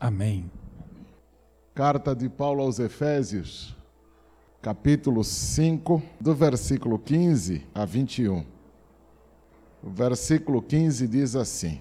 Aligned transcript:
Amém. 0.00 0.48
Carta 1.74 2.14
de 2.14 2.28
Paulo 2.28 2.62
aos 2.62 2.78
Efésios, 2.78 3.76
capítulo 4.62 5.24
5, 5.24 6.00
do 6.20 6.36
versículo 6.36 7.00
15 7.00 7.66
a 7.74 7.84
21. 7.84 8.44
O 9.82 9.90
versículo 9.90 10.62
15 10.62 11.08
diz 11.08 11.34
assim: 11.34 11.80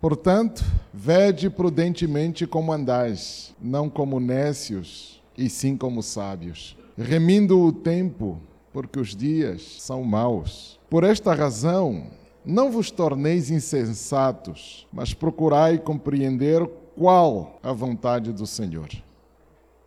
Portanto, 0.00 0.64
vede 0.94 1.50
prudentemente 1.50 2.46
como 2.46 2.72
andais, 2.72 3.52
não 3.60 3.90
como 3.90 4.20
nécios, 4.20 5.20
e 5.36 5.50
sim 5.50 5.76
como 5.76 6.04
sábios, 6.04 6.78
remindo 6.96 7.60
o 7.60 7.72
tempo, 7.72 8.40
porque 8.72 9.00
os 9.00 9.08
dias 9.08 9.82
são 9.82 10.04
maus. 10.04 10.78
Por 10.88 11.02
esta 11.02 11.34
razão, 11.34 12.12
não 12.44 12.70
vos 12.70 12.92
torneis 12.92 13.50
insensatos, 13.50 14.86
mas 14.92 15.12
procurai 15.12 15.78
compreender 15.78 16.64
qual 16.96 17.60
a 17.62 17.72
vontade 17.72 18.32
do 18.32 18.46
Senhor. 18.46 18.88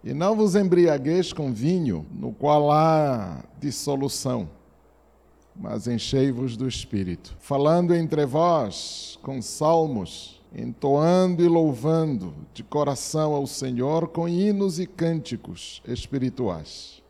E 0.04 0.14
não 0.14 0.36
vos 0.36 0.56
embriagueis 0.56 1.34
com 1.34 1.52
vinho, 1.52 2.06
no 2.14 2.32
qual 2.32 2.72
há 2.72 3.44
dissolução, 3.60 4.48
mas 5.56 5.88
enchei-vos 5.88 6.56
do 6.56 6.68
Espírito, 6.68 7.36
falando 7.40 7.94
entre 7.94 8.26
vós 8.26 9.20
com 9.22 9.42
salmos, 9.42 10.40
entoando 10.56 11.44
e 11.44 11.48
louvando 11.48 12.34
de 12.54 12.64
coração 12.64 13.34
ao 13.34 13.46
Senhor 13.46 14.08
com 14.08 14.28
hinos 14.28 14.80
e 14.80 14.88
cânticos 14.88 15.82
espirituais, 15.86 17.04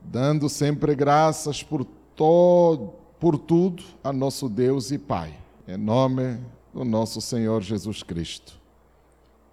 dando 0.00 0.48
sempre 0.48 0.94
graças 0.94 1.62
por 1.62 1.84
todo, 2.14 2.92
por 3.18 3.36
tudo 3.38 3.82
a 4.04 4.12
nosso 4.12 4.48
Deus 4.48 4.92
e 4.92 4.98
Pai, 4.98 5.36
em 5.66 5.76
nome 5.76 6.38
do 6.72 6.84
nosso 6.84 7.20
Senhor 7.20 7.60
Jesus 7.60 8.04
Cristo 8.04 8.65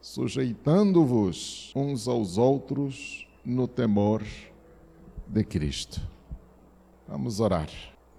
sujeitando-vos 0.04 1.72
uns 1.74 2.10
aos 2.10 2.38
outros 2.38 3.26
no 3.44 3.70
temor 3.70 4.22
de 5.26 5.46
Cristo. 5.46 6.02
Vamos 7.08 7.40
orar. 7.40 7.70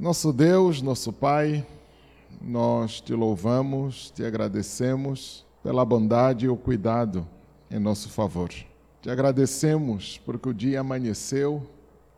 Nosso 0.01 0.33
Deus, 0.33 0.81
nosso 0.81 1.13
Pai, 1.13 1.65
nós 2.41 3.03
te 3.03 3.13
louvamos, 3.13 4.11
te 4.11 4.25
agradecemos 4.25 5.45
pela 5.63 5.85
bondade 5.85 6.47
e 6.47 6.49
o 6.49 6.57
cuidado 6.57 7.29
em 7.71 7.79
nosso 7.79 8.09
favor. 8.09 8.49
Te 9.03 9.11
agradecemos 9.11 10.19
porque 10.25 10.49
o 10.49 10.55
dia 10.55 10.81
amanheceu, 10.81 11.69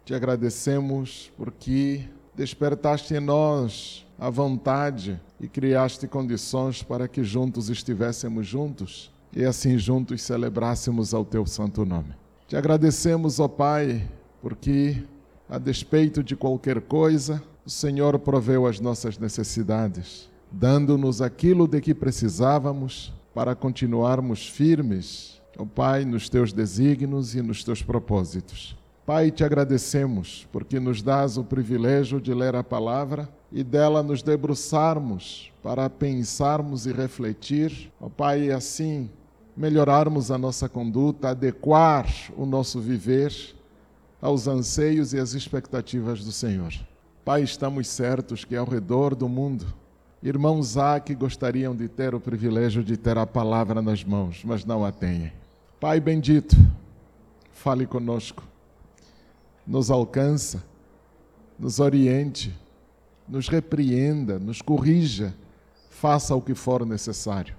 te 0.05 0.15
agradecemos 0.15 1.33
porque 1.37 2.09
despertaste 2.37 3.15
em 3.15 3.21
nós 3.21 4.07
a 4.17 4.31
vontade 4.31 5.21
e 5.41 5.49
criaste 5.49 6.07
condições 6.07 6.85
para 6.85 7.09
que 7.09 7.25
juntos 7.25 7.69
estivéssemos 7.69 8.47
juntos 8.47 9.16
e 9.37 9.45
assim 9.45 9.77
juntos 9.77 10.23
celebrássemos 10.23 11.13
ao 11.13 11.23
teu 11.23 11.45
santo 11.45 11.85
nome. 11.85 12.15
Te 12.49 12.57
agradecemos, 12.57 13.39
ó 13.39 13.47
Pai, 13.47 14.09
porque, 14.41 15.05
a 15.47 15.59
despeito 15.59 16.23
de 16.23 16.35
qualquer 16.35 16.81
coisa, 16.81 17.43
o 17.63 17.69
Senhor 17.69 18.19
proveu 18.19 18.67
as 18.67 18.81
nossas 18.81 19.19
necessidades, 19.19 20.31
dando-nos 20.51 21.21
aquilo 21.21 21.69
de 21.69 21.83
que 21.83 21.95
precisávamos 21.95 23.13
para 23.35 23.55
continuarmos 23.55 24.49
firmes, 24.49 25.43
ó 25.59 25.67
Pai, 25.67 26.07
nos 26.07 26.31
teus 26.31 26.51
desígnios 26.51 27.35
e 27.35 27.43
nos 27.43 27.63
teus 27.63 27.83
propósitos. 27.83 28.75
Pai, 29.05 29.31
te 29.31 29.45
agradecemos 29.45 30.49
porque 30.51 30.81
nos 30.81 31.03
dás 31.03 31.37
o 31.37 31.45
privilégio 31.45 32.23
de 32.23 32.33
ler 32.33 32.57
a 32.57 32.65
palavra 32.65 33.29
e 33.53 33.63
dela 33.63 34.03
nos 34.03 34.23
debruçarmos 34.23 35.53
para 35.63 35.91
pensarmos 35.91 36.87
e 36.87 36.93
refletir. 36.93 37.93
Ó 38.01 38.09
Pai, 38.09 38.51
assim 38.51 39.11
melhorarmos 39.57 40.31
a 40.31 40.37
nossa 40.37 40.69
conduta, 40.69 41.31
adequar 41.31 42.07
o 42.37 42.45
nosso 42.45 42.79
viver 42.81 43.33
aos 44.21 44.47
anseios 44.47 45.15
e 45.15 45.19
às 45.19 45.33
expectativas 45.33 46.23
do 46.23 46.31
Senhor. 46.31 46.73
Pai, 47.25 47.43
estamos 47.43 47.89
certos 47.89 48.45
que 48.45 48.55
ao 48.55 48.67
redor 48.67 49.15
do 49.15 49.29
mundo, 49.29 49.67
irmãos 50.23 50.77
há 50.77 51.01
que 51.01 51.15
gostariam 51.15 51.75
de 51.75 51.89
ter 51.89 52.15
o 52.15 52.21
privilégio 52.21 52.85
de 52.85 52.97
ter 52.97 53.17
a 53.17 53.27
palavra 53.27 53.81
nas 53.81 54.05
mãos, 54.05 54.43
mas 54.45 54.65
não 54.65 54.85
a 54.85 54.93
têm. 54.93 55.33
Pai 55.81 56.01
bendito, 56.01 56.55
fale 57.51 57.87
conosco, 57.87 58.45
nos 59.67 59.91
alcança, 59.91 60.63
nos 61.59 61.81
oriente, 61.81 62.55
nos 63.27 63.49
repreenda, 63.49 64.39
nos 64.39 64.61
corrija, 64.61 65.35
faça 65.89 66.35
o 66.35 66.43
que 66.43 66.55
for 66.55 66.85
necessário 66.85 67.55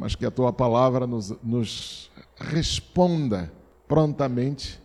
mas 0.00 0.14
que 0.14 0.24
a 0.24 0.30
tua 0.30 0.50
palavra 0.50 1.06
nos, 1.06 1.34
nos 1.44 2.10
responda 2.34 3.52
prontamente, 3.86 4.80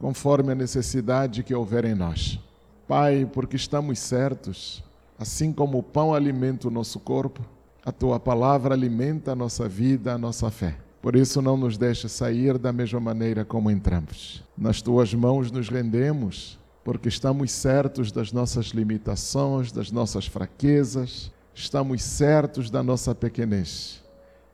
conforme 0.00 0.52
a 0.52 0.54
necessidade 0.54 1.42
que 1.42 1.54
houver 1.54 1.84
em 1.84 1.94
nós. 1.94 2.40
Pai, 2.86 3.28
porque 3.30 3.56
estamos 3.56 3.98
certos, 3.98 4.82
assim 5.18 5.52
como 5.52 5.76
o 5.76 5.82
pão 5.82 6.14
alimenta 6.14 6.66
o 6.66 6.70
nosso 6.70 6.98
corpo, 6.98 7.42
a 7.84 7.92
tua 7.92 8.18
palavra 8.18 8.74
alimenta 8.74 9.32
a 9.32 9.36
nossa 9.36 9.68
vida, 9.68 10.14
a 10.14 10.18
nossa 10.18 10.50
fé. 10.50 10.78
Por 11.02 11.14
isso, 11.14 11.42
não 11.42 11.58
nos 11.58 11.76
deixe 11.76 12.08
sair 12.08 12.56
da 12.56 12.72
mesma 12.72 13.00
maneira 13.00 13.44
como 13.44 13.70
entramos. 13.70 14.42
Nas 14.56 14.80
tuas 14.80 15.12
mãos 15.12 15.50
nos 15.50 15.68
rendemos, 15.68 16.58
porque 16.82 17.10
estamos 17.10 17.52
certos 17.52 18.10
das 18.10 18.32
nossas 18.32 18.68
limitações, 18.68 19.70
das 19.72 19.92
nossas 19.92 20.26
fraquezas, 20.26 21.30
estamos 21.54 22.02
certos 22.02 22.70
da 22.70 22.82
nossa 22.82 23.14
pequenez 23.14 24.07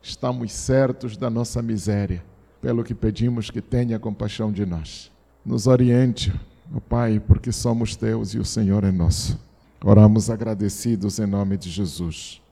estamos 0.05 0.53
certos 0.53 1.17
da 1.17 1.31
nossa 1.31 1.63
miséria, 1.63 2.23
pelo 2.61 2.85
que 2.85 2.95
pedimos 2.95 3.51
que 3.51 3.63
tenha 3.63 3.99
compaixão 3.99 4.53
de 4.53 4.67
nós. 4.67 5.11
Nos 5.43 5.67
oriente, 5.67 6.31
ó 6.75 6.79
Pai, 6.79 7.19
porque 7.19 7.51
somos 7.51 7.97
teus 7.97 8.35
e 8.35 8.39
o 8.39 8.45
Senhor 8.45 8.85
é 8.85 8.93
nosso. 8.93 9.41
Oramos 9.83 10.29
agradecidos 10.29 11.19
em 11.19 11.27
nome 11.27 11.57
de 11.57 11.71
Jesus. 11.71 12.43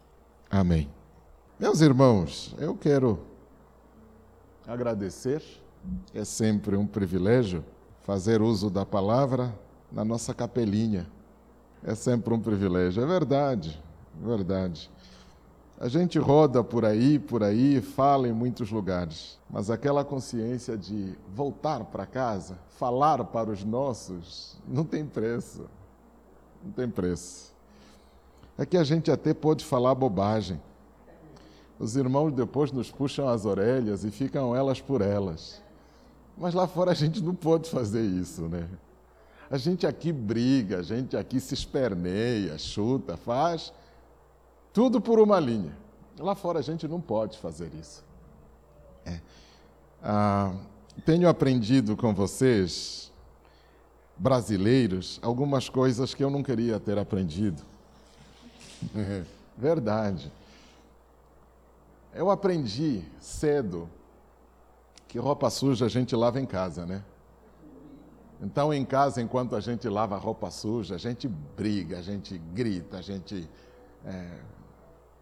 Amém. 0.50 0.88
Meus 1.60 1.82
irmãos, 1.82 2.56
eu 2.58 2.74
quero 2.74 3.20
agradecer, 4.66 5.42
é 6.14 6.24
sempre 6.24 6.74
um 6.74 6.86
privilégio 6.86 7.62
fazer 8.02 8.40
uso 8.40 8.70
da 8.70 8.86
palavra 8.86 9.54
na 9.90 10.04
nossa 10.04 10.32
capelinha. 10.32 11.06
É 11.84 11.94
sempre 11.94 12.32
um 12.32 12.40
privilégio, 12.40 13.02
é 13.02 13.06
verdade, 13.06 13.78
é 14.22 14.26
verdade. 14.26 14.90
A 15.82 15.88
gente 15.88 16.16
roda 16.16 16.62
por 16.62 16.84
aí, 16.84 17.18
por 17.18 17.42
aí, 17.42 17.80
fala 17.80 18.28
em 18.28 18.32
muitos 18.32 18.70
lugares, 18.70 19.36
mas 19.50 19.68
aquela 19.68 20.04
consciência 20.04 20.78
de 20.78 21.18
voltar 21.34 21.84
para 21.86 22.06
casa, 22.06 22.56
falar 22.78 23.24
para 23.24 23.50
os 23.50 23.64
nossos, 23.64 24.56
não 24.68 24.84
tem 24.84 25.04
preço. 25.04 25.68
Não 26.64 26.70
tem 26.70 26.88
preço. 26.88 27.52
É 28.56 28.64
que 28.64 28.76
a 28.76 28.84
gente 28.84 29.10
até 29.10 29.34
pode 29.34 29.64
falar 29.64 29.92
bobagem. 29.96 30.62
Os 31.80 31.96
irmãos 31.96 32.30
depois 32.30 32.70
nos 32.70 32.88
puxam 32.88 33.28
as 33.28 33.44
orelhas 33.44 34.04
e 34.04 34.10
ficam 34.12 34.54
elas 34.54 34.80
por 34.80 35.00
elas. 35.00 35.60
Mas 36.38 36.54
lá 36.54 36.68
fora 36.68 36.92
a 36.92 36.94
gente 36.94 37.20
não 37.20 37.34
pode 37.34 37.68
fazer 37.68 38.04
isso, 38.04 38.42
né? 38.42 38.68
A 39.50 39.58
gente 39.58 39.84
aqui 39.84 40.12
briga, 40.12 40.78
a 40.78 40.82
gente 40.82 41.16
aqui 41.16 41.40
se 41.40 41.54
esperneia, 41.54 42.56
chuta, 42.56 43.16
faz 43.16 43.72
tudo 44.72 45.00
por 45.00 45.20
uma 45.20 45.38
linha. 45.38 45.76
Lá 46.18 46.34
fora 46.34 46.58
a 46.58 46.62
gente 46.62 46.86
não 46.86 47.00
pode 47.00 47.38
fazer 47.38 47.72
isso. 47.74 48.04
É. 49.04 49.20
Ah, 50.02 50.54
tenho 51.04 51.28
aprendido 51.28 51.96
com 51.96 52.14
vocês, 52.14 53.12
brasileiros, 54.16 55.18
algumas 55.22 55.68
coisas 55.68 56.14
que 56.14 56.22
eu 56.22 56.30
não 56.30 56.42
queria 56.42 56.78
ter 56.78 56.98
aprendido. 56.98 57.62
É, 58.94 59.24
verdade. 59.56 60.32
Eu 62.14 62.30
aprendi 62.30 63.02
cedo 63.20 63.88
que 65.08 65.18
roupa 65.18 65.48
suja 65.50 65.86
a 65.86 65.88
gente 65.88 66.14
lava 66.16 66.40
em 66.40 66.46
casa, 66.46 66.84
né? 66.84 67.02
Então, 68.40 68.74
em 68.74 68.84
casa, 68.84 69.22
enquanto 69.22 69.54
a 69.54 69.60
gente 69.60 69.88
lava 69.88 70.16
roupa 70.16 70.50
suja, 70.50 70.96
a 70.96 70.98
gente 70.98 71.28
briga, 71.28 71.98
a 71.98 72.02
gente 72.02 72.36
grita, 72.52 72.98
a 72.98 73.02
gente 73.02 73.48
é, 74.04 74.38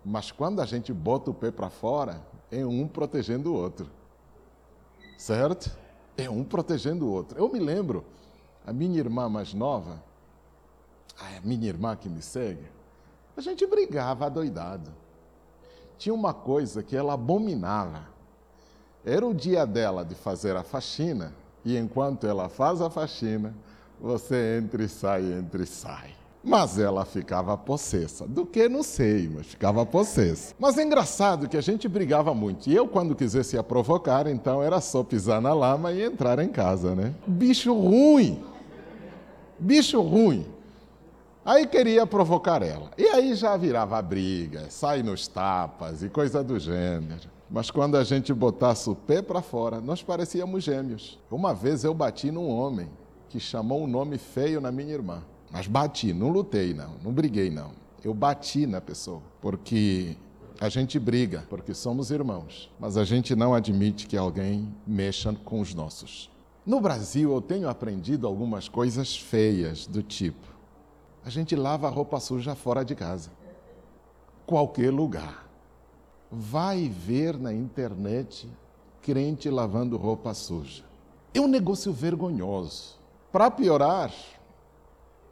mas 0.04 0.30
quando 0.30 0.60
a 0.60 0.66
gente 0.66 0.92
bota 0.92 1.30
o 1.30 1.34
pé 1.34 1.50
para 1.50 1.70
fora, 1.70 2.20
é 2.50 2.64
um 2.64 2.88
protegendo 2.88 3.52
o 3.52 3.54
outro. 3.54 3.90
Certo? 5.16 5.70
É 6.16 6.28
um 6.28 6.42
protegendo 6.42 7.06
o 7.06 7.10
outro. 7.10 7.38
Eu 7.38 7.52
me 7.52 7.58
lembro, 7.58 8.04
a 8.66 8.72
minha 8.72 8.98
irmã 8.98 9.28
mais 9.28 9.52
nova, 9.52 10.02
a 11.18 11.40
minha 11.46 11.68
irmã 11.68 11.94
que 11.94 12.08
me 12.08 12.22
segue, 12.22 12.66
a 13.36 13.40
gente 13.40 13.66
brigava 13.66 14.26
adoidado. 14.26 14.90
Tinha 15.98 16.14
uma 16.14 16.32
coisa 16.32 16.82
que 16.82 16.96
ela 16.96 17.14
abominava. 17.14 18.08
Era 19.04 19.26
o 19.26 19.34
dia 19.34 19.66
dela 19.66 20.04
de 20.04 20.14
fazer 20.14 20.56
a 20.56 20.62
faxina, 20.62 21.34
e 21.64 21.76
enquanto 21.76 22.26
ela 22.26 22.48
faz 22.48 22.80
a 22.80 22.88
faxina, 22.88 23.54
você 24.00 24.58
entra 24.58 24.82
e 24.82 24.88
sai, 24.88 25.32
entra 25.32 25.62
e 25.62 25.66
sai. 25.66 26.19
Mas 26.42 26.78
ela 26.78 27.04
ficava 27.04 27.56
possessa. 27.56 28.26
Do 28.26 28.46
que 28.46 28.68
não 28.68 28.82
sei, 28.82 29.28
mas 29.28 29.46
ficava 29.46 29.84
possessa. 29.84 30.54
Mas 30.58 30.78
é 30.78 30.82
engraçado 30.82 31.48
que 31.48 31.56
a 31.56 31.60
gente 31.60 31.86
brigava 31.86 32.34
muito. 32.34 32.68
E 32.68 32.74
eu, 32.74 32.88
quando 32.88 33.14
quisesse 33.14 33.58
a 33.58 33.62
provocar, 33.62 34.26
então 34.26 34.62
era 34.62 34.80
só 34.80 35.02
pisar 35.02 35.40
na 35.40 35.52
lama 35.52 35.92
e 35.92 36.02
entrar 36.02 36.38
em 36.38 36.48
casa, 36.48 36.94
né? 36.94 37.14
Bicho 37.26 37.74
ruim. 37.74 38.42
Bicho 39.58 40.00
ruim. 40.00 40.46
Aí 41.44 41.66
queria 41.66 42.06
provocar 42.06 42.62
ela. 42.62 42.90
E 42.96 43.06
aí 43.08 43.34
já 43.34 43.56
virava 43.56 44.00
briga, 44.00 44.66
sai 44.70 45.02
nos 45.02 45.26
tapas 45.28 46.02
e 46.02 46.08
coisa 46.08 46.42
do 46.42 46.58
gênero. 46.58 47.28
Mas 47.50 47.70
quando 47.70 47.96
a 47.96 48.04
gente 48.04 48.32
botasse 48.32 48.88
o 48.88 48.94
pé 48.94 49.20
para 49.20 49.42
fora, 49.42 49.80
nós 49.80 50.02
parecíamos 50.02 50.62
gêmeos. 50.62 51.18
Uma 51.30 51.52
vez 51.52 51.82
eu 51.82 51.92
bati 51.92 52.30
num 52.30 52.48
homem 52.48 52.88
que 53.28 53.40
chamou 53.40 53.82
um 53.82 53.86
nome 53.86 54.16
feio 54.16 54.60
na 54.60 54.70
minha 54.70 54.92
irmã. 54.92 55.22
Mas 55.50 55.66
bati, 55.66 56.12
não 56.12 56.28
lutei 56.28 56.72
não, 56.72 56.94
não 57.02 57.12
briguei 57.12 57.50
não. 57.50 57.72
Eu 58.02 58.14
bati 58.14 58.66
na 58.66 58.80
pessoa, 58.80 59.20
porque 59.40 60.16
a 60.60 60.68
gente 60.68 60.98
briga, 60.98 61.44
porque 61.50 61.74
somos 61.74 62.10
irmãos, 62.10 62.70
mas 62.78 62.96
a 62.96 63.04
gente 63.04 63.34
não 63.34 63.54
admite 63.54 64.06
que 64.06 64.16
alguém 64.16 64.74
mexa 64.86 65.34
com 65.44 65.60
os 65.60 65.74
nossos. 65.74 66.30
No 66.64 66.80
Brasil, 66.80 67.32
eu 67.32 67.40
tenho 67.40 67.68
aprendido 67.68 68.26
algumas 68.26 68.68
coisas 68.68 69.16
feias 69.16 69.86
do 69.86 70.02
tipo: 70.02 70.46
a 71.24 71.30
gente 71.30 71.56
lava 71.56 71.86
a 71.86 71.90
roupa 71.90 72.20
suja 72.20 72.54
fora 72.54 72.84
de 72.84 72.94
casa, 72.94 73.30
qualquer 74.46 74.92
lugar. 74.92 75.48
Vai 76.30 76.88
ver 76.88 77.36
na 77.38 77.52
internet 77.52 78.48
crente 79.02 79.50
lavando 79.50 79.96
roupa 79.96 80.32
suja. 80.34 80.84
É 81.34 81.40
um 81.40 81.48
negócio 81.48 81.92
vergonhoso. 81.92 82.98
Para 83.32 83.50
piorar, 83.50 84.12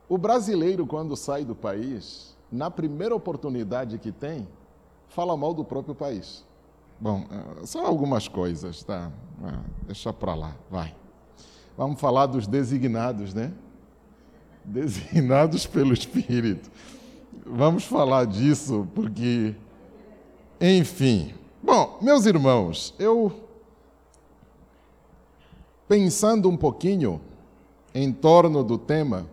o 0.09 0.17
brasileiro, 0.17 0.87
quando 0.87 1.17
sai 1.17 1.45
do 1.45 1.55
país, 1.55 2.37
na 2.51 2.71
primeira 2.71 3.15
oportunidade 3.15 3.99
que 3.99 4.11
tem, 4.11 4.49
fala 5.09 5.37
mal 5.37 5.53
do 5.53 5.65
próprio 5.65 5.95
país. 5.95 6.45
Bom, 7.01 7.27
eh, 7.31 7.67
só 7.67 7.85
algumas 7.85 8.27
coisas, 8.27 8.83
tá? 8.83 9.13
Ah, 9.45 9.61
deixa 9.87 10.13
para 10.13 10.35
lá, 10.35 10.57
vai. 10.71 10.95
Vamos 11.77 12.01
falar 12.01 12.27
dos 12.27 12.47
designados, 12.47 13.33
né? 13.33 13.53
Designados 14.65 15.67
pelo 15.67 15.93
Espírito. 15.93 16.71
Vamos 17.47 17.85
falar 17.85 18.27
disso 18.27 18.89
porque, 18.95 19.55
enfim. 20.61 21.35
Bom, 21.63 21.99
meus 22.03 22.27
irmãos, 22.27 22.95
eu 22.99 23.33
pensando 25.87 26.49
um 26.49 26.57
pouquinho 26.57 27.21
em 27.95 28.13
torno 28.13 28.63
do 28.63 28.77
tema, 28.77 29.27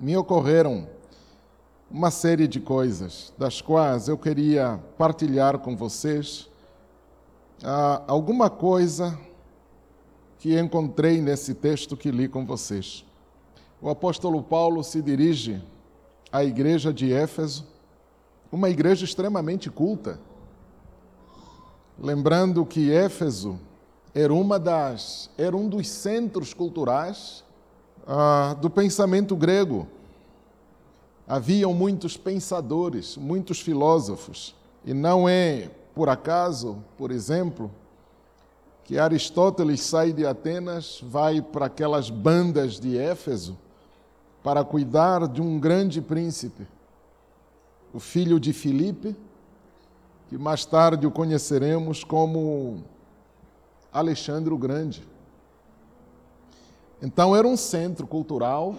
me 0.00 0.16
ocorreram 0.16 0.88
uma 1.90 2.10
série 2.10 2.48
de 2.48 2.58
coisas, 2.58 3.34
das 3.36 3.60
quais 3.60 4.08
eu 4.08 4.16
queria 4.16 4.80
partilhar 4.96 5.58
com 5.58 5.76
vocês 5.76 6.48
ah, 7.62 8.02
alguma 8.06 8.48
coisa 8.48 9.18
que 10.38 10.58
encontrei 10.58 11.20
nesse 11.20 11.52
texto 11.52 11.98
que 11.98 12.10
li 12.10 12.28
com 12.28 12.46
vocês. 12.46 13.04
O 13.82 13.90
apóstolo 13.90 14.42
Paulo 14.42 14.82
se 14.82 15.02
dirige 15.02 15.62
à 16.32 16.42
igreja 16.42 16.94
de 16.94 17.12
Éfeso, 17.12 17.66
uma 18.50 18.70
igreja 18.70 19.04
extremamente 19.04 19.68
culta. 19.68 20.18
Lembrando 21.98 22.64
que 22.64 22.90
Éfeso 22.90 23.60
era 24.14 24.32
uma 24.32 24.58
das 24.58 25.28
era 25.36 25.54
um 25.54 25.68
dos 25.68 25.86
centros 25.88 26.54
culturais 26.54 27.44
ah, 28.06 28.56
do 28.60 28.68
pensamento 28.68 29.36
grego. 29.36 29.86
Haviam 31.26 31.72
muitos 31.72 32.16
pensadores, 32.16 33.16
muitos 33.16 33.60
filósofos, 33.60 34.54
e 34.84 34.92
não 34.92 35.28
é 35.28 35.70
por 35.94 36.08
acaso, 36.08 36.78
por 36.96 37.10
exemplo, 37.10 37.70
que 38.84 38.98
Aristóteles 38.98 39.82
sai 39.82 40.12
de 40.12 40.26
Atenas, 40.26 41.00
vai 41.02 41.40
para 41.40 41.66
aquelas 41.66 42.10
bandas 42.10 42.80
de 42.80 42.96
Éfeso 42.96 43.56
para 44.42 44.64
cuidar 44.64 45.28
de 45.28 45.40
um 45.40 45.60
grande 45.60 46.00
príncipe, 46.00 46.66
o 47.92 48.00
filho 48.00 48.40
de 48.40 48.52
Filipe, 48.52 49.14
que 50.28 50.38
mais 50.38 50.64
tarde 50.64 51.06
o 51.06 51.10
conheceremos 51.10 52.02
como 52.02 52.82
Alexandre 53.92 54.54
o 54.54 54.58
Grande. 54.58 55.06
Então 57.02 57.34
era 57.34 57.48
um 57.48 57.56
centro 57.56 58.06
cultural, 58.06 58.74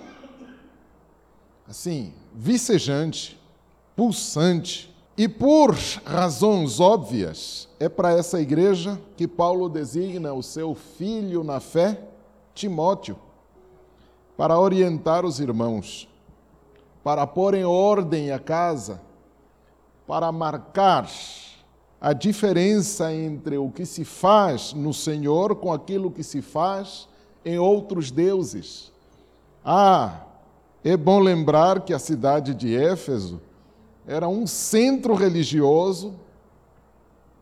assim, 1.68 2.14
vicejante, 2.34 3.40
pulsante. 3.96 4.94
E 5.18 5.28
por 5.28 5.76
razões 6.06 6.80
óbvias, 6.80 7.68
é 7.80 7.90
para 7.90 8.12
essa 8.14 8.40
igreja 8.40 9.00
que 9.18 9.28
Paulo 9.28 9.68
designa 9.68 10.34
o 10.34 10.44
seu 10.44 10.76
filho 10.76 11.44
na 11.44 11.60
fé, 11.60 12.00
Timóteo, 12.54 13.18
para 14.38 14.60
orientar 14.60 15.26
os 15.26 15.40
irmãos, 15.40 16.08
para 17.04 17.26
pôr 17.26 17.56
em 17.56 17.66
ordem 17.66 18.32
a 18.32 18.40
casa, 18.40 19.02
para 20.06 20.32
marcar 20.32 21.10
a 22.00 22.14
diferença 22.14 23.14
entre 23.14 23.58
o 23.58 23.70
que 23.70 23.86
se 23.86 24.06
faz 24.06 24.74
no 24.74 24.94
Senhor 24.94 25.56
com 25.56 25.74
aquilo 25.74 26.12
que 26.12 26.24
se 26.24 26.42
faz 26.42 27.08
em 27.46 27.58
outros 27.58 28.12
deuses. 28.12 28.92
Ah, 29.64 30.22
é 30.84 30.98
bom 30.98 31.20
lembrar 31.20 31.82
que 31.82 31.94
a 31.94 32.00
cidade 32.00 32.54
de 32.54 32.76
Éfeso 32.76 33.40
era 34.08 34.28
um 34.28 34.48
centro 34.48 35.14
religioso 35.14 36.16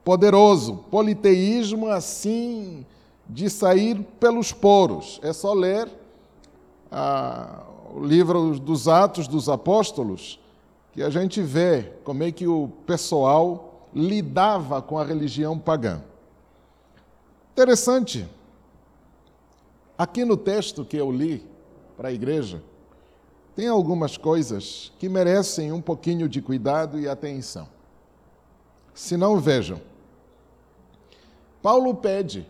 poderoso, 0.03 0.85
politeísmo 0.89 1.87
assim 1.87 2.85
de 3.27 3.49
sair 3.49 4.03
pelos 4.19 4.51
poros. 4.51 5.19
É 5.23 5.31
só 5.31 5.53
ler 5.53 5.89
ah, 6.91 7.63
o 7.93 8.03
livro 8.03 8.59
dos 8.59 8.87
Atos 8.87 9.27
dos 9.27 9.47
Apóstolos 9.47 10.39
que 10.91 11.03
a 11.03 11.09
gente 11.09 11.41
vê 11.41 11.93
como 12.03 12.23
é 12.23 12.31
que 12.31 12.47
o 12.47 12.69
pessoal 12.85 13.87
lidava 13.93 14.81
com 14.81 14.97
a 14.97 15.03
religião 15.03 15.57
pagã. 15.57 16.01
Interessante 17.53 18.27
Aqui 19.99 20.23
no 20.23 20.37
texto 20.37 20.85
que 20.85 20.95
eu 20.95 21.11
li 21.11 21.45
para 21.97 22.07
a 22.07 22.13
igreja, 22.13 22.63
tem 23.53 23.67
algumas 23.67 24.15
coisas 24.15 24.93
que 24.97 25.09
merecem 25.09 25.73
um 25.73 25.81
pouquinho 25.81 26.29
de 26.29 26.41
cuidado 26.41 26.97
e 26.97 27.05
atenção. 27.05 27.67
Se 28.93 29.17
não, 29.17 29.37
vejam. 29.41 29.81
Paulo 31.61 31.93
pede, 31.95 32.47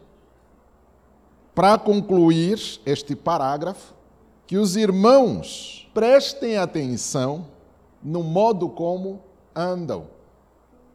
para 1.56 1.75
concluir 1.79 2.79
este 2.86 3.15
parágrafo, 3.15 3.96
que 4.46 4.56
os 4.56 4.75
irmãos 4.75 5.89
prestem 5.91 6.56
atenção 6.56 7.48
no 8.03 8.22
modo 8.22 8.70
como 8.70 9.24
andam, 9.56 10.06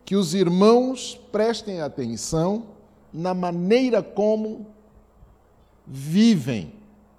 que 0.05 0.15
os 0.15 0.35
irmãos 0.35 1.21
prestem 1.33 1.81
atenção 1.81 2.67
na 3.13 3.35
maneira 3.35 4.01
como 4.05 4.73
vivem, 5.87 6.73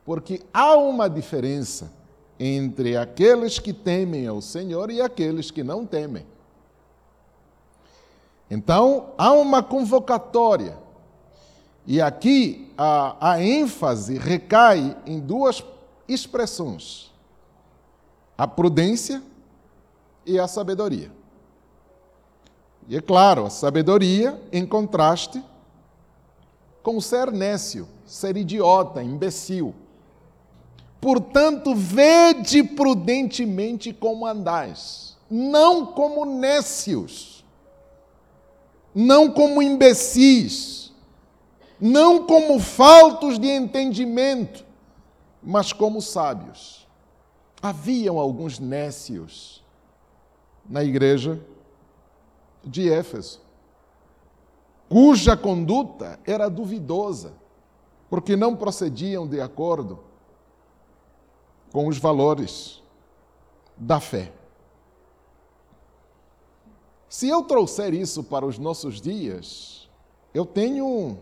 porque 0.04 0.42
há 0.54 0.76
uma 0.76 1.10
diferença 1.10 1.92
entre 2.40 2.98
aqueles 2.98 3.60
que 3.60 3.74
temem 3.74 4.28
ao 4.28 4.42
Senhor 4.42 4.92
e 4.92 5.02
aqueles 5.02 5.52
que 5.52 5.64
não 5.64 5.86
temem. 5.86 6.26
Então, 8.50 9.14
há 9.18 9.32
uma 9.32 9.64
convocatória. 9.64 10.78
E 11.88 12.02
aqui 12.02 12.72
a, 12.78 13.34
a 13.34 13.42
ênfase 13.42 14.18
recai 14.18 14.98
em 15.06 15.20
duas 15.20 15.64
expressões: 16.08 17.12
a 18.38 18.48
prudência 18.48 19.22
e 20.26 20.40
a 20.40 20.48
sabedoria. 20.48 21.12
E 22.88 22.96
é 22.96 23.02
claro, 23.02 23.46
a 23.46 23.50
sabedoria 23.50 24.40
em 24.52 24.66
contraste 24.66 25.44
com 26.86 27.02
ser 27.02 27.32
nécio, 27.32 27.88
ser 28.06 28.38
idiota, 28.38 29.02
imbecil. 29.02 29.74
Portanto, 31.02 31.74
vede 31.74 32.64
prudentemente 32.64 33.92
como 33.92 34.24
andais, 34.24 35.18
não 35.28 35.88
como 35.88 36.26
nécios, 36.26 37.44
não 38.94 39.32
como 39.32 39.64
imbecis, 39.64 40.94
não 41.82 42.28
como 42.28 42.60
faltos 42.60 43.40
de 43.40 43.48
entendimento, 43.48 44.64
mas 45.42 45.74
como 45.74 46.04
sábios. 46.04 46.88
Haviam 47.64 48.20
alguns 48.20 48.60
nécios 48.60 49.64
na 50.70 50.84
igreja 50.84 51.42
de 52.64 52.92
Éfeso 52.92 53.45
cuja 54.90 55.36
conduta 55.36 56.20
era 56.26 56.50
duvidosa, 56.50 57.34
porque 58.10 58.36
não 58.36 58.56
procediam 58.56 59.28
de 59.28 59.42
acordo 59.42 60.00
com 61.72 61.88
os 61.88 61.98
valores 61.98 62.82
da 63.76 64.00
fé. 64.00 64.32
Se 67.10 67.28
eu 67.28 67.44
trouxer 67.44 67.94
isso 67.94 68.24
para 68.24 68.46
os 68.46 68.58
nossos 68.58 69.00
dias, 69.00 69.90
eu 70.34 70.46
tenho 70.46 71.18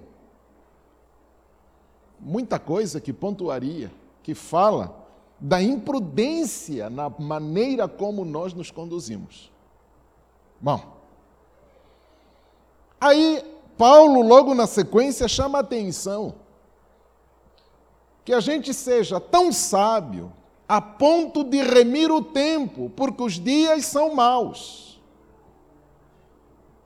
muita 2.20 2.58
coisa 2.58 3.00
que 3.00 3.14
pontuaria, 3.14 3.92
que 4.24 4.34
fala 4.34 5.04
da 5.40 5.62
imprudência 5.62 6.90
na 6.90 7.10
maneira 7.10 7.88
como 7.88 8.24
nós 8.24 8.54
nos 8.54 8.72
conduzimos. 8.72 9.52
Bom, 10.60 11.03
aí 13.04 13.44
Paulo, 13.78 14.22
logo 14.22 14.54
na 14.54 14.68
sequência, 14.68 15.28
chama 15.28 15.60
a 15.60 15.62
atenção 15.62 16.36
que 18.24 18.34
a 18.34 18.40
gente 18.40 18.74
seja 18.74 19.20
tão 19.20 19.52
sábio 19.52 20.32
a 20.68 20.80
ponto 20.80 21.44
de 21.44 21.62
remir 21.62 22.10
o 22.12 22.22
tempo, 22.24 22.90
porque 22.96 23.22
os 23.22 23.34
dias 23.34 23.86
são 23.86 24.16
maus. 24.16 25.02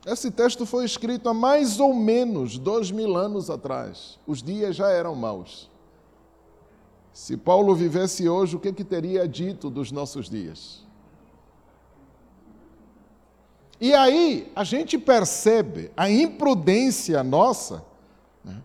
Esse 0.04 0.30
texto 0.30 0.66
foi 0.66 0.84
escrito 0.84 1.28
há 1.28 1.34
mais 1.34 1.78
ou 1.78 1.94
menos 1.94 2.58
dois 2.58 2.90
mil 2.90 3.16
anos 3.16 3.50
atrás. 3.50 4.18
Os 4.26 4.42
dias 4.42 4.74
já 4.74 4.88
eram 4.90 5.14
maus. 5.14 5.70
Se 7.12 7.36
Paulo 7.36 7.74
vivesse 7.74 8.28
hoje, 8.28 8.56
o 8.56 8.60
que, 8.60 8.72
que 8.72 8.84
teria 8.84 9.28
dito 9.28 9.68
dos 9.68 9.92
nossos 9.92 10.28
dias? 10.28 10.86
E 13.80 13.94
aí 13.94 14.50
a 14.56 14.64
gente 14.64 14.98
percebe 14.98 15.90
a 15.96 16.10
imprudência 16.10 17.22
nossa 17.22 17.84
né, 18.44 18.60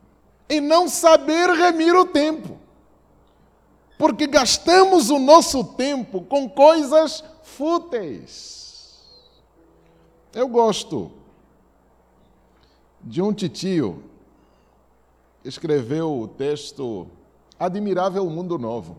em 0.49 0.59
não 0.59 0.89
saber 0.89 1.49
remir 1.51 1.95
o 1.95 2.05
tempo. 2.05 2.57
Porque 3.97 4.25
gastamos 4.25 5.11
o 5.11 5.19
nosso 5.19 5.63
tempo 5.63 6.21
com 6.21 6.49
coisas 6.49 7.23
fúteis. 7.43 9.03
Eu 10.33 10.47
gosto 10.47 11.11
de 13.03 13.21
um 13.21 13.31
titio, 13.31 14.03
escreveu 15.45 16.21
o 16.21 16.27
texto 16.27 17.07
Admirável 17.59 18.27
Mundo 18.27 18.57
Novo. 18.57 18.97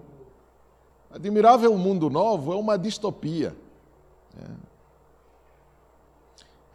Admirável 1.11 1.77
Mundo 1.77 2.09
Novo 2.09 2.53
é 2.53 2.57
uma 2.57 2.79
distopia. 2.79 3.57
É 4.39 4.74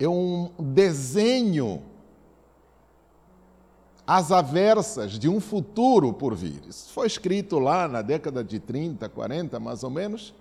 um 0.07 0.49
desenho 0.57 1.81
às 4.07 4.31
aversas 4.31 5.19
de 5.19 5.29
um 5.29 5.39
futuro 5.39 6.13
por 6.13 6.33
vir. 6.35 6.61
Isso 6.67 6.91
foi 6.91 7.05
escrito 7.05 7.59
lá 7.59 7.87
na 7.87 8.01
década 8.01 8.43
de 8.43 8.59
30, 8.59 9.07
40, 9.07 9.59
mais 9.59 9.83
ou 9.83 9.89
menos, 9.89 10.33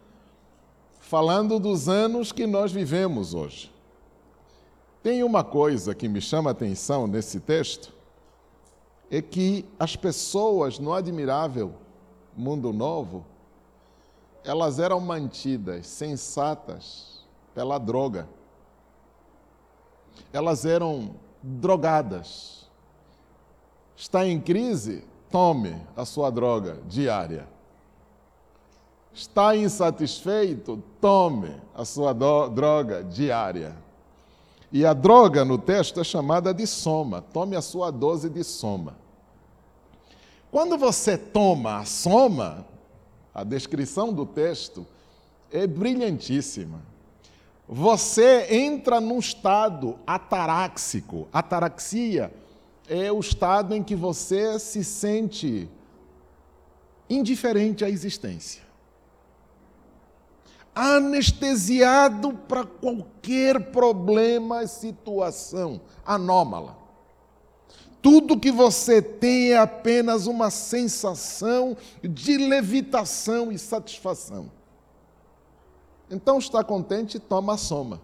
falando 1.01 1.59
dos 1.59 1.89
anos 1.89 2.33
que 2.33 2.47
nós 2.47 2.73
vivemos 2.73 3.35
hoje. 3.35 3.71
Tem 5.03 5.23
uma 5.23 5.45
coisa 5.45 5.95
que 5.95 6.09
me 6.09 6.21
chama 6.21 6.51
a 6.51 6.53
atenção 6.53 7.07
nesse 7.07 7.41
texto, 7.41 7.93
é 9.11 9.23
que 9.23 9.65
as 9.79 9.97
pessoas 9.97 10.79
no 10.79 10.93
admirável 10.93 11.75
mundo 12.39 12.73
novo, 12.73 13.25
elas 14.45 14.79
eram 14.79 15.01
mantidas 15.01 15.87
sensatas 15.87 17.27
pela 17.55 17.79
droga. 17.79 18.29
Elas 20.33 20.65
eram 20.65 21.15
drogadas 21.43 22.59
Está 23.99 24.25
em 24.25 24.41
crise? 24.41 25.03
Tome 25.29 25.77
a 25.97 26.05
sua 26.05 26.31
droga 26.31 26.79
diária. 26.87 27.49
Está 29.13 29.57
insatisfeito? 29.57 30.81
Tome 31.01 31.53
a 31.75 31.85
sua 31.85 32.13
droga 32.13 33.03
diária. 33.03 33.77
E 34.71 34.87
a 34.87 34.93
droga 34.93 35.45
no 35.45 35.59
texto 35.59 35.99
é 35.99 36.05
chamada 36.05 36.55
de 36.55 36.65
soma. 36.65 37.21
Tome 37.21 37.57
a 37.57 37.61
sua 37.61 37.91
dose 37.91 38.31
de 38.31 38.45
soma. 38.45 38.97
Quando 40.49 40.79
você 40.79 41.19
toma 41.19 41.79
a 41.79 41.85
soma, 41.85 42.65
a 43.35 43.43
descrição 43.43 44.13
do 44.13 44.25
texto 44.25 44.87
é 45.51 45.67
brilhantíssima. 45.67 46.81
Você 47.69 48.47
entra 48.51 48.99
num 48.99 49.19
estado 49.19 49.99
ataráxico, 50.07 51.29
ataraxia 51.31 52.33
é 52.89 53.13
o 53.13 53.21
estado 53.21 53.75
em 53.75 53.83
que 53.83 53.95
você 53.95 54.59
se 54.59 54.83
sente 54.83 55.69
indiferente 57.11 57.85
à 57.85 57.91
existência. 57.91 58.63
Anestesiado 60.75 62.33
para 62.49 62.65
qualquer 62.65 63.71
problema, 63.71 64.67
situação 64.67 65.81
anômala. 66.07 66.79
Tudo 68.01 68.39
que 68.39 68.51
você 68.51 69.03
tem 69.03 69.53
é 69.53 69.59
apenas 69.59 70.27
uma 70.27 70.51
sensação 70.51 71.77
de 72.03 72.39
levitação 72.39 73.53
e 73.53 73.59
satisfação. 73.59 74.58
Então, 76.11 76.39
está 76.39 76.65
contente, 76.65 77.19
toma 77.19 77.57
soma. 77.57 78.01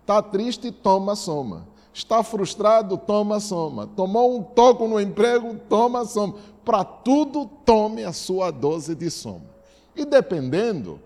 Está 0.00 0.20
triste, 0.20 0.70
toma 0.70 1.14
soma. 1.16 1.66
Está 1.92 2.22
frustrado? 2.22 2.98
Toma 2.98 3.38
soma. 3.38 3.86
Tomou 3.86 4.36
um 4.36 4.42
toco 4.42 4.88
no 4.88 5.00
emprego? 5.00 5.56
Toma 5.68 6.04
soma. 6.04 6.34
Para 6.64 6.84
tudo, 6.84 7.46
tome 7.64 8.04
a 8.04 8.12
sua 8.12 8.50
dose 8.50 8.94
de 8.94 9.10
soma. 9.10 9.46
E 9.94 10.04
dependendo 10.04 11.00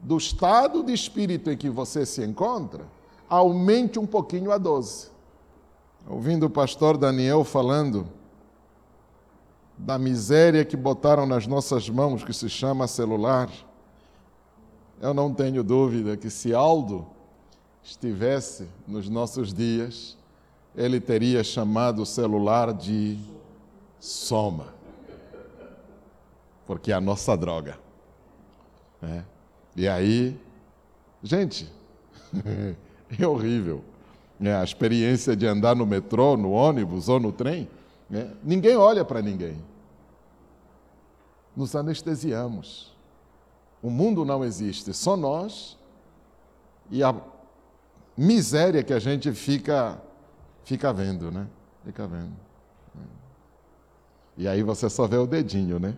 do 0.00 0.16
estado 0.16 0.84
de 0.84 0.92
espírito 0.92 1.50
em 1.50 1.56
que 1.56 1.68
você 1.68 2.06
se 2.06 2.22
encontra, 2.24 2.84
aumente 3.28 3.98
um 3.98 4.06
pouquinho 4.06 4.52
a 4.52 4.58
dose. 4.58 5.08
Ouvindo 6.08 6.46
o 6.46 6.50
pastor 6.50 6.96
Daniel 6.96 7.42
falando 7.42 8.06
da 9.76 9.98
miséria 9.98 10.64
que 10.64 10.76
botaram 10.76 11.26
nas 11.26 11.46
nossas 11.46 11.88
mãos, 11.88 12.22
que 12.22 12.32
se 12.32 12.48
chama 12.48 12.86
celular, 12.86 13.50
eu 15.04 15.12
não 15.12 15.34
tenho 15.34 15.62
dúvida 15.62 16.16
que 16.16 16.30
se 16.30 16.54
Aldo 16.54 17.06
estivesse 17.82 18.66
nos 18.88 19.06
nossos 19.06 19.52
dias, 19.52 20.16
ele 20.74 20.98
teria 20.98 21.44
chamado 21.44 22.00
o 22.00 22.06
celular 22.06 22.72
de 22.72 23.18
soma, 24.00 24.72
porque 26.66 26.90
é 26.90 26.94
a 26.94 27.02
nossa 27.02 27.36
droga. 27.36 27.78
Né? 29.02 29.26
E 29.76 29.86
aí, 29.86 30.40
gente, 31.22 31.70
é 33.20 33.26
horrível. 33.26 33.84
Né? 34.40 34.56
A 34.56 34.64
experiência 34.64 35.36
de 35.36 35.46
andar 35.46 35.76
no 35.76 35.84
metrô, 35.84 36.34
no 36.34 36.50
ônibus 36.52 37.10
ou 37.10 37.20
no 37.20 37.30
trem, 37.30 37.68
né? 38.08 38.32
ninguém 38.42 38.74
olha 38.74 39.04
para 39.04 39.20
ninguém. 39.20 39.62
Nos 41.54 41.76
anestesiamos. 41.76 42.93
O 43.84 43.90
mundo 43.90 44.24
não 44.24 44.42
existe, 44.42 44.94
só 44.94 45.14
nós 45.14 45.76
e 46.90 47.04
a 47.04 47.14
miséria 48.16 48.82
que 48.82 48.94
a 48.94 48.98
gente 48.98 49.30
fica, 49.32 50.00
fica 50.64 50.90
vendo, 50.90 51.30
né? 51.30 51.46
Fica 51.84 52.06
vendo. 52.06 52.32
E 54.38 54.48
aí 54.48 54.62
você 54.62 54.88
só 54.88 55.06
vê 55.06 55.18
o 55.18 55.26
dedinho, 55.26 55.78
né? 55.78 55.94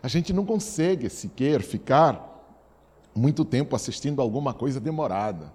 A 0.00 0.06
gente 0.06 0.32
não 0.32 0.46
consegue 0.46 1.10
sequer 1.10 1.62
ficar 1.62 2.24
muito 3.12 3.44
tempo 3.44 3.74
assistindo 3.74 4.22
alguma 4.22 4.54
coisa 4.54 4.78
demorada. 4.78 5.52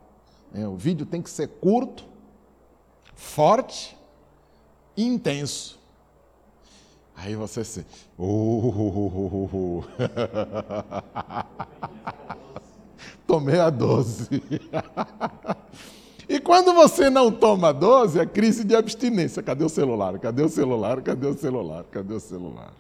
É, 0.54 0.68
o 0.68 0.76
vídeo 0.76 1.06
tem 1.06 1.22
que 1.22 1.30
ser 1.30 1.48
curto, 1.48 2.04
forte 3.16 3.98
e 4.98 5.06
intenso. 5.06 5.75
Aí 7.16 7.36
você 7.36 7.64
se. 7.64 7.86
Uh, 8.20 9.84
tomei 13.26 13.60
a 13.60 13.70
12. 13.70 14.30
e 16.28 16.40
quando 16.40 16.74
você 16.74 17.10
não 17.10 17.32
toma 17.32 17.74
12, 17.74 18.20
é 18.20 18.26
crise 18.26 18.64
de 18.64 18.76
abstinência. 18.76 19.42
Cadê 19.42 19.64
o 19.64 19.70
celular? 19.70 20.18
Cadê 20.20 20.44
o 20.44 20.50
celular? 20.50 21.02
Cadê 21.02 21.28
o 21.28 21.34
celular? 21.34 21.84
Cadê 21.86 22.14
o 22.14 22.20
celular? 22.20 22.74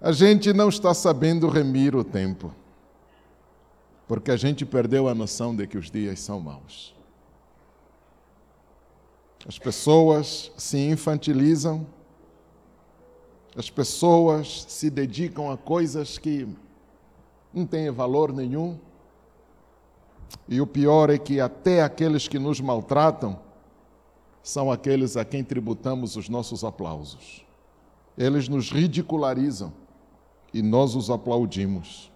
A 0.00 0.12
gente 0.12 0.52
não 0.52 0.68
está 0.68 0.94
sabendo 0.94 1.48
remir 1.48 1.96
o 1.96 2.04
tempo, 2.04 2.54
porque 4.06 4.30
a 4.30 4.36
gente 4.36 4.64
perdeu 4.64 5.08
a 5.08 5.14
noção 5.14 5.54
de 5.54 5.66
que 5.66 5.76
os 5.76 5.90
dias 5.90 6.20
são 6.20 6.38
maus. 6.38 6.94
As 9.46 9.58
pessoas 9.58 10.50
se 10.56 10.78
infantilizam, 10.78 11.86
as 13.56 13.70
pessoas 13.70 14.64
se 14.68 14.90
dedicam 14.90 15.50
a 15.50 15.56
coisas 15.56 16.18
que 16.18 16.46
não 17.52 17.66
tem 17.66 17.90
valor 17.90 18.32
nenhum. 18.32 18.78
E 20.48 20.60
o 20.60 20.66
pior 20.66 21.10
é 21.10 21.18
que 21.18 21.40
até 21.40 21.82
aqueles 21.82 22.28
que 22.28 22.38
nos 22.38 22.60
maltratam 22.60 23.40
são 24.42 24.70
aqueles 24.70 25.16
a 25.16 25.24
quem 25.24 25.42
tributamos 25.42 26.16
os 26.16 26.28
nossos 26.28 26.64
aplausos. 26.64 27.44
Eles 28.16 28.48
nos 28.48 28.70
ridicularizam 28.70 29.72
e 30.52 30.62
nós 30.62 30.94
os 30.94 31.10
aplaudimos, 31.10 32.10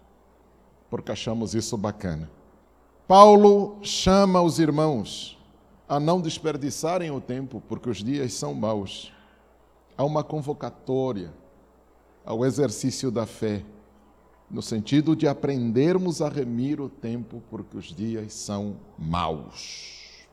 porque 0.90 1.12
achamos 1.12 1.54
isso 1.54 1.76
bacana. 1.76 2.30
Paulo 3.06 3.78
chama 3.82 4.40
os 4.40 4.58
irmãos 4.58 5.38
a 5.92 6.00
não 6.00 6.22
desperdiçarem 6.22 7.10
o 7.10 7.20
tempo, 7.20 7.62
porque 7.68 7.90
os 7.90 7.98
dias 7.98 8.32
são 8.32 8.54
maus. 8.54 9.12
Há 9.94 10.02
uma 10.02 10.24
convocatória 10.24 11.30
ao 12.24 12.46
exercício 12.46 13.10
da 13.10 13.26
fé, 13.26 13.62
no 14.50 14.62
sentido 14.62 15.14
de 15.14 15.28
aprendermos 15.28 16.22
a 16.22 16.30
remir 16.30 16.80
o 16.80 16.88
tempo, 16.88 17.42
porque 17.50 17.76
os 17.76 17.94
dias 17.94 18.32
são 18.32 18.76
maus. 18.98 20.24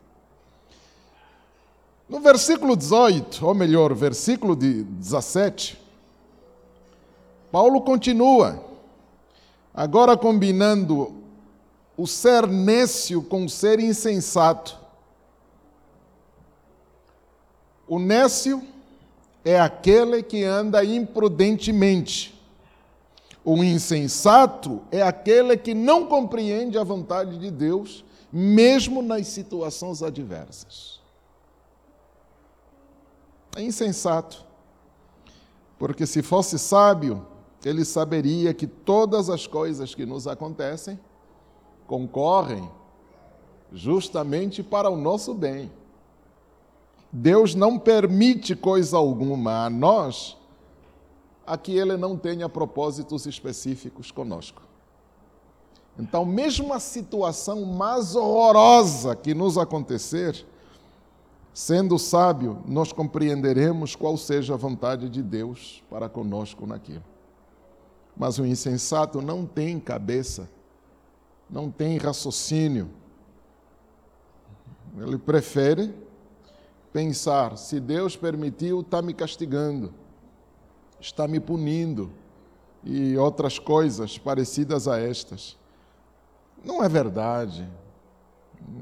No 2.07 2.21
versículo 2.21 2.73
18, 2.77 3.45
ou 3.45 3.53
melhor, 3.53 3.93
versículo 3.93 4.55
17, 4.55 5.77
Paulo 7.51 7.81
continua, 7.81 8.63
agora 9.73 10.15
combinando 10.15 11.21
o 11.97 12.07
ser 12.07 12.47
nécio 12.47 13.21
com 13.21 13.43
o 13.43 13.49
ser 13.49 13.81
insensato. 13.81 14.87
O 17.89 17.99
nécio 17.99 18.63
é 19.43 19.59
aquele 19.59 20.23
que 20.23 20.45
anda 20.45 20.85
imprudentemente. 20.85 22.39
O 23.43 23.61
insensato 23.63 24.81
é 24.91 25.01
aquele 25.01 25.57
que 25.57 25.73
não 25.73 26.05
compreende 26.05 26.77
a 26.77 26.83
vontade 26.83 27.37
de 27.37 27.51
Deus, 27.51 28.05
mesmo 28.31 29.01
nas 29.01 29.27
situações 29.27 30.01
adversas 30.01 30.99
é 33.55 33.61
insensato. 33.61 34.45
Porque 35.77 36.05
se 36.05 36.21
fosse 36.21 36.59
sábio, 36.59 37.25
ele 37.63 37.85
saberia 37.85 38.53
que 38.53 38.67
todas 38.67 39.29
as 39.29 39.47
coisas 39.47 39.95
que 39.95 40.05
nos 40.05 40.27
acontecem 40.27 40.99
concorrem 41.87 42.69
justamente 43.71 44.61
para 44.61 44.89
o 44.89 44.97
nosso 44.97 45.33
bem. 45.33 45.71
Deus 47.11 47.55
não 47.55 47.79
permite 47.79 48.55
coisa 48.55 48.97
alguma 48.97 49.65
a 49.65 49.69
nós 49.69 50.37
a 51.45 51.57
que 51.57 51.75
ele 51.75 51.97
não 51.97 52.15
tenha 52.15 52.47
propósitos 52.47 53.25
específicos 53.25 54.11
conosco. 54.11 54.61
Então, 55.97 56.23
mesmo 56.23 56.73
a 56.73 56.79
situação 56.79 57.65
mais 57.65 58.15
horrorosa 58.15 59.15
que 59.15 59.33
nos 59.33 59.57
acontecer, 59.57 60.45
Sendo 61.59 61.99
sábio, 61.99 62.63
nós 62.65 62.93
compreenderemos 62.93 63.93
qual 63.93 64.15
seja 64.15 64.53
a 64.53 64.57
vontade 64.57 65.09
de 65.09 65.21
Deus 65.21 65.83
para 65.89 66.07
conosco 66.07 66.65
naquilo. 66.65 67.03
Mas 68.15 68.39
o 68.39 68.45
insensato 68.45 69.21
não 69.21 69.45
tem 69.45 69.77
cabeça, 69.77 70.49
não 71.49 71.69
tem 71.69 71.97
raciocínio. 71.97 72.89
Ele 74.97 75.17
prefere 75.17 75.93
pensar: 76.91 77.57
se 77.57 77.79
Deus 77.79 78.15
permitiu, 78.15 78.81
está 78.81 79.01
me 79.01 79.13
castigando, 79.13 79.93
está 80.99 81.27
me 81.27 81.39
punindo 81.39 82.11
e 82.83 83.17
outras 83.17 83.59
coisas 83.59 84.17
parecidas 84.17 84.87
a 84.87 84.99
estas. 84.99 85.57
Não 86.63 86.83
é 86.83 86.89
verdade. 86.89 87.67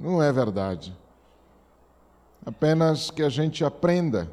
Não 0.01 0.21
é 0.21 0.31
verdade. 0.31 0.95
Apenas 2.45 3.11
que 3.11 3.21
a 3.21 3.29
gente 3.29 3.63
aprenda 3.63 4.29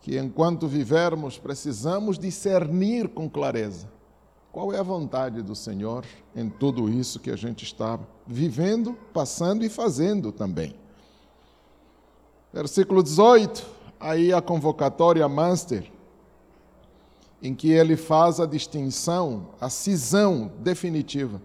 que 0.00 0.18
enquanto 0.18 0.66
vivermos 0.66 1.38
precisamos 1.38 2.18
discernir 2.18 3.08
com 3.08 3.28
clareza 3.28 3.88
qual 4.52 4.70
é 4.72 4.78
a 4.78 4.82
vontade 4.82 5.40
do 5.40 5.56
Senhor 5.56 6.04
em 6.36 6.50
tudo 6.50 6.90
isso 6.90 7.18
que 7.18 7.30
a 7.30 7.36
gente 7.36 7.64
está 7.64 7.98
vivendo, 8.26 8.94
passando 9.14 9.64
e 9.64 9.68
fazendo 9.70 10.30
também. 10.30 10.76
Versículo 12.52 13.02
18, 13.02 13.66
aí 13.98 14.32
a 14.32 14.42
convocatória 14.42 15.26
master, 15.28 15.90
em 17.42 17.54
que 17.54 17.70
ele 17.70 17.96
faz 17.96 18.38
a 18.40 18.46
distinção, 18.46 19.48
a 19.60 19.68
cisão 19.68 20.52
definitiva 20.58 21.40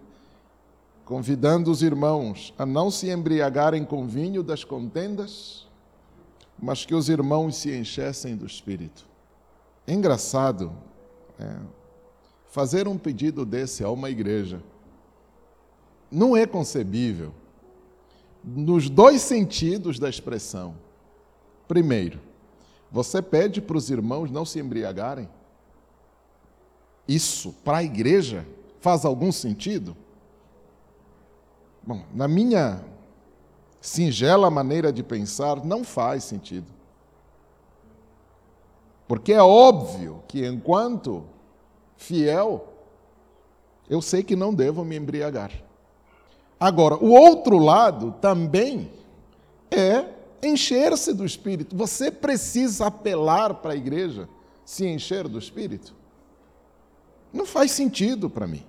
convidando 1.08 1.70
os 1.70 1.82
irmãos 1.82 2.52
a 2.58 2.66
não 2.66 2.90
se 2.90 3.08
embriagarem 3.08 3.82
com 3.82 4.06
vinho 4.06 4.42
das 4.42 4.62
contendas, 4.62 5.66
mas 6.58 6.84
que 6.84 6.94
os 6.94 7.08
irmãos 7.08 7.56
se 7.56 7.74
enchessem 7.74 8.36
do 8.36 8.44
Espírito. 8.44 9.08
É 9.86 9.94
engraçado 9.94 10.70
é, 11.40 11.56
fazer 12.50 12.86
um 12.86 12.98
pedido 12.98 13.46
desse 13.46 13.82
a 13.82 13.88
uma 13.88 14.10
igreja. 14.10 14.62
Não 16.10 16.36
é 16.36 16.44
concebível, 16.44 17.32
nos 18.44 18.90
dois 18.90 19.22
sentidos 19.22 19.98
da 19.98 20.10
expressão. 20.10 20.74
Primeiro, 21.68 22.18
você 22.90 23.20
pede 23.20 23.60
para 23.60 23.76
os 23.76 23.90
irmãos 23.90 24.30
não 24.30 24.46
se 24.46 24.58
embriagarem? 24.58 25.28
Isso, 27.06 27.54
para 27.62 27.78
a 27.78 27.82
igreja, 27.82 28.46
faz 28.80 29.04
algum 29.04 29.30
sentido? 29.30 29.94
Bom, 31.82 32.02
na 32.14 32.26
minha 32.26 32.82
singela 33.80 34.50
maneira 34.50 34.92
de 34.92 35.02
pensar, 35.02 35.64
não 35.64 35.84
faz 35.84 36.24
sentido. 36.24 36.66
Porque 39.06 39.32
é 39.32 39.42
óbvio 39.42 40.22
que, 40.28 40.46
enquanto 40.46 41.24
fiel, 41.96 42.72
eu 43.88 44.02
sei 44.02 44.22
que 44.22 44.36
não 44.36 44.52
devo 44.52 44.84
me 44.84 44.96
embriagar. 44.96 45.50
Agora, 46.60 46.96
o 46.96 47.10
outro 47.10 47.58
lado 47.58 48.14
também 48.20 48.92
é 49.70 50.17
encher-se 50.42 51.12
do 51.12 51.24
Espírito. 51.24 51.76
Você 51.76 52.10
precisa 52.10 52.86
apelar 52.86 53.54
para 53.54 53.72
a 53.72 53.76
igreja 53.76 54.28
se 54.64 54.86
encher 54.86 55.26
do 55.26 55.38
Espírito? 55.38 55.94
Não 57.32 57.46
faz 57.46 57.70
sentido 57.72 58.28
para 58.30 58.46
mim 58.46 58.64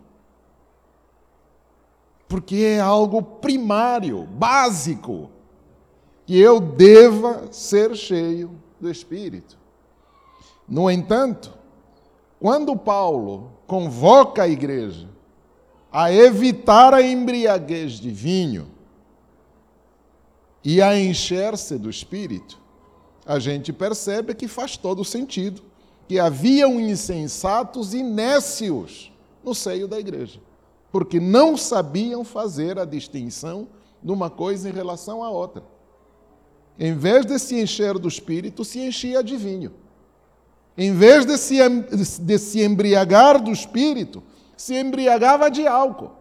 porque 2.29 2.57
é 2.57 2.79
algo 2.79 3.23
primário, 3.23 4.23
básico, 4.23 5.31
que 6.27 6.39
eu 6.39 6.59
deva 6.59 7.51
ser 7.51 7.95
cheio 7.95 8.51
do 8.79 8.89
Espírito. 8.89 9.57
No 10.67 10.91
entanto, 10.91 11.51
quando 12.39 12.77
Paulo 12.77 13.51
convoca 13.65 14.43
a 14.43 14.47
igreja 14.47 15.09
a 15.91 16.13
evitar 16.13 16.93
a 16.93 17.01
embriaguez 17.01 17.93
de 17.93 18.11
vinho 18.11 18.67
e 20.63 20.81
a 20.81 20.99
encher-se 20.99 21.77
do 21.77 21.89
Espírito, 21.89 22.59
a 23.25 23.39
gente 23.39 23.71
percebe 23.71 24.33
que 24.33 24.47
faz 24.47 24.75
todo 24.75 25.05
sentido, 25.05 25.61
que 26.07 26.19
haviam 26.19 26.79
insensatos 26.79 27.93
e 27.93 28.01
nécios 28.01 29.11
no 29.43 29.53
seio 29.53 29.87
da 29.87 29.99
igreja 29.99 30.41
porque 30.91 31.19
não 31.19 31.55
sabiam 31.55 32.23
fazer 32.23 32.79
a 32.79 32.85
distinção 32.85 33.67
de 34.01 34.11
uma 34.11 34.29
coisa 34.29 34.69
em 34.69 34.71
relação 34.71 35.23
à 35.23 35.29
outra. 35.29 35.63
Em 36.77 36.95
vez 36.95 37.25
de 37.25 37.37
se 37.37 37.59
encher 37.59 37.97
do 37.99 38.07
espírito, 38.07 38.63
se 38.63 38.79
enchia 38.79 39.23
de 39.23 39.35
vinho. 39.35 39.73
Em 40.77 40.93
vez 40.93 41.25
de 41.25 41.37
se, 41.37 41.57
de 42.21 42.37
se 42.37 42.63
embriagar 42.63 43.41
do 43.41 43.51
espírito, 43.51 44.23
se 44.55 44.75
embriagava 44.75 45.51
de 45.51 45.67
álcool. 45.67 46.11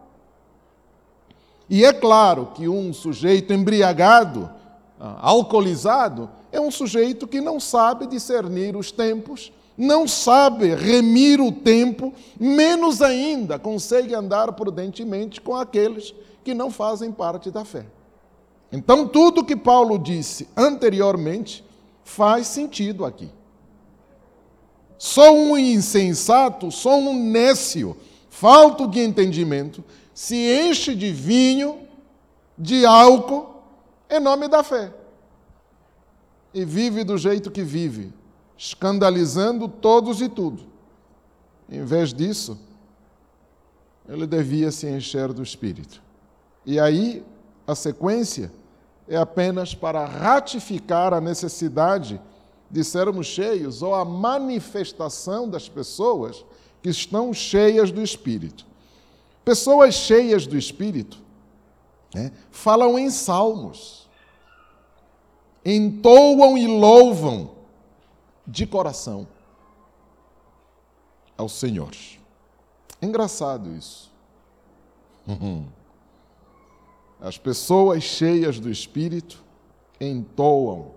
E 1.69 1.85
é 1.85 1.93
claro 1.93 2.49
que 2.55 2.67
um 2.67 2.91
sujeito 2.91 3.53
embriagado, 3.53 4.49
ah, 4.99 5.17
alcoolizado, 5.21 6.29
é 6.51 6.59
um 6.59 6.71
sujeito 6.71 7.27
que 7.27 7.39
não 7.39 7.59
sabe 7.59 8.07
discernir 8.07 8.75
os 8.75 8.91
tempos 8.91 9.51
não 9.79 10.05
sabe 10.05 10.75
remir 10.75 11.39
o 11.39 11.53
tempo, 11.53 12.13
menos 12.37 13.01
ainda 13.01 13.57
consegue 13.57 14.13
andar 14.13 14.51
prudentemente 14.51 15.39
com 15.39 15.55
aqueles 15.55 16.13
que 16.43 16.53
não 16.53 16.69
fazem 16.69 17.13
parte 17.13 17.49
da 17.49 17.63
fé. 17.63 17.85
Então, 18.73 19.07
tudo 19.07 19.45
que 19.45 19.55
Paulo 19.55 19.97
disse 19.97 20.49
anteriormente 20.55 21.63
faz 22.03 22.47
sentido 22.47 23.05
aqui. 23.05 23.29
Só 24.97 25.33
um 25.33 25.57
insensato, 25.57 26.69
só 26.71 26.97
um 26.97 27.13
nécio, 27.13 27.95
falto 28.29 28.85
de 28.85 28.99
entendimento, 28.99 29.81
se 30.19 30.35
enche 30.35 30.93
de 30.93 31.13
vinho, 31.13 31.87
de 32.57 32.85
álcool, 32.85 33.63
em 34.09 34.19
nome 34.19 34.49
da 34.49 34.61
fé. 34.61 34.93
E 36.53 36.65
vive 36.65 37.05
do 37.05 37.17
jeito 37.17 37.49
que 37.49 37.63
vive, 37.63 38.11
escandalizando 38.57 39.69
todos 39.69 40.19
e 40.19 40.27
tudo. 40.27 40.63
Em 41.69 41.85
vez 41.85 42.13
disso, 42.13 42.59
ele 44.09 44.27
devia 44.27 44.73
se 44.73 44.89
encher 44.89 45.31
do 45.31 45.41
Espírito. 45.41 46.03
E 46.65 46.81
aí, 46.81 47.25
a 47.65 47.73
sequência 47.73 48.51
é 49.07 49.15
apenas 49.15 49.73
para 49.73 50.03
ratificar 50.03 51.13
a 51.13 51.21
necessidade 51.21 52.19
de 52.69 52.83
sermos 52.83 53.25
cheios 53.25 53.81
ou 53.81 53.95
a 53.95 54.03
manifestação 54.03 55.49
das 55.49 55.69
pessoas 55.69 56.43
que 56.83 56.89
estão 56.89 57.33
cheias 57.33 57.89
do 57.89 58.03
Espírito. 58.03 58.67
Pessoas 59.43 59.95
cheias 59.95 60.45
do 60.45 60.57
Espírito 60.57 61.19
né, 62.13 62.31
falam 62.51 62.97
em 62.97 63.09
salmos, 63.09 64.07
entoam 65.65 66.57
e 66.57 66.67
louvam 66.67 67.51
de 68.45 68.65
coração 68.65 69.27
ao 71.37 71.47
Senhor. 71.47 71.91
Engraçado 73.01 73.73
isso. 73.75 74.11
As 77.21 77.37
pessoas 77.37 78.03
cheias 78.03 78.59
do 78.59 78.69
Espírito 78.69 79.43
entoam, 79.99 80.91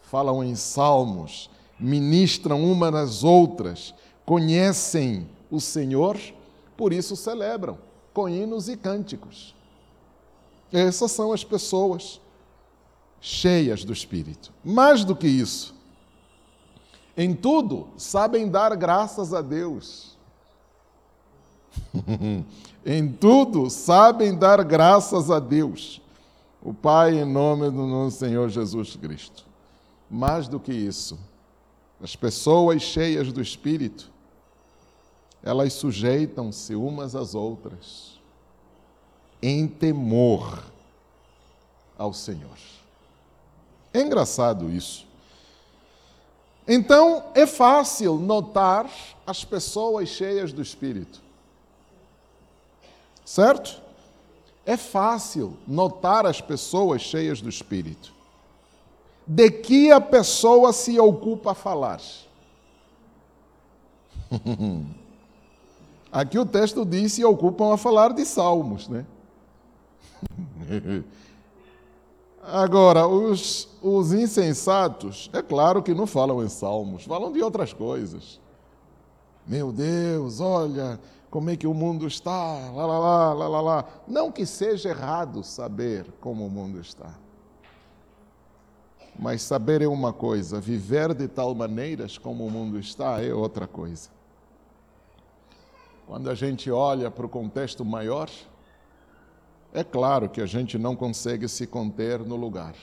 falam 0.00 0.42
em 0.42 0.54
salmos, 0.54 1.50
ministram 1.78 2.64
uma 2.64 2.90
nas 2.90 3.22
outras, 3.22 3.94
conhecem 4.24 5.28
o 5.50 5.60
Senhor, 5.60 6.18
por 6.80 6.94
isso 6.94 7.14
celebram 7.14 7.76
com 8.14 8.26
hinos 8.26 8.66
e 8.66 8.74
cânticos. 8.74 9.54
Essas 10.72 11.10
são 11.10 11.30
as 11.30 11.44
pessoas 11.44 12.18
cheias 13.20 13.84
do 13.84 13.92
Espírito. 13.92 14.50
Mais 14.64 15.04
do 15.04 15.14
que 15.14 15.28
isso, 15.28 15.74
em 17.14 17.34
tudo 17.34 17.88
sabem 17.98 18.48
dar 18.48 18.74
graças 18.76 19.34
a 19.34 19.42
Deus. 19.42 20.16
em 22.86 23.12
tudo 23.12 23.68
sabem 23.68 24.34
dar 24.34 24.64
graças 24.64 25.30
a 25.30 25.38
Deus, 25.38 26.00
o 26.62 26.72
Pai, 26.72 27.18
em 27.18 27.26
nome 27.26 27.66
do 27.66 27.86
nosso 27.86 28.16
Senhor 28.16 28.48
Jesus 28.48 28.96
Cristo. 28.96 29.44
Mais 30.10 30.48
do 30.48 30.58
que 30.58 30.72
isso, 30.72 31.18
as 32.02 32.16
pessoas 32.16 32.80
cheias 32.80 33.30
do 33.30 33.42
Espírito, 33.42 34.10
elas 35.42 35.72
sujeitam-se 35.72 36.74
umas 36.74 37.14
às 37.16 37.34
outras, 37.34 38.18
em 39.42 39.66
temor 39.66 40.62
ao 41.96 42.12
Senhor. 42.12 42.58
É 43.92 44.00
engraçado 44.00 44.70
isso. 44.70 45.06
Então, 46.68 47.24
é 47.34 47.46
fácil 47.46 48.16
notar 48.16 48.88
as 49.26 49.44
pessoas 49.44 50.08
cheias 50.08 50.52
do 50.52 50.62
Espírito. 50.62 51.20
Certo? 53.24 53.80
É 54.66 54.76
fácil 54.76 55.56
notar 55.66 56.26
as 56.26 56.40
pessoas 56.40 57.02
cheias 57.02 57.40
do 57.40 57.48
Espírito. 57.48 58.12
De 59.26 59.50
que 59.50 59.90
a 59.90 60.00
pessoa 60.00 60.72
se 60.72 60.98
ocupa 61.00 61.52
a 61.52 61.54
falar? 61.54 62.00
Aqui 66.12 66.38
o 66.38 66.46
texto 66.46 66.84
diz 66.84 67.12
se 67.12 67.24
ocupam 67.24 67.72
a 67.72 67.76
falar 67.76 68.12
de 68.12 68.24
salmos, 68.24 68.88
né? 68.88 69.06
Agora, 72.42 73.06
os, 73.06 73.68
os 73.82 74.12
insensatos, 74.12 75.30
é 75.32 75.42
claro 75.42 75.82
que 75.82 75.94
não 75.94 76.06
falam 76.06 76.42
em 76.42 76.48
salmos, 76.48 77.04
falam 77.04 77.30
de 77.30 77.42
outras 77.42 77.72
coisas. 77.72 78.40
Meu 79.46 79.70
Deus, 79.70 80.40
olha 80.40 80.98
como 81.30 81.50
é 81.50 81.56
que 81.56 81.66
o 81.66 81.74
mundo 81.74 82.06
está, 82.06 82.32
lá, 82.32 82.86
lá, 82.86 82.98
lá, 82.98 83.32
lá, 83.32 83.48
lá, 83.48 83.60
lá. 83.60 83.84
Não 84.08 84.32
que 84.32 84.44
seja 84.44 84.88
errado 84.88 85.44
saber 85.44 86.06
como 86.20 86.44
o 86.44 86.50
mundo 86.50 86.80
está. 86.80 87.14
Mas 89.16 89.42
saber 89.42 89.82
é 89.82 89.86
uma 89.86 90.12
coisa, 90.12 90.60
viver 90.60 91.14
de 91.14 91.28
tal 91.28 91.54
maneira 91.54 92.06
como 92.22 92.46
o 92.46 92.50
mundo 92.50 92.78
está 92.78 93.22
é 93.22 93.32
outra 93.32 93.66
coisa. 93.66 94.08
Quando 96.10 96.28
a 96.28 96.34
gente 96.34 96.68
olha 96.72 97.08
para 97.08 97.24
o 97.24 97.28
contexto 97.28 97.84
maior, 97.84 98.28
é 99.72 99.84
claro 99.84 100.28
que 100.28 100.40
a 100.40 100.46
gente 100.46 100.76
não 100.76 100.96
consegue 100.96 101.46
se 101.46 101.68
conter 101.68 102.18
no 102.18 102.34
lugar. 102.34 102.74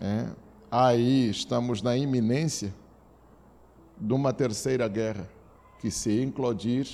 É, 0.00 0.30
aí 0.70 1.28
estamos 1.28 1.82
na 1.82 1.94
iminência 1.94 2.74
de 3.98 4.14
uma 4.14 4.32
terceira 4.32 4.88
guerra, 4.88 5.28
que 5.78 5.90
se 5.90 6.22
implodir, 6.22 6.88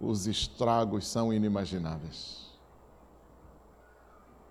os 0.00 0.26
estragos 0.26 1.06
são 1.06 1.32
inimagináveis. 1.32 2.50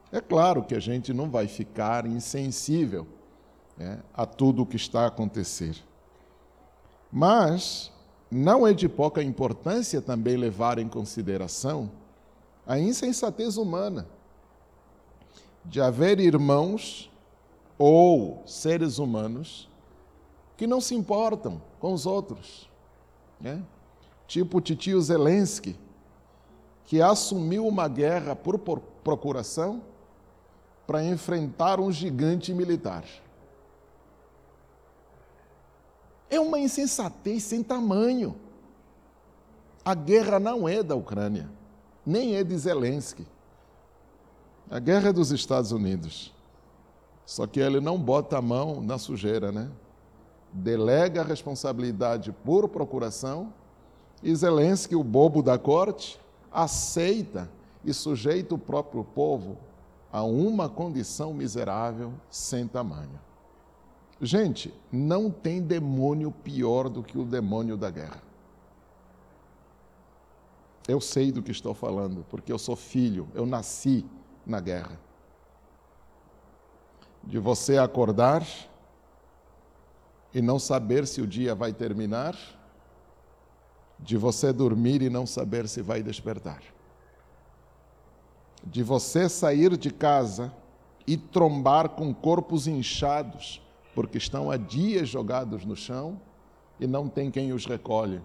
É 0.09 0.21
claro 0.21 0.63
que 0.63 0.73
a 0.73 0.79
gente 0.79 1.13
não 1.13 1.29
vai 1.29 1.49
ficar 1.49 2.05
insensível 2.05 3.05
é, 3.77 3.99
a 4.13 4.25
tudo 4.25 4.61
o 4.61 4.65
que 4.65 4.77
está 4.77 5.01
a 5.01 5.07
acontecer. 5.07 5.83
Mas 7.15 7.91
não 8.31 8.65
é 8.65 8.73
de 8.73 8.89
pouca 8.89 9.21
importância 9.21 10.01
também 10.01 10.35
levar 10.35 10.79
em 10.79 10.89
consideração 10.89 11.91
a 12.65 12.79
insensatez 12.79 13.55
humana 13.55 14.07
de 15.63 15.79
haver 15.79 16.19
irmãos 16.19 17.11
ou 17.77 18.41
seres 18.47 18.97
humanos 18.97 19.69
que 20.57 20.65
não 20.65 20.81
se 20.81 20.95
importam 20.95 21.61
com 21.79 21.93
os 21.93 22.07
outros. 22.07 22.67
Né? 23.39 23.61
Tipo 24.25 24.57
o 24.57 24.61
titio 24.61 24.99
Zelensky, 24.99 25.77
que 26.85 26.99
assumiu 26.99 27.67
uma 27.67 27.87
guerra 27.87 28.35
por 28.35 28.57
procuração 28.57 29.83
para 30.87 31.03
enfrentar 31.05 31.79
um 31.79 31.91
gigante 31.91 32.51
militar. 32.55 33.03
É 36.29 36.39
uma 36.39 36.59
insensatez 36.59 37.43
sem 37.43 37.61
tamanho. 37.63 38.35
A 39.85 39.93
guerra 39.93 40.39
não 40.39 40.67
é 40.67 40.81
da 40.81 40.95
Ucrânia, 40.95 41.49
nem 42.05 42.35
é 42.35 42.43
de 42.43 42.57
Zelensky. 42.57 43.27
A 44.69 44.79
guerra 44.79 45.09
é 45.09 45.13
dos 45.13 45.31
Estados 45.31 45.71
Unidos. 45.71 46.33
Só 47.25 47.45
que 47.45 47.59
ele 47.59 47.79
não 47.79 47.97
bota 47.97 48.37
a 48.37 48.41
mão 48.41 48.81
na 48.81 48.97
sujeira, 48.97 49.51
né? 49.51 49.69
Delega 50.51 51.21
a 51.21 51.25
responsabilidade 51.25 52.31
por 52.43 52.67
procuração 52.69 53.53
e 54.21 54.33
Zelensky, 54.33 54.95
o 54.95 55.03
bobo 55.03 55.41
da 55.41 55.57
corte, 55.57 56.19
aceita 56.51 57.49
e 57.83 57.93
sujeita 57.93 58.55
o 58.55 58.57
próprio 58.57 59.03
povo 59.03 59.57
a 60.11 60.23
uma 60.23 60.69
condição 60.69 61.33
miserável 61.33 62.13
sem 62.29 62.67
tamanho. 62.67 63.19
Gente, 64.25 64.73
não 64.89 65.29
tem 65.29 65.61
demônio 65.61 66.31
pior 66.31 66.87
do 66.87 67.03
que 67.03 67.17
o 67.17 67.25
demônio 67.25 67.75
da 67.75 67.91
guerra. 67.91 68.23
Eu 70.87 71.01
sei 71.01 71.29
do 71.29 71.43
que 71.43 71.51
estou 71.51 71.73
falando, 71.73 72.25
porque 72.29 72.49
eu 72.49 72.57
sou 72.57 72.77
filho, 72.77 73.27
eu 73.35 73.45
nasci 73.45 74.05
na 74.45 74.61
guerra. 74.61 74.97
De 77.21 77.37
você 77.37 77.77
acordar 77.77 78.47
e 80.33 80.41
não 80.41 80.57
saber 80.57 81.05
se 81.05 81.21
o 81.21 81.27
dia 81.27 81.53
vai 81.53 81.73
terminar, 81.73 82.37
de 83.99 84.15
você 84.15 84.53
dormir 84.53 85.01
e 85.01 85.09
não 85.09 85.25
saber 85.25 85.67
se 85.67 85.81
vai 85.81 86.01
despertar. 86.01 86.63
De 88.63 88.83
você 88.83 89.27
sair 89.27 89.75
de 89.75 89.91
casa 89.91 90.53
e 91.05 91.17
trombar 91.17 91.89
com 91.89 92.13
corpos 92.13 92.67
inchados, 92.67 93.61
porque 93.93 94.17
estão 94.17 94.49
há 94.49 94.57
dias 94.57 95.07
jogados 95.07 95.65
no 95.65 95.75
chão 95.75 96.19
e 96.79 96.87
não 96.87 97.07
tem 97.07 97.29
quem 97.29 97.53
os 97.53 97.65
recolhe. 97.65 98.21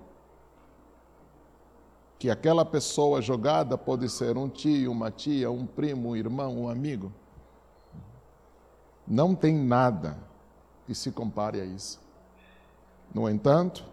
Que 2.18 2.30
aquela 2.30 2.64
pessoa 2.64 3.22
jogada 3.22 3.78
pode 3.78 4.08
ser 4.08 4.36
um 4.36 4.48
tio, 4.48 4.90
uma 4.90 5.10
tia, 5.10 5.50
um 5.50 5.66
primo, 5.66 6.10
um 6.10 6.16
irmão, 6.16 6.62
um 6.62 6.68
amigo. 6.68 7.12
Não 9.06 9.34
tem 9.34 9.54
nada 9.54 10.18
que 10.86 10.94
se 10.94 11.10
compare 11.10 11.60
a 11.60 11.64
isso. 11.64 12.00
No 13.14 13.28
entanto, 13.28 13.84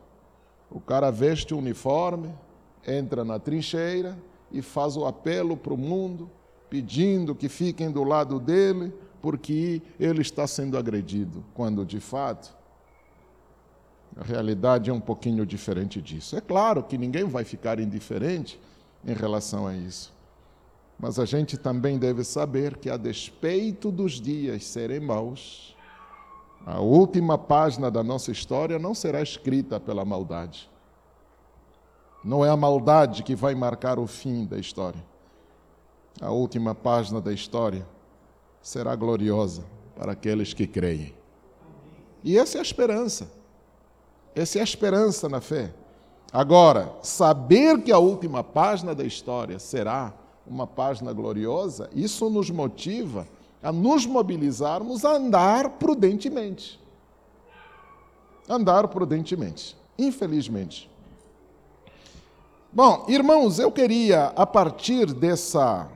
o 0.70 0.80
cara 0.80 1.12
veste 1.12 1.54
o 1.54 1.58
uniforme, 1.58 2.34
entra 2.86 3.24
na 3.24 3.40
trincheira 3.40 4.18
e 4.52 4.62
faz 4.62 4.98
o 4.98 5.06
apelo 5.06 5.56
para 5.56 5.74
o 5.74 5.78
mundo, 5.78 6.30
pedindo 6.70 7.36
que 7.36 7.48
fiquem 7.48 7.92
do 7.92 8.04
lado 8.04 8.40
dele, 8.40 8.94
porque 9.26 9.82
ele 10.00 10.22
está 10.22 10.46
sendo 10.46 10.78
agredido, 10.78 11.44
quando 11.56 11.84
de 11.84 12.00
fato 12.00 12.56
a 14.16 14.24
realidade 14.24 14.92
é 14.92 14.94
um 14.94 15.00
pouquinho 15.00 15.48
diferente 15.48 16.00
disso. 16.00 16.38
É 16.38 16.42
claro 16.42 16.84
que 16.84 16.96
ninguém 16.96 17.24
vai 17.24 17.44
ficar 17.44 17.80
indiferente 17.80 18.60
em 19.04 19.14
relação 19.16 19.66
a 19.66 19.76
isso. 19.76 20.14
Mas 21.00 21.18
a 21.18 21.26
gente 21.26 21.58
também 21.58 21.98
deve 21.98 22.24
saber 22.24 22.78
que, 22.78 22.88
a 22.88 22.98
despeito 22.98 23.92
dos 23.92 24.22
dias 24.22 24.64
serem 24.64 25.00
maus, 25.00 25.76
a 26.64 26.80
última 26.80 27.36
página 27.36 27.90
da 27.90 28.04
nossa 28.04 28.32
história 28.32 28.78
não 28.78 28.94
será 28.94 29.24
escrita 29.24 29.80
pela 29.80 30.06
maldade. 30.06 30.70
Não 32.24 32.46
é 32.46 32.50
a 32.52 32.56
maldade 32.56 33.24
que 33.24 33.36
vai 33.36 33.56
marcar 33.56 33.98
o 33.98 34.06
fim 34.06 34.46
da 34.46 34.60
história. 34.60 35.04
A 36.22 36.30
última 36.30 36.76
página 36.76 37.20
da 37.20 37.34
história 37.34 37.95
será 38.65 38.95
gloriosa 38.95 39.63
para 39.95 40.13
aqueles 40.13 40.51
que 40.51 40.65
creem. 40.65 41.13
E 42.23 42.36
essa 42.36 42.58
é 42.58 42.60
a 42.60 42.63
esperança. 42.63 43.32
Essa 44.34 44.58
é 44.58 44.62
a 44.62 44.63
esperança 44.63 45.30
na 45.30 45.39
fé. 45.39 45.71
Agora, 46.34 46.91
saber 47.04 47.84
que 47.84 47.91
a 47.91 47.99
última 47.99 48.43
página 48.43 48.95
da 48.95 49.04
história 49.04 49.60
será 49.60 50.12
uma 50.47 50.65
página 50.65 51.13
gloriosa, 51.13 51.91
isso 51.93 52.28
nos 52.28 52.49
motiva 52.49 53.28
a 53.62 53.71
nos 53.71 54.08
mobilizarmos 54.08 55.06
a 55.06 55.12
andar 55.12 55.69
prudentemente. 55.78 56.80
Andar 58.49 58.88
prudentemente, 58.88 59.78
infelizmente. 59.95 60.89
Bom, 62.73 63.06
irmãos, 63.08 63.60
eu 63.60 63.71
queria, 63.71 64.34
a 64.36 64.45
partir 64.45 65.13
dessa 65.13 65.88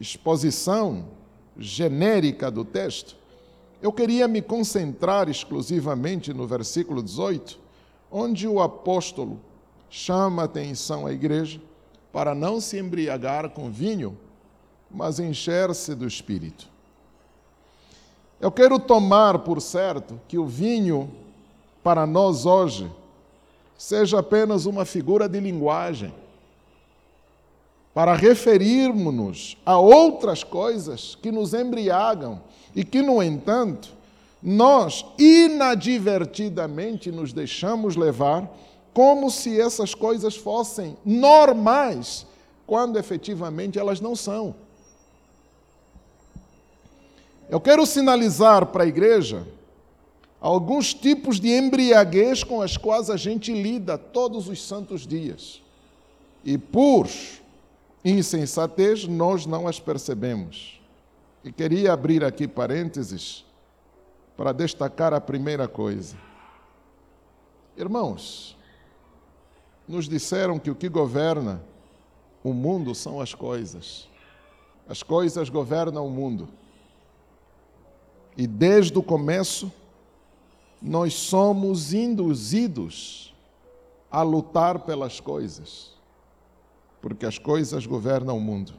exposição 0.00 1.16
genérica 1.58 2.50
do 2.50 2.64
texto, 2.64 3.16
eu 3.82 3.92
queria 3.92 4.26
me 4.26 4.40
concentrar 4.42 5.28
exclusivamente 5.28 6.32
no 6.32 6.46
versículo 6.46 7.02
18, 7.02 7.58
onde 8.10 8.46
o 8.46 8.60
apóstolo 8.60 9.40
chama 9.90 10.44
atenção 10.44 11.06
à 11.06 11.12
igreja 11.12 11.60
para 12.12 12.34
não 12.34 12.60
se 12.60 12.78
embriagar 12.78 13.50
com 13.50 13.70
vinho, 13.70 14.16
mas 14.90 15.18
encher-se 15.18 15.94
do 15.94 16.06
espírito. 16.06 16.68
Eu 18.40 18.50
quero 18.50 18.78
tomar 18.78 19.40
por 19.40 19.60
certo 19.60 20.20
que 20.26 20.38
o 20.38 20.46
vinho, 20.46 21.10
para 21.82 22.06
nós 22.06 22.46
hoje, 22.46 22.90
seja 23.76 24.20
apenas 24.20 24.64
uma 24.64 24.84
figura 24.84 25.28
de 25.28 25.38
linguagem 25.38 26.12
para 27.98 28.14
referirmos-nos 28.14 29.56
a 29.66 29.76
outras 29.76 30.44
coisas 30.44 31.16
que 31.20 31.32
nos 31.32 31.52
embriagam 31.52 32.40
e 32.72 32.84
que, 32.84 33.02
no 33.02 33.20
entanto, 33.20 33.88
nós 34.40 35.04
inadvertidamente 35.18 37.10
nos 37.10 37.32
deixamos 37.32 37.96
levar 37.96 38.48
como 38.94 39.28
se 39.32 39.60
essas 39.60 39.96
coisas 39.96 40.36
fossem 40.36 40.96
normais, 41.04 42.24
quando 42.68 43.00
efetivamente 43.00 43.80
elas 43.80 44.00
não 44.00 44.14
são. 44.14 44.54
Eu 47.50 47.60
quero 47.60 47.84
sinalizar 47.84 48.66
para 48.66 48.84
a 48.84 48.86
igreja 48.86 49.44
alguns 50.40 50.94
tipos 50.94 51.40
de 51.40 51.48
embriaguez 51.48 52.44
com 52.44 52.62
as 52.62 52.76
quais 52.76 53.10
a 53.10 53.16
gente 53.16 53.52
lida 53.52 53.98
todos 53.98 54.48
os 54.48 54.64
santos 54.64 55.04
dias. 55.04 55.60
E 56.44 56.56
por 56.56 57.08
insensatez, 58.04 59.06
nós 59.06 59.46
não 59.46 59.66
as 59.66 59.80
percebemos. 59.80 60.80
E 61.44 61.52
queria 61.52 61.92
abrir 61.92 62.24
aqui 62.24 62.46
parênteses 62.46 63.44
para 64.36 64.52
destacar 64.52 65.12
a 65.12 65.20
primeira 65.20 65.66
coisa. 65.66 66.16
Irmãos, 67.76 68.56
nos 69.86 70.08
disseram 70.08 70.58
que 70.58 70.70
o 70.70 70.74
que 70.74 70.88
governa 70.88 71.62
o 72.42 72.52
mundo 72.52 72.94
são 72.94 73.20
as 73.20 73.34
coisas. 73.34 74.08
As 74.88 75.02
coisas 75.02 75.48
governam 75.48 76.06
o 76.06 76.10
mundo. 76.10 76.48
E 78.36 78.46
desde 78.46 78.96
o 78.98 79.02
começo, 79.02 79.72
nós 80.80 81.14
somos 81.14 81.92
induzidos 81.92 83.34
a 84.10 84.22
lutar 84.22 84.80
pelas 84.80 85.20
coisas, 85.20 85.92
porque 87.00 87.26
as 87.26 87.38
coisas 87.38 87.86
governam 87.86 88.36
o 88.36 88.40
mundo. 88.40 88.74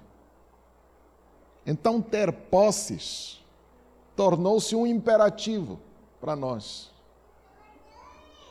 Então, 1.66 2.02
ter 2.02 2.32
posses 2.32 3.44
tornou-se 4.16 4.76
um 4.76 4.86
imperativo 4.86 5.80
para 6.20 6.36
nós. 6.36 6.92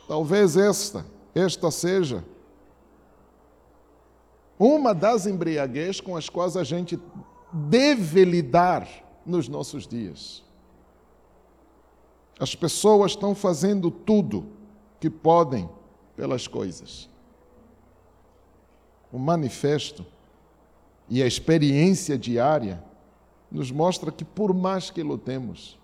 Talvez 0.07 0.57
esta, 0.57 1.05
esta 1.35 1.69
seja 1.69 2.23
uma 4.57 4.93
das 4.93 5.25
embriaguez 5.25 6.01
com 6.01 6.17
as 6.17 6.27
quais 6.27 6.57
a 6.57 6.63
gente 6.63 6.99
deve 7.51 8.25
lidar 8.25 8.87
nos 9.25 9.47
nossos 9.47 9.87
dias. 9.87 10.43
As 12.39 12.55
pessoas 12.55 13.11
estão 13.11 13.35
fazendo 13.35 13.91
tudo 13.91 14.47
que 14.99 15.09
podem 15.09 15.69
pelas 16.15 16.47
coisas. 16.47 17.08
O 19.11 19.17
manifesto 19.17 20.05
e 21.09 21.23
a 21.23 21.27
experiência 21.27 22.17
diária 22.17 22.83
nos 23.51 23.71
mostra 23.71 24.11
que 24.11 24.23
por 24.23 24.53
mais 24.53 24.91
que 24.91 25.01
lutemos, 25.01 25.77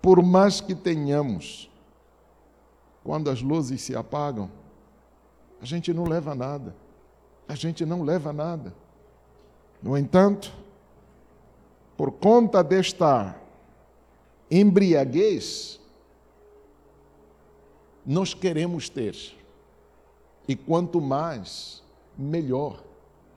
por 0.00 0.22
mais 0.22 0.60
que 0.60 0.74
tenhamos, 0.74 1.68
quando 3.02 3.30
as 3.30 3.42
luzes 3.42 3.82
se 3.82 3.96
apagam, 3.96 4.50
a 5.60 5.64
gente 5.64 5.92
não 5.92 6.04
leva 6.04 6.34
nada. 6.34 6.74
A 7.48 7.54
gente 7.54 7.84
não 7.84 8.02
leva 8.02 8.32
nada. 8.32 8.74
No 9.82 9.96
entanto, 9.96 10.52
por 11.96 12.12
conta 12.12 12.62
desta 12.62 13.40
embriaguez, 14.50 15.80
nós 18.04 18.34
queremos 18.34 18.88
ter. 18.88 19.35
E 20.48 20.54
quanto 20.54 21.00
mais, 21.00 21.82
melhor. 22.16 22.82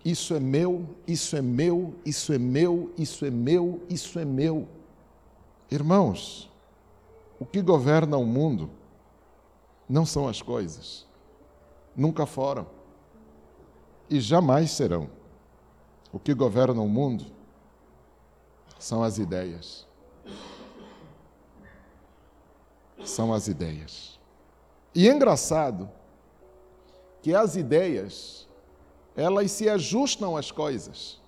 Isso 0.04 0.34
é 0.34 0.40
meu, 0.40 0.86
isso 1.08 1.36
é 1.36 1.42
meu, 1.42 1.94
isso 2.06 2.34
é 2.34 2.38
meu, 2.38 2.92
isso 2.98 3.26
é 3.26 3.30
meu, 3.30 3.82
isso 3.90 4.20
é 4.20 4.26
meu. 4.26 4.68
Irmãos, 5.70 6.50
o 7.40 7.46
que 7.46 7.62
governa 7.62 8.18
o 8.18 8.26
mundo 8.26 8.70
não 9.88 10.06
são 10.06 10.28
as 10.28 10.42
coisas, 10.42 11.06
nunca 11.96 12.26
foram 12.26 12.66
e 14.10 14.20
jamais 14.20 14.72
serão. 14.72 15.10
O 16.12 16.20
que 16.20 16.34
governa 16.34 16.82
o 16.82 16.88
mundo 16.88 17.26
são 18.80 19.04
as 19.04 19.18
ideias 19.18 19.90
são 23.06 23.34
as 23.34 23.48
ideias. 23.48 24.20
E 24.94 25.08
é 25.08 25.14
engraçado 25.14 25.90
que 27.22 27.34
as 27.34 27.56
ideias, 27.56 28.48
elas 29.16 29.52
se 29.52 29.70
ajustam 29.70 30.38
às 30.38 30.52
coisas. 30.52 31.20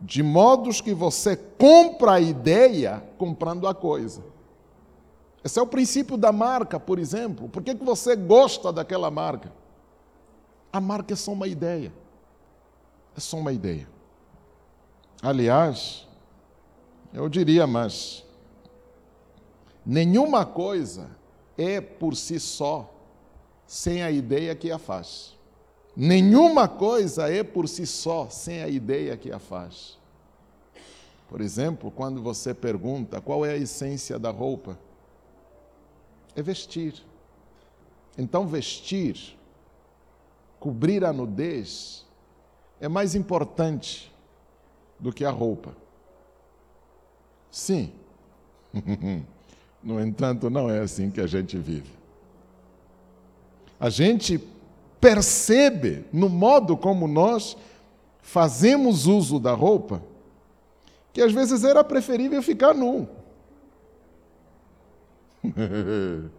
De 0.00 0.22
modos 0.22 0.80
que 0.80 0.92
você 0.92 1.36
compra 1.36 2.14
a 2.14 2.20
ideia 2.20 3.02
comprando 3.16 3.66
a 3.66 3.74
coisa. 3.74 4.24
Esse 5.44 5.58
é 5.58 5.62
o 5.62 5.66
princípio 5.66 6.16
da 6.16 6.32
marca, 6.32 6.80
por 6.80 6.98
exemplo. 6.98 7.48
Por 7.48 7.62
que, 7.62 7.74
que 7.74 7.84
você 7.84 8.16
gosta 8.16 8.72
daquela 8.72 9.10
marca? 9.10 9.52
A 10.72 10.80
marca 10.80 11.14
é 11.14 11.16
só 11.16 11.32
uma 11.32 11.46
ideia. 11.46 11.92
É 13.16 13.20
só 13.20 13.36
uma 13.36 13.52
ideia. 13.52 13.88
Aliás, 15.22 16.08
eu 17.12 17.28
diria 17.28 17.66
mais: 17.66 18.24
Nenhuma 19.84 20.46
coisa 20.46 21.10
é 21.56 21.80
por 21.80 22.16
si 22.16 22.40
só 22.40 22.93
sem 23.66 24.02
a 24.02 24.10
ideia 24.10 24.54
que 24.54 24.70
a 24.70 24.78
faz. 24.78 25.34
Nenhuma 25.96 26.66
coisa 26.66 27.30
é 27.30 27.42
por 27.42 27.68
si 27.68 27.86
só 27.86 28.28
sem 28.28 28.62
a 28.62 28.68
ideia 28.68 29.16
que 29.16 29.30
a 29.30 29.38
faz. 29.38 29.98
Por 31.28 31.40
exemplo, 31.40 31.90
quando 31.90 32.22
você 32.22 32.52
pergunta 32.52 33.20
qual 33.20 33.44
é 33.44 33.52
a 33.52 33.56
essência 33.56 34.18
da 34.18 34.30
roupa, 34.30 34.78
é 36.36 36.42
vestir. 36.42 36.94
Então, 38.18 38.46
vestir, 38.46 39.36
cobrir 40.58 41.04
a 41.04 41.12
nudez, 41.12 42.04
é 42.80 42.88
mais 42.88 43.14
importante 43.14 44.12
do 44.98 45.12
que 45.12 45.24
a 45.24 45.30
roupa. 45.30 45.74
Sim. 47.50 47.92
No 49.84 50.00
entanto, 50.00 50.48
não 50.48 50.70
é 50.70 50.80
assim 50.80 51.10
que 51.10 51.20
a 51.20 51.26
gente 51.26 51.58
vive. 51.58 51.90
A 53.84 53.90
gente 53.90 54.42
percebe 54.98 56.06
no 56.10 56.30
modo 56.30 56.74
como 56.74 57.06
nós 57.06 57.54
fazemos 58.22 59.06
uso 59.06 59.38
da 59.38 59.52
roupa 59.52 60.02
que 61.12 61.20
às 61.20 61.30
vezes 61.30 61.64
era 61.64 61.84
preferível 61.84 62.42
ficar 62.42 62.72
nu. 62.72 63.06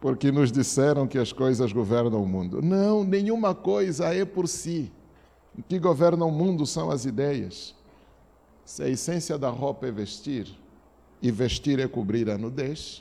Porque 0.00 0.32
nos 0.32 0.50
disseram 0.50 1.06
que 1.06 1.16
as 1.16 1.32
coisas 1.32 1.72
governam 1.72 2.20
o 2.24 2.26
mundo. 2.26 2.60
Não, 2.60 3.04
nenhuma 3.04 3.54
coisa 3.54 4.12
é 4.12 4.24
por 4.24 4.48
si. 4.48 4.90
O 5.56 5.62
que 5.62 5.78
governa 5.78 6.24
o 6.24 6.32
mundo 6.32 6.66
são 6.66 6.90
as 6.90 7.04
ideias. 7.04 7.72
Se 8.64 8.82
a 8.82 8.88
essência 8.88 9.38
da 9.38 9.48
roupa 9.48 9.86
é 9.86 9.92
vestir, 9.92 10.48
e 11.22 11.30
vestir 11.30 11.78
é 11.78 11.86
cobrir 11.86 12.28
a 12.28 12.36
nudez, 12.36 13.00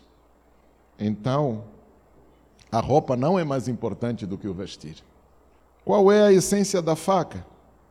então 0.99 1.72
a 2.73 2.79
roupa 2.79 3.15
não 3.15 3.38
é 3.38 3.43
mais 3.43 3.67
importante 3.67 4.25
do 4.25 4.36
que 4.36 4.47
o 4.47 4.53
vestir. 4.53 4.95
Qual 5.86 6.12
é 6.12 6.23
a 6.23 6.33
essência 6.33 6.81
da 6.81 6.95
faca? 6.95 7.45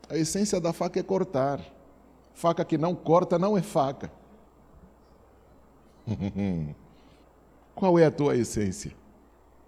A 0.09 0.17
essência 0.17 0.61
da 0.61 0.73
faca 0.73 0.99
é 0.99 1.05
cortar. 1.05 1.61
Faca 2.35 2.65
que 2.65 2.77
não 2.77 2.93
corta 2.93 3.39
não 3.39 3.57
é 3.57 3.63
faca. 3.63 4.11
Qual 7.77 7.97
é 7.97 8.07
a 8.07 8.11
tua 8.11 8.37
essência? 8.37 8.93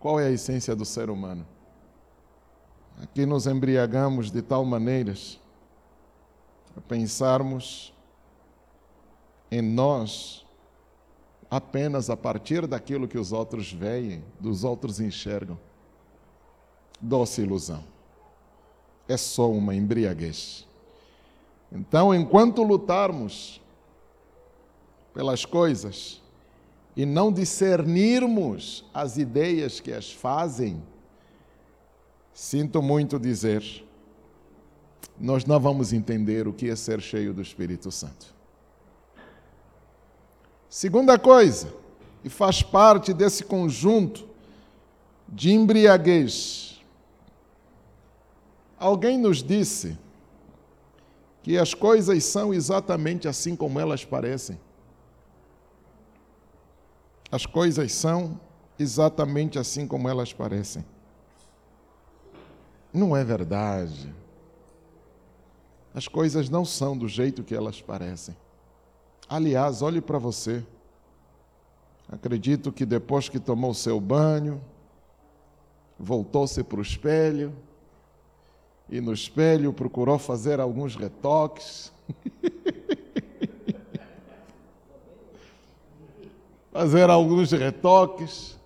Qual 0.01 0.19
é 0.19 0.27
a 0.27 0.31
essência 0.33 0.75
do 0.75 0.85
ser 0.85 1.09
humano? 1.09 1.47
Aqui 3.01 3.25
nos 3.25 3.47
embriagamos 3.47 4.33
de 4.33 4.43
tal 4.43 4.65
maneiras 4.65 5.39
a 6.77 6.81
pensarmos 6.81 7.95
em 9.49 9.63
nós 9.63 10.44
apenas 11.51 12.11
a 12.11 12.17
partir 12.17 12.67
daquilo 12.67 13.09
que 13.09 13.19
os 13.19 13.33
outros 13.33 13.73
veem, 13.73 14.25
dos 14.41 14.65
outros 14.65 15.01
enxergam. 15.01 15.59
Doce 17.01 17.43
ilusão. 17.43 17.85
É 19.07 19.17
só 19.17 19.51
uma 19.51 19.75
embriaguez. 19.75 20.67
Então, 21.71 22.15
enquanto 22.15 22.63
lutarmos 22.63 23.61
pelas 25.13 25.45
coisas 25.45 26.23
e 26.97 27.05
não 27.05 27.33
discernirmos 27.33 28.85
as 28.95 29.17
ideias 29.17 29.81
que 29.81 29.93
as 29.93 30.13
fazem, 30.13 30.83
sinto 32.33 32.81
muito 32.81 33.19
dizer, 33.19 33.85
nós 35.19 35.45
não 35.45 35.59
vamos 35.61 35.93
entender 35.93 36.49
o 36.49 36.53
que 36.53 36.69
é 36.69 36.77
ser 36.77 37.01
cheio 37.01 37.33
do 37.35 37.43
Espírito 37.43 37.91
Santo. 37.91 38.35
Segunda 40.75 41.17
coisa, 41.17 41.73
e 42.25 42.29
faz 42.29 42.61
parte 42.61 43.15
desse 43.15 43.45
conjunto 43.45 44.29
de 45.29 45.53
embriaguez. 45.53 46.83
Alguém 48.77 49.17
nos 49.17 49.41
disse 49.41 49.97
que 51.45 51.57
as 51.57 51.75
coisas 51.75 52.25
são 52.25 52.53
exatamente 52.53 53.29
assim 53.29 53.55
como 53.55 53.79
elas 53.79 54.05
parecem. 54.05 54.59
As 57.31 57.47
coisas 57.47 57.93
são 57.93 58.41
exatamente 58.77 59.61
assim 59.61 59.87
como 59.87 60.09
elas 60.09 60.33
parecem. 60.33 60.85
Não 62.93 63.17
é 63.17 63.23
verdade. 63.23 64.13
As 65.95 66.09
coisas 66.09 66.51
não 66.51 66.65
são 66.65 66.99
do 66.99 67.07
jeito 67.07 67.45
que 67.45 67.55
elas 67.55 67.81
parecem. 67.81 68.35
Aliás, 69.29 69.83
olhe 69.83 70.01
para 70.01 70.19
você. 70.19 70.65
Acredito 72.09 72.71
que 72.71 72.85
depois 72.85 73.29
que 73.29 73.41
tomou 73.41 73.73
seu 73.75 74.01
banho, 74.01 74.61
voltou-se 75.99 76.63
para 76.63 76.79
o 76.79 76.83
espelho 76.83 77.53
e 78.89 79.01
no 79.01 79.13
espelho 79.13 79.73
procurou 79.73 80.19
fazer 80.19 80.61
alguns 80.61 80.95
retoques. 80.97 81.93
fazer 86.71 87.09
alguns 87.09 87.53
retoques. 87.53 88.59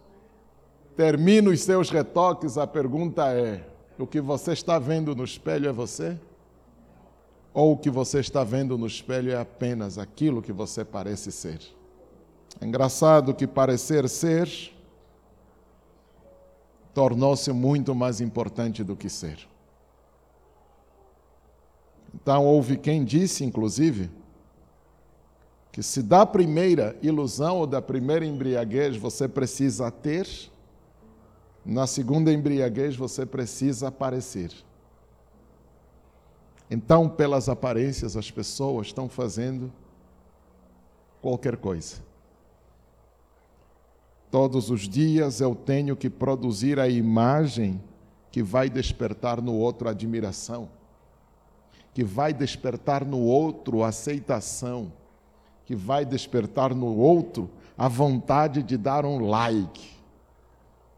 Termina 0.97 1.51
os 1.51 1.61
seus 1.61 1.90
retoques, 1.90 2.59
a 2.59 2.66
pergunta 2.66 3.33
é: 3.33 3.64
o 3.97 4.07
que 4.07 4.21
você 4.21 4.53
está 4.53 4.79
vendo 4.79 5.14
no 5.14 5.23
espelho 5.23 5.68
é 5.68 5.73
você? 5.73 6.18
Ou 7.59 7.73
o 7.73 7.77
que 7.77 7.90
você 7.90 8.21
está 8.21 8.44
vendo 8.44 8.79
no 8.79 8.87
espelho 8.87 9.33
é 9.33 9.37
apenas 9.37 9.99
aquilo 9.99 10.40
que 10.40 10.53
você 10.53 10.85
parece 10.85 11.33
ser. 11.33 11.61
É 12.61 12.64
engraçado 12.64 13.35
que 13.35 13.49
parecer 13.49 14.09
ser 14.09 14.49
tornou-se 16.94 17.51
muito 17.51 17.97
mais 17.97 18.21
importante 18.21 18.85
do 18.85 18.94
que 18.94 19.09
ser. 19.09 19.40
Então, 22.14 22.47
houve 22.47 22.77
quem 22.77 23.05
disse, 23.05 23.44
inclusive, 23.44 24.09
que 25.73 25.83
se 25.83 26.01
da 26.01 26.25
primeira 26.25 26.97
ilusão 27.03 27.57
ou 27.57 27.66
da 27.66 27.83
primeira 27.83 28.25
embriaguez 28.25 28.97
você 28.97 29.27
precisa 29.27 29.90
ter, 29.90 30.29
na 31.66 31.88
segunda 31.88 32.33
embriaguez 32.33 32.94
você 32.94 33.27
precisa 33.27 33.88
aparecer. 33.88 34.67
Então, 36.70 37.09
pelas 37.09 37.48
aparências, 37.48 38.16
as 38.16 38.31
pessoas 38.31 38.88
estão 38.88 39.09
fazendo 39.09 39.72
qualquer 41.22 41.57
coisa. 41.57 41.96
Todos 44.31 44.70
os 44.70 44.83
dias 44.83 45.40
eu 45.40 45.54
tenho 45.54 45.96
que 45.96 46.11
produzir 46.11 46.78
a 46.78 46.87
imagem 46.88 47.81
que 48.31 48.42
vai 48.42 48.68
despertar 48.68 49.40
no 49.40 49.54
outro 49.54 49.88
admiração, 49.88 50.68
que 51.94 52.04
vai 52.04 52.35
despertar 52.35 53.04
no 53.04 53.20
outro 53.20 53.83
aceitação, 53.83 54.92
que 55.64 55.74
vai 55.74 56.04
despertar 56.04 56.74
no 56.74 56.94
outro 56.94 57.48
a 57.76 57.88
vontade 57.88 58.62
de 58.62 58.76
dar 58.76 59.07
um 59.07 59.26
like. 59.26 59.96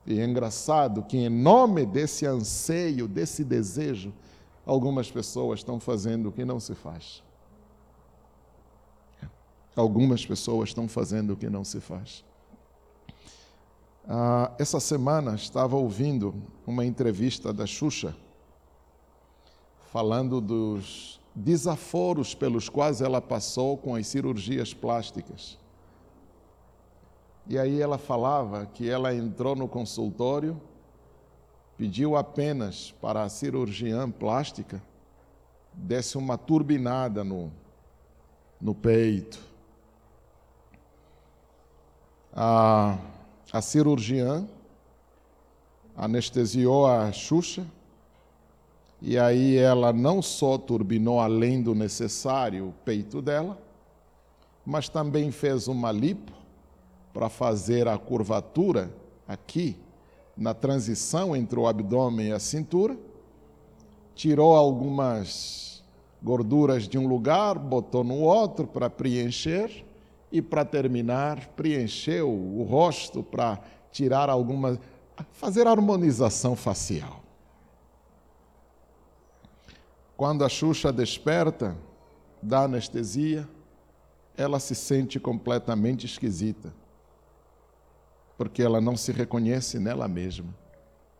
E 0.04 0.18
é 0.18 0.24
engraçado 0.24 1.04
que, 1.04 1.18
em 1.18 1.28
nome 1.28 1.86
desse 1.86 2.26
anseio, 2.26 3.06
desse 3.06 3.44
desejo, 3.44 4.12
algumas 4.70 5.10
pessoas 5.10 5.58
estão 5.58 5.80
fazendo 5.80 6.28
o 6.28 6.32
que 6.32 6.44
não 6.44 6.60
se 6.60 6.76
faz. 6.76 7.24
Algumas 9.74 10.24
pessoas 10.24 10.68
estão 10.68 10.86
fazendo 10.86 11.32
o 11.32 11.36
que 11.36 11.50
não 11.50 11.64
se 11.64 11.80
faz. 11.80 12.24
Ah, 14.08 14.52
essa 14.60 14.78
semana 14.78 15.34
estava 15.34 15.74
ouvindo 15.76 16.32
uma 16.64 16.84
entrevista 16.84 17.52
da 17.52 17.66
Xuxa, 17.66 18.14
falando 19.90 20.40
dos 20.40 21.20
desaforos 21.34 22.32
pelos 22.32 22.68
quais 22.68 23.00
ela 23.00 23.20
passou 23.20 23.76
com 23.76 23.96
as 23.96 24.06
cirurgias 24.06 24.72
plásticas. 24.72 25.58
E 27.48 27.58
aí 27.58 27.80
ela 27.80 27.98
falava 27.98 28.66
que 28.66 28.88
ela 28.88 29.12
entrou 29.12 29.56
no 29.56 29.66
consultório 29.66 30.60
pediu 31.80 32.14
apenas 32.14 32.92
para 33.00 33.22
a 33.22 33.28
cirurgiã 33.30 34.10
plástica 34.10 34.82
desse 35.72 36.18
uma 36.18 36.36
turbinada 36.36 37.24
no, 37.24 37.50
no 38.60 38.74
peito. 38.74 39.40
A, 42.34 42.98
a 43.50 43.62
cirurgiã 43.62 44.46
anestesiou 45.96 46.86
a 46.86 47.10
Xuxa 47.12 47.66
e 49.00 49.18
aí 49.18 49.56
ela 49.56 49.90
não 49.90 50.20
só 50.20 50.58
turbinou 50.58 51.18
além 51.18 51.62
do 51.62 51.74
necessário 51.74 52.68
o 52.68 52.74
peito 52.84 53.22
dela, 53.22 53.56
mas 54.66 54.86
também 54.90 55.30
fez 55.30 55.66
uma 55.66 55.90
lipo 55.90 56.32
para 57.14 57.30
fazer 57.30 57.88
a 57.88 57.96
curvatura 57.96 58.94
aqui 59.26 59.78
na 60.40 60.54
transição 60.54 61.36
entre 61.36 61.60
o 61.60 61.68
abdômen 61.68 62.28
e 62.28 62.32
a 62.32 62.38
cintura, 62.38 62.96
tirou 64.14 64.56
algumas 64.56 65.84
gorduras 66.22 66.88
de 66.88 66.96
um 66.96 67.06
lugar, 67.06 67.58
botou 67.58 68.02
no 68.02 68.20
outro 68.20 68.66
para 68.66 68.88
preencher 68.88 69.84
e 70.32 70.40
para 70.40 70.64
terminar 70.64 71.48
preencheu 71.48 72.30
o 72.30 72.62
rosto 72.62 73.22
para 73.22 73.60
tirar 73.92 74.30
algumas 74.30 74.78
fazer 75.32 75.66
harmonização 75.66 76.56
facial. 76.56 77.22
Quando 80.16 80.42
a 80.42 80.48
Xuxa 80.48 80.90
desperta 80.90 81.76
da 82.40 82.62
anestesia, 82.62 83.46
ela 84.34 84.58
se 84.58 84.74
sente 84.74 85.20
completamente 85.20 86.06
esquisita 86.06 86.79
porque 88.40 88.62
ela 88.62 88.80
não 88.80 88.96
se 88.96 89.12
reconhece 89.12 89.78
nela 89.78 90.08
mesma. 90.08 90.48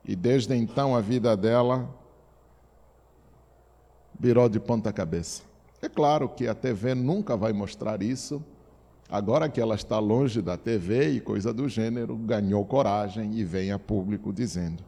E 0.03 0.17
desde 0.17 0.57
então 0.57 0.97
a 0.97 1.03
vida 1.03 1.37
dela 1.37 1.87
virou 4.19 4.49
de 4.49 4.59
ponta 4.59 4.91
cabeça. 4.91 5.43
É 5.83 5.89
claro 5.91 6.31
que 6.31 6.49
a 6.49 6.55
TV 6.55 6.95
nunca 6.95 7.37
vai 7.37 7.53
mostrar 7.53 8.03
isso. 8.03 8.43
Agora 9.07 9.51
que 9.51 9.61
ela 9.61 9.75
está 9.75 9.99
longe 9.99 10.41
da 10.41 10.57
TV 10.57 11.11
e 11.11 11.21
coisa 11.21 11.53
do 11.53 11.69
gênero, 11.69 12.17
ganhou 12.17 12.65
coragem 12.65 13.35
e 13.35 13.45
vem 13.45 13.71
a 13.71 13.79
público 13.79 14.33
dizendo 14.33 14.83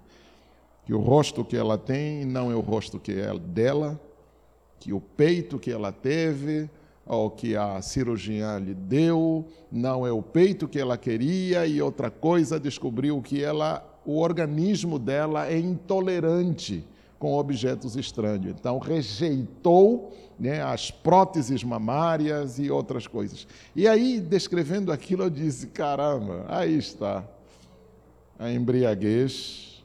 que 0.86 0.94
o 0.94 1.00
rosto 1.00 1.44
que 1.44 1.54
ela 1.54 1.76
tem 1.76 2.24
não 2.24 2.50
é 2.50 2.54
o 2.54 2.60
rosto 2.60 2.98
que 2.98 3.12
é 3.12 3.38
dela, 3.38 4.00
que 4.80 4.90
o 4.90 5.02
peito 5.02 5.58
que 5.58 5.70
ela 5.70 5.92
teve 5.92 6.70
o 7.06 7.30
que 7.30 7.56
a 7.56 7.80
cirurgiã 7.82 8.58
lhe 8.58 8.74
deu, 8.74 9.46
não 9.70 10.06
é 10.06 10.12
o 10.12 10.22
peito 10.22 10.68
que 10.68 10.78
ela 10.78 10.96
queria, 10.96 11.66
e 11.66 11.82
outra 11.82 12.10
coisa, 12.10 12.60
descobriu 12.60 13.20
que 13.20 13.42
ela, 13.42 13.84
o 14.04 14.18
organismo 14.18 14.98
dela 14.98 15.46
é 15.48 15.58
intolerante 15.58 16.84
com 17.18 17.34
objetos 17.34 17.96
estranhos. 17.96 18.54
Então, 18.58 18.78
rejeitou 18.78 20.12
né, 20.38 20.62
as 20.62 20.90
próteses 20.90 21.62
mamárias 21.62 22.58
e 22.58 22.70
outras 22.70 23.06
coisas. 23.06 23.46
E 23.76 23.86
aí, 23.86 24.20
descrevendo 24.20 24.90
aquilo, 24.90 25.24
eu 25.24 25.30
disse: 25.30 25.68
caramba, 25.68 26.44
aí 26.48 26.76
está 26.76 27.24
a 28.38 28.50
embriaguez 28.50 29.84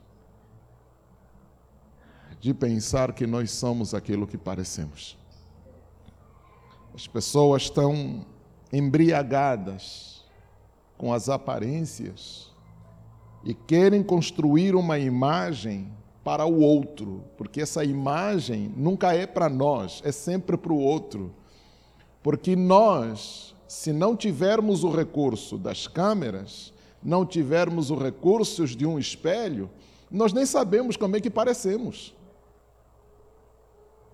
de 2.40 2.54
pensar 2.54 3.14
que 3.14 3.28
nós 3.28 3.52
somos 3.52 3.94
aquilo 3.94 4.26
que 4.26 4.38
parecemos. 4.38 5.18
As 6.98 7.06
pessoas 7.06 7.62
estão 7.62 8.26
embriagadas 8.74 10.26
com 10.98 11.14
as 11.14 11.30
aparências 11.30 12.50
e 13.44 13.54
querem 13.54 14.02
construir 14.02 14.74
uma 14.74 14.98
imagem 14.98 15.94
para 16.24 16.44
o 16.48 16.60
outro, 16.60 17.24
porque 17.38 17.62
essa 17.62 17.86
imagem 17.86 18.74
nunca 18.76 19.14
é 19.14 19.28
para 19.28 19.48
nós, 19.48 20.02
é 20.04 20.12
sempre 20.12 20.58
para 20.58 20.74
o 20.74 20.80
outro. 20.80 21.32
Porque 22.24 22.56
nós, 22.56 23.54
se 23.68 23.94
não 23.94 24.16
tivermos 24.16 24.84
o 24.84 24.90
recurso 24.90 25.56
das 25.56 25.86
câmeras, 25.86 26.74
não 27.04 27.28
tivermos 27.28 27.92
os 27.92 28.02
recursos 28.02 28.76
de 28.76 28.88
um 28.88 28.98
espelho, 28.98 29.70
nós 30.10 30.34
nem 30.34 30.48
sabemos 30.48 30.98
como 30.98 31.16
é 31.16 31.22
que 31.22 31.30
parecemos. 31.30 32.17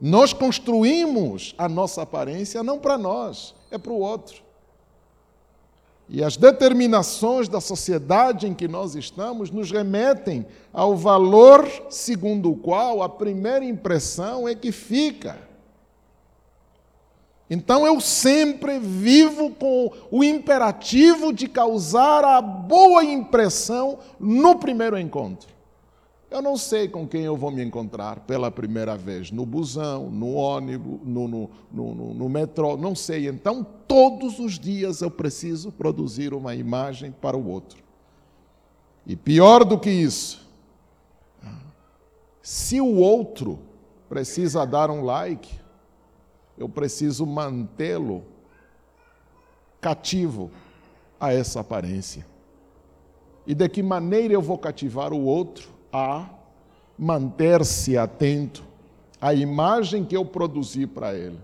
Nós 0.06 0.34
construímos 0.34 1.56
a 1.58 1.70
nossa 1.70 2.02
aparência 2.02 2.62
não 2.62 2.78
para 2.78 2.98
nós, 2.98 3.56
é 3.72 3.78
para 3.78 3.94
o 3.94 4.02
outro. 4.02 4.44
E 6.10 6.22
as 6.22 6.36
determinações 6.36 7.48
da 7.48 7.62
sociedade 7.62 8.46
em 8.46 8.54
que 8.54 8.68
nós 8.68 8.96
estamos 8.96 9.50
nos 9.50 9.72
remetem 9.72 10.46
ao 10.74 10.98
valor 10.98 11.66
segundo 11.90 12.52
o 12.52 12.58
qual 12.58 13.02
a 13.02 13.08
primeira 13.08 13.64
impressão 13.64 14.46
é 14.46 14.54
que 14.54 14.74
fica. 14.74 15.40
Então 17.50 17.88
eu 17.88 18.02
sempre 18.02 18.80
vivo 18.80 19.52
com 19.52 19.90
o 20.12 20.22
imperativo 20.22 21.32
de 21.32 21.48
causar 21.48 22.26
a 22.26 22.42
boa 22.42 23.06
impressão 23.06 24.00
no 24.20 24.58
primeiro 24.58 25.00
encontro. 25.00 25.53
Eu 26.34 26.42
não 26.42 26.58
sei 26.58 26.88
com 26.88 27.08
quem 27.08 27.22
eu 27.22 27.38
vou 27.38 27.52
me 27.52 27.64
encontrar 27.64 28.22
pela 28.22 28.50
primeira 28.50 28.98
vez, 28.98 29.30
no 29.30 29.46
busão, 29.46 30.10
no 30.10 30.34
ônibus, 30.34 31.00
no, 31.04 31.28
no, 31.28 31.50
no, 31.72 32.14
no, 32.16 32.28
metrô, 32.28 32.76
não 32.76 32.96
sei. 32.96 33.28
Então, 33.28 33.64
todos 33.88 34.40
os 34.40 34.58
dias 34.58 35.04
eu 35.04 35.12
preciso 35.12 35.72
produzir 35.72 36.34
uma 36.34 36.56
imagem 36.56 37.12
para 37.12 37.38
o 37.38 37.48
outro. 37.48 37.84
E 39.06 39.16
pior 39.16 39.64
do 39.64 39.78
que 39.78 39.92
isso, 39.92 40.44
se 42.42 42.82
o 42.82 42.96
outro 42.96 43.60
precisa 44.10 44.66
dar 44.66 44.90
um 44.90 45.04
like, 45.04 45.60
eu 46.58 46.68
preciso 46.68 47.28
mantê-lo 47.28 48.24
cativo 49.80 50.50
a 51.20 51.32
essa 51.32 51.60
aparência. 51.60 52.26
E 53.46 53.54
de 53.54 53.70
que 53.70 53.84
maneira 53.84 54.34
eu 54.34 54.42
vou 54.42 54.58
cativar 54.58 55.14
o 55.14 55.24
outro? 55.24 55.73
A 55.94 56.28
manter-se 56.98 57.96
atento 57.96 58.64
à 59.22 59.34
imagem 59.34 60.04
que 60.04 60.18
eu 60.18 60.26
produzi 60.26 60.88
para 60.88 61.14
ele. 61.14 61.40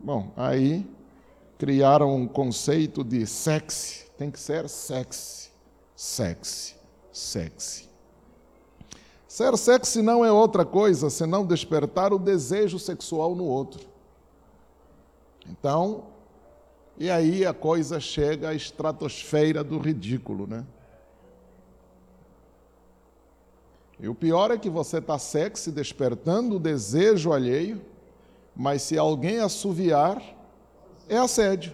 Bom, 0.00 0.32
aí 0.36 0.88
criaram 1.58 2.14
um 2.16 2.26
conceito 2.26 3.04
de 3.04 3.26
sexy, 3.26 4.06
tem 4.16 4.30
que 4.30 4.40
ser 4.40 4.68
sexy, 4.68 5.50
sexy, 5.94 6.74
sexy. 7.12 7.88
Ser 9.28 9.56
sexy 9.58 10.00
não 10.00 10.24
é 10.24 10.32
outra 10.32 10.64
coisa 10.64 11.10
senão 11.10 11.44
despertar 11.44 12.12
o 12.12 12.18
desejo 12.18 12.78
sexual 12.78 13.34
no 13.34 13.44
outro. 13.44 13.86
Então, 15.48 16.04
e 16.98 17.10
aí 17.10 17.44
a 17.44 17.52
coisa 17.52 18.00
chega 18.00 18.48
à 18.48 18.54
estratosfera 18.54 19.62
do 19.62 19.78
ridículo, 19.78 20.46
né? 20.46 20.64
E 23.98 24.08
o 24.08 24.14
pior 24.14 24.50
é 24.50 24.58
que 24.58 24.68
você 24.68 24.98
está 24.98 25.18
sexy, 25.18 25.70
despertando 25.70 26.56
o 26.56 26.60
desejo 26.60 27.32
alheio, 27.32 27.80
mas 28.54 28.82
se 28.82 28.98
alguém 28.98 29.40
assoviar, 29.40 30.22
é 31.08 31.16
assédio. 31.16 31.72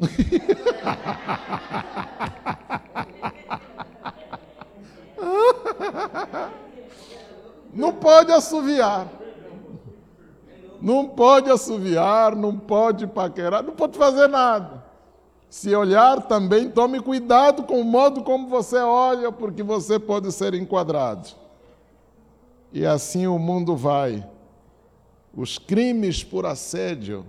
Não 7.72 7.92
pode 7.92 8.32
assoviar. 8.32 9.08
Não 10.80 11.08
pode 11.08 11.50
assoviar, 11.50 12.34
não 12.34 12.58
pode 12.58 13.06
paquerar, 13.06 13.62
não 13.62 13.74
pode 13.74 13.98
fazer 13.98 14.28
nada. 14.28 14.79
Se 15.50 15.74
olhar 15.74 16.28
também, 16.28 16.70
tome 16.70 17.00
cuidado 17.00 17.64
com 17.64 17.80
o 17.80 17.84
modo 17.84 18.22
como 18.22 18.48
você 18.48 18.76
olha, 18.76 19.32
porque 19.32 19.64
você 19.64 19.98
pode 19.98 20.30
ser 20.30 20.54
enquadrado. 20.54 21.28
E 22.72 22.86
assim 22.86 23.26
o 23.26 23.36
mundo 23.36 23.74
vai. 23.74 24.24
Os 25.34 25.58
crimes 25.58 26.22
por 26.22 26.46
assédio, 26.46 27.26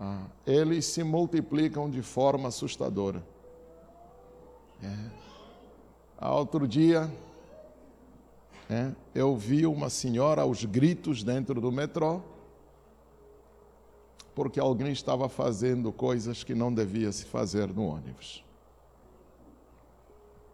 ah, 0.00 0.24
eles 0.44 0.84
se 0.86 1.04
multiplicam 1.04 1.88
de 1.88 2.02
forma 2.02 2.48
assustadora. 2.48 3.22
É. 4.82 4.96
Há 6.18 6.34
outro 6.34 6.66
dia, 6.66 7.08
é, 8.68 8.90
eu 9.14 9.36
vi 9.36 9.64
uma 9.64 9.88
senhora 9.88 10.42
aos 10.42 10.64
gritos 10.64 11.22
dentro 11.22 11.60
do 11.60 11.70
metrô 11.70 12.20
porque 14.34 14.58
alguém 14.58 14.92
estava 14.92 15.28
fazendo 15.28 15.92
coisas 15.92 16.42
que 16.42 16.54
não 16.54 16.72
devia 16.72 17.12
se 17.12 17.24
fazer 17.24 17.68
no 17.68 17.86
ônibus. 17.86 18.44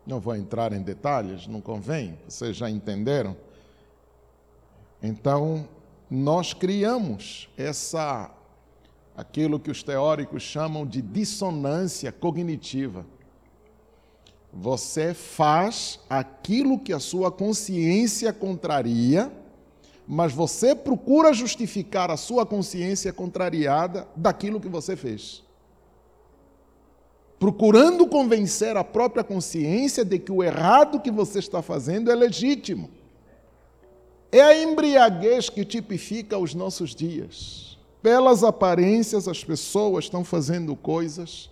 Não 0.06 0.20
vou 0.20 0.34
entrar 0.34 0.72
em 0.72 0.82
detalhes, 0.82 1.46
não 1.46 1.60
convém, 1.60 2.18
vocês 2.28 2.56
já 2.56 2.68
entenderam. 2.68 3.36
Então, 5.02 5.68
nós 6.10 6.52
criamos 6.52 7.48
essa 7.56 8.30
aquilo 9.16 9.60
que 9.60 9.70
os 9.70 9.82
teóricos 9.82 10.42
chamam 10.42 10.86
de 10.86 11.02
dissonância 11.02 12.10
cognitiva. 12.10 13.04
Você 14.52 15.14
faz 15.14 16.00
aquilo 16.08 16.78
que 16.78 16.92
a 16.92 16.98
sua 16.98 17.30
consciência 17.30 18.32
contraria 18.32 19.30
mas 20.12 20.32
você 20.32 20.74
procura 20.74 21.32
justificar 21.32 22.10
a 22.10 22.16
sua 22.16 22.44
consciência 22.44 23.12
contrariada 23.12 24.08
daquilo 24.16 24.60
que 24.60 24.68
você 24.68 24.96
fez. 24.96 25.44
Procurando 27.38 28.04
convencer 28.08 28.76
a 28.76 28.82
própria 28.82 29.22
consciência 29.22 30.04
de 30.04 30.18
que 30.18 30.32
o 30.32 30.42
errado 30.42 30.98
que 30.98 31.12
você 31.12 31.38
está 31.38 31.62
fazendo 31.62 32.10
é 32.10 32.14
legítimo. 32.16 32.90
É 34.32 34.42
a 34.42 34.60
embriaguez 34.60 35.48
que 35.48 35.64
tipifica 35.64 36.36
os 36.36 36.54
nossos 36.54 36.92
dias. 36.92 37.78
Pelas 38.02 38.42
aparências, 38.42 39.28
as 39.28 39.44
pessoas 39.44 40.06
estão 40.06 40.24
fazendo 40.24 40.74
coisas 40.74 41.48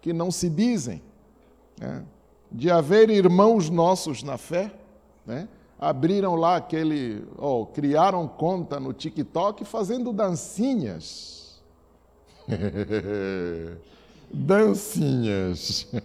que 0.00 0.14
não 0.14 0.30
se 0.30 0.48
dizem. 0.48 1.02
Né? 1.78 2.02
De 2.50 2.70
haver 2.70 3.10
irmãos 3.10 3.68
nossos 3.68 4.22
na 4.22 4.38
fé, 4.38 4.72
né? 5.26 5.46
Abriram 5.80 6.34
lá 6.34 6.56
aquele, 6.56 7.24
oh, 7.38 7.64
criaram 7.64 8.28
conta 8.28 8.78
no 8.78 8.92
TikTok 8.92 9.64
fazendo 9.64 10.12
dancinhas. 10.12 11.58
dancinhas. 14.30 15.90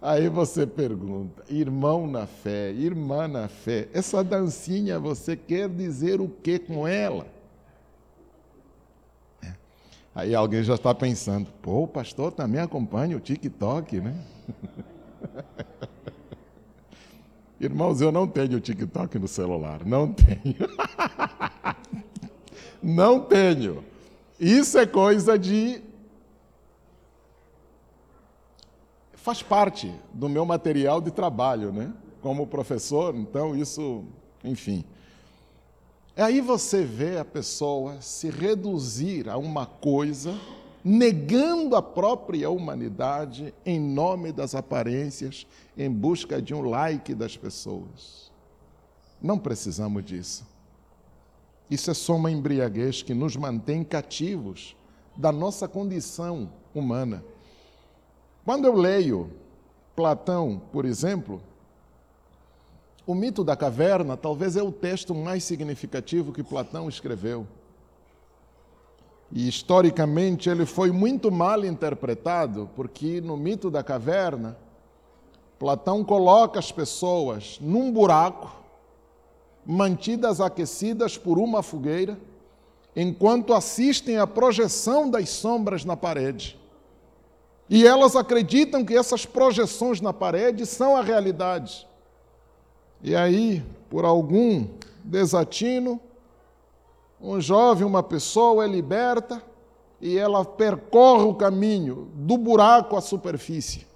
Aí 0.00 0.28
você 0.28 0.66
pergunta, 0.66 1.42
irmão 1.48 2.06
na 2.06 2.26
fé, 2.26 2.70
irmã 2.70 3.26
na 3.26 3.48
fé, 3.48 3.88
essa 3.92 4.22
dancinha 4.22 5.00
você 5.00 5.34
quer 5.34 5.68
dizer 5.68 6.20
o 6.20 6.28
que 6.28 6.58
com 6.58 6.86
ela? 6.86 7.26
Aí 10.14 10.34
alguém 10.34 10.62
já 10.62 10.74
está 10.74 10.94
pensando, 10.94 11.50
pô, 11.60 11.84
o 11.84 11.88
pastor 11.88 12.30
também 12.30 12.60
acompanha 12.60 13.16
o 13.16 13.20
TikTok, 13.20 14.00
né? 14.00 14.14
Irmãos, 17.64 18.00
eu 18.00 18.12
não 18.12 18.26
tenho 18.26 18.60
TikTok 18.60 19.18
no 19.18 19.26
celular, 19.26 19.84
não 19.86 20.12
tenho. 20.12 20.68
não 22.82 23.20
tenho. 23.20 23.82
Isso 24.38 24.78
é 24.78 24.86
coisa 24.86 25.38
de. 25.38 25.80
Faz 29.14 29.42
parte 29.42 29.90
do 30.12 30.28
meu 30.28 30.44
material 30.44 31.00
de 31.00 31.10
trabalho, 31.10 31.72
né? 31.72 31.92
Como 32.20 32.46
professor, 32.46 33.14
então 33.14 33.56
isso, 33.56 34.04
enfim. 34.44 34.84
Aí 36.16 36.42
você 36.42 36.84
vê 36.84 37.16
a 37.16 37.24
pessoa 37.24 38.00
se 38.02 38.28
reduzir 38.28 39.28
a 39.28 39.38
uma 39.38 39.64
coisa 39.64 40.38
negando 40.84 41.74
a 41.74 41.82
própria 41.82 42.50
humanidade 42.50 43.54
em 43.64 43.80
nome 43.80 44.30
das 44.30 44.54
aparências, 44.54 45.46
em 45.76 45.90
busca 45.90 46.42
de 46.42 46.52
um 46.54 46.60
like 46.60 47.14
das 47.14 47.36
pessoas. 47.36 48.30
Não 49.22 49.38
precisamos 49.38 50.04
disso. 50.04 50.46
Isso 51.70 51.90
é 51.90 51.94
só 51.94 52.16
uma 52.16 52.30
embriaguez 52.30 53.02
que 53.02 53.14
nos 53.14 53.34
mantém 53.34 53.82
cativos 53.82 54.76
da 55.16 55.32
nossa 55.32 55.66
condição 55.66 56.52
humana. 56.74 57.24
Quando 58.44 58.66
eu 58.66 58.74
leio 58.74 59.30
Platão, 59.96 60.60
por 60.70 60.84
exemplo, 60.84 61.40
o 63.06 63.14
mito 63.14 63.42
da 63.42 63.56
caverna 63.56 64.16
talvez 64.16 64.56
é 64.56 64.62
o 64.62 64.70
texto 64.70 65.14
mais 65.14 65.44
significativo 65.44 66.32
que 66.32 66.42
Platão 66.42 66.90
escreveu. 66.90 67.46
E 69.32 69.48
historicamente 69.48 70.48
ele 70.48 70.66
foi 70.66 70.90
muito 70.90 71.30
mal 71.30 71.64
interpretado, 71.64 72.68
porque 72.76 73.20
no 73.20 73.36
mito 73.36 73.70
da 73.70 73.82
caverna, 73.82 74.56
Platão 75.58 76.04
coloca 76.04 76.58
as 76.58 76.70
pessoas 76.70 77.58
num 77.60 77.90
buraco, 77.90 78.52
mantidas 79.64 80.40
aquecidas 80.40 81.16
por 81.16 81.38
uma 81.38 81.62
fogueira, 81.62 82.18
enquanto 82.94 83.54
assistem 83.54 84.18
à 84.18 84.26
projeção 84.26 85.10
das 85.10 85.30
sombras 85.30 85.84
na 85.84 85.96
parede. 85.96 86.58
E 87.68 87.86
elas 87.86 88.14
acreditam 88.14 88.84
que 88.84 88.96
essas 88.96 89.24
projeções 89.24 90.00
na 90.00 90.12
parede 90.12 90.66
são 90.66 90.96
a 90.96 91.02
realidade. 91.02 91.86
E 93.02 93.16
aí, 93.16 93.64
por 93.88 94.04
algum 94.04 94.66
desatino, 95.02 96.00
um 97.24 97.40
jovem, 97.40 97.86
uma 97.86 98.02
pessoa 98.02 98.66
é 98.66 98.68
liberta 98.68 99.42
e 99.98 100.18
ela 100.18 100.44
percorre 100.44 101.24
o 101.24 101.34
caminho 101.34 102.10
do 102.14 102.36
buraco 102.36 102.96
à 102.96 103.00
superfície. 103.00 103.86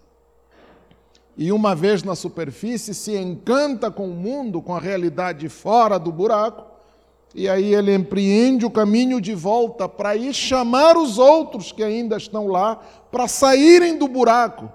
E 1.37 1.53
uma 1.53 1.75
vez 1.75 2.03
na 2.03 2.17
superfície, 2.17 2.95
se 2.95 3.15
encanta 3.17 3.91
com 3.91 4.09
o 4.09 4.15
mundo, 4.15 4.63
com 4.63 4.75
a 4.75 4.81
realidade 4.81 5.47
fora 5.51 5.99
do 5.99 6.11
buraco, 6.11 6.65
e 7.35 7.47
aí 7.47 7.75
ele 7.75 7.95
empreende 7.95 8.65
o 8.65 8.71
caminho 8.71 9.21
de 9.21 9.35
volta 9.35 9.87
para 9.87 10.17
ir 10.17 10.33
chamar 10.33 10.97
os 10.97 11.19
outros 11.19 11.71
que 11.71 11.83
ainda 11.83 12.17
estão 12.17 12.47
lá 12.47 12.77
para 13.13 13.29
saírem 13.29 13.99
do 13.99 14.09
buraco 14.09 14.73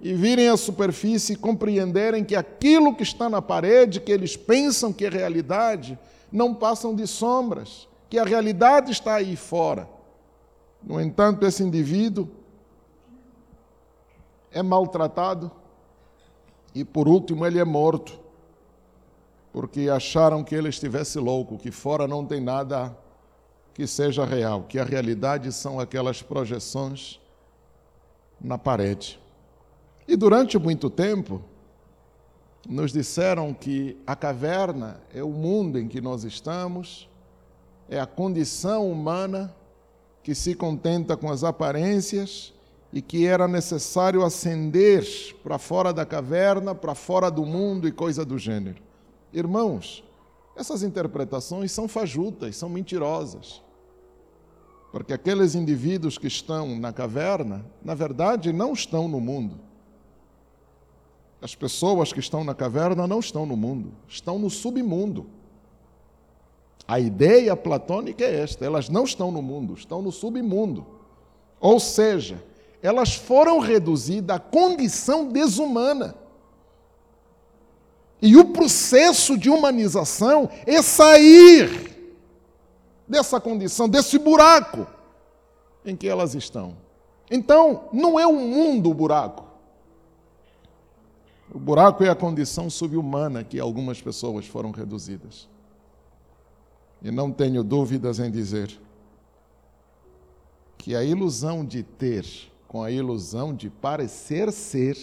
e 0.00 0.12
virem 0.12 0.48
à 0.48 0.56
superfície 0.56 1.34
e 1.34 1.36
compreenderem 1.36 2.24
que 2.24 2.34
aquilo 2.34 2.94
que 2.94 3.04
está 3.04 3.30
na 3.30 3.40
parede, 3.40 4.00
que 4.00 4.10
eles 4.10 4.36
pensam 4.36 4.92
que 4.92 5.06
é 5.06 5.08
realidade, 5.08 5.96
não 6.30 6.54
passam 6.54 6.94
de 6.94 7.06
sombras, 7.06 7.88
que 8.08 8.18
a 8.18 8.24
realidade 8.24 8.90
está 8.90 9.16
aí 9.16 9.36
fora. 9.36 9.88
No 10.82 11.00
entanto, 11.00 11.44
esse 11.44 11.62
indivíduo 11.62 12.28
é 14.50 14.62
maltratado 14.62 15.50
e, 16.74 16.84
por 16.84 17.08
último, 17.08 17.44
ele 17.44 17.58
é 17.58 17.64
morto, 17.64 18.18
porque 19.52 19.88
acharam 19.88 20.44
que 20.44 20.54
ele 20.54 20.68
estivesse 20.68 21.18
louco, 21.18 21.58
que 21.58 21.70
fora 21.70 22.06
não 22.06 22.24
tem 22.24 22.40
nada 22.40 22.96
que 23.74 23.86
seja 23.86 24.24
real, 24.24 24.64
que 24.64 24.78
a 24.78 24.84
realidade 24.84 25.52
são 25.52 25.78
aquelas 25.78 26.22
projeções 26.22 27.20
na 28.40 28.58
parede. 28.58 29.20
E 30.06 30.16
durante 30.16 30.58
muito 30.58 30.88
tempo, 30.88 31.42
nos 32.68 32.92
disseram 32.92 33.54
que 33.54 33.96
a 34.06 34.14
caverna 34.14 35.00
é 35.14 35.22
o 35.22 35.30
mundo 35.30 35.78
em 35.78 35.88
que 35.88 36.02
nós 36.02 36.22
estamos, 36.24 37.08
é 37.88 37.98
a 37.98 38.04
condição 38.04 38.90
humana 38.90 39.56
que 40.22 40.34
se 40.34 40.54
contenta 40.54 41.16
com 41.16 41.30
as 41.30 41.42
aparências 41.42 42.52
e 42.92 43.00
que 43.00 43.26
era 43.26 43.48
necessário 43.48 44.22
ascender 44.22 45.02
para 45.42 45.58
fora 45.58 45.94
da 45.94 46.04
caverna, 46.04 46.74
para 46.74 46.94
fora 46.94 47.30
do 47.30 47.46
mundo 47.46 47.88
e 47.88 47.92
coisa 47.92 48.22
do 48.22 48.36
gênero. 48.36 48.82
Irmãos, 49.32 50.04
essas 50.54 50.82
interpretações 50.82 51.72
são 51.72 51.88
fajutas, 51.88 52.56
são 52.56 52.68
mentirosas. 52.68 53.62
Porque 54.92 55.14
aqueles 55.14 55.54
indivíduos 55.54 56.18
que 56.18 56.26
estão 56.26 56.78
na 56.78 56.92
caverna, 56.92 57.64
na 57.82 57.94
verdade, 57.94 58.52
não 58.52 58.74
estão 58.74 59.08
no 59.08 59.20
mundo. 59.20 59.67
As 61.40 61.54
pessoas 61.54 62.12
que 62.12 62.20
estão 62.20 62.42
na 62.42 62.54
caverna 62.54 63.06
não 63.06 63.20
estão 63.20 63.46
no 63.46 63.56
mundo, 63.56 63.92
estão 64.08 64.38
no 64.38 64.50
submundo. 64.50 65.26
A 66.86 66.98
ideia 66.98 67.56
platônica 67.56 68.24
é 68.24 68.40
esta: 68.40 68.64
elas 68.64 68.88
não 68.88 69.04
estão 69.04 69.30
no 69.30 69.40
mundo, 69.40 69.74
estão 69.74 70.02
no 70.02 70.10
submundo. 70.10 70.86
Ou 71.60 71.78
seja, 71.78 72.42
elas 72.82 73.14
foram 73.14 73.58
reduzidas 73.58 74.36
à 74.36 74.38
condição 74.38 75.28
desumana. 75.28 76.14
E 78.20 78.36
o 78.36 78.46
processo 78.46 79.38
de 79.38 79.48
humanização 79.48 80.50
é 80.66 80.82
sair 80.82 82.12
dessa 83.06 83.40
condição, 83.40 83.88
desse 83.88 84.18
buraco 84.18 84.86
em 85.84 85.94
que 85.94 86.08
elas 86.08 86.34
estão. 86.34 86.76
Então, 87.30 87.88
não 87.92 88.18
é 88.18 88.26
o 88.26 88.34
mundo 88.34 88.90
o 88.90 88.94
buraco. 88.94 89.47
O 91.52 91.58
buraco 91.58 92.04
é 92.04 92.10
a 92.10 92.14
condição 92.14 92.68
subhumana 92.68 93.42
que 93.42 93.58
algumas 93.58 94.00
pessoas 94.02 94.46
foram 94.46 94.70
reduzidas. 94.70 95.48
E 97.00 97.10
não 97.10 97.32
tenho 97.32 97.64
dúvidas 97.64 98.18
em 98.18 98.30
dizer 98.30 98.78
que 100.76 100.94
a 100.94 101.02
ilusão 101.02 101.64
de 101.64 101.82
ter 101.82 102.26
com 102.66 102.82
a 102.82 102.90
ilusão 102.90 103.54
de 103.54 103.70
parecer 103.70 104.52
ser 104.52 104.96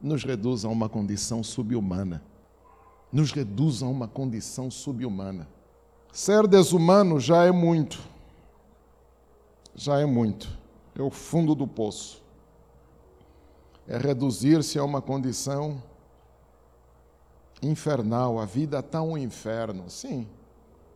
nos 0.00 0.22
reduz 0.22 0.64
a 0.64 0.68
uma 0.68 0.88
condição 0.88 1.42
subhumana. 1.42 2.22
Nos 3.12 3.32
reduz 3.32 3.82
a 3.82 3.86
uma 3.86 4.06
condição 4.06 4.70
subhumana. 4.70 5.48
Ser 6.12 6.46
desumano 6.46 7.18
já 7.18 7.44
é 7.44 7.50
muito. 7.50 7.98
Já 9.74 9.98
é 9.98 10.06
muito. 10.06 10.56
É 10.94 11.02
o 11.02 11.10
fundo 11.10 11.54
do 11.54 11.66
poço 11.66 12.22
é 13.88 13.96
reduzir-se 13.96 14.78
a 14.78 14.84
uma 14.84 15.00
condição 15.00 15.82
infernal. 17.62 18.38
A 18.38 18.44
vida 18.44 18.80
está 18.80 19.00
um 19.00 19.16
inferno. 19.16 19.88
Sim, 19.88 20.28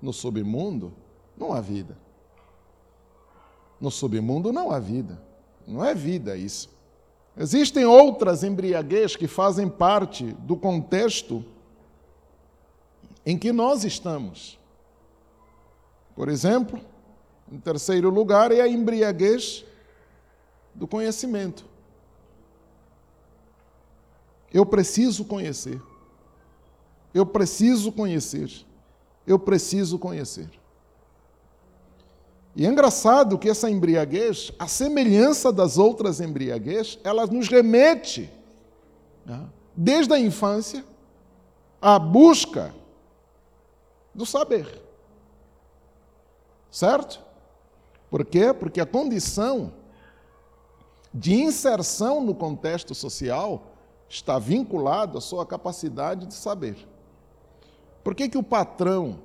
no 0.01 0.13
submundo 0.13 0.93
não 1.37 1.53
há 1.53 1.61
vida. 1.61 1.97
No 3.81 3.91
submundo 3.91 4.53
não 4.53 4.71
há 4.71 4.79
vida. 4.79 5.21
Não 5.67 5.83
é 5.83 5.95
vida 5.95 6.37
isso. 6.37 6.71
Existem 7.35 7.87
outras 7.87 8.45
embriaguez 8.45 9.17
que 9.17 9.27
fazem 9.27 9.69
parte 9.69 10.33
do 10.41 10.55
contexto 10.55 11.43
em 13.25 13.39
que 13.39 13.53
nós 13.53 13.85
estamos. 13.85 14.59
Por 16.15 16.29
exemplo, 16.29 16.79
em 17.51 17.59
terceiro 17.59 18.11
lugar, 18.11 18.53
é 18.53 18.61
a 18.61 18.69
embriaguez 18.69 19.65
do 20.75 20.87
conhecimento. 20.87 21.72
Eu 24.53 24.67
preciso 24.67 25.25
conhecer. 25.25 25.81
Eu 27.15 27.25
preciso 27.27 27.93
conhecer. 27.93 28.51
Eu 29.27 29.39
preciso 29.39 29.99
conhecer. 29.99 30.51
E 32.55 32.67
é 32.67 32.69
engraçado 32.69 33.39
que 33.39 33.49
essa 33.49 33.71
embriaguez, 33.71 34.53
a 34.59 34.69
semelhança 34.69 35.51
das 35.51 35.79
outras 35.79 36.21
embriaguez, 36.21 36.99
ela 37.03 37.27
nos 37.27 37.49
remete, 37.49 38.31
né, 39.25 39.49
desde 39.75 40.13
a 40.13 40.19
infância, 40.19 40.85
à 41.81 41.99
busca 41.99 42.75
do 44.15 44.27
saber. 44.27 44.83
Certo? 46.71 47.21
Por 48.11 48.25
quê? 48.25 48.53
Porque 48.53 48.81
a 48.81 48.87
condição 48.87 49.73
de 51.13 51.35
inserção 51.35 52.23
no 52.23 52.35
contexto 52.35 52.95
social 52.95 53.72
está 54.13 54.39
vinculado 54.39 55.17
à 55.17 55.21
sua 55.23 55.47
capacidade 55.47 56.27
de 56.27 56.35
saber. 56.35 56.77
Por 58.05 58.15
que, 58.15 58.29
que 58.29 58.37
o 58.37 58.43
patrão, 58.43 59.19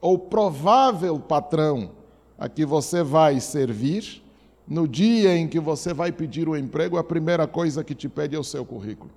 ou 0.00 0.18
provável 0.18 1.20
patrão, 1.20 1.92
a 2.38 2.48
que 2.48 2.64
você 2.64 3.02
vai 3.02 3.38
servir, 3.40 4.24
no 4.66 4.88
dia 4.88 5.36
em 5.36 5.46
que 5.46 5.60
você 5.60 5.92
vai 5.92 6.10
pedir 6.10 6.48
o 6.48 6.56
emprego, 6.56 6.96
a 6.96 7.04
primeira 7.04 7.46
coisa 7.46 7.84
que 7.84 7.94
te 7.94 8.08
pede 8.08 8.34
é 8.34 8.38
o 8.38 8.44
seu 8.44 8.64
currículo? 8.64 9.10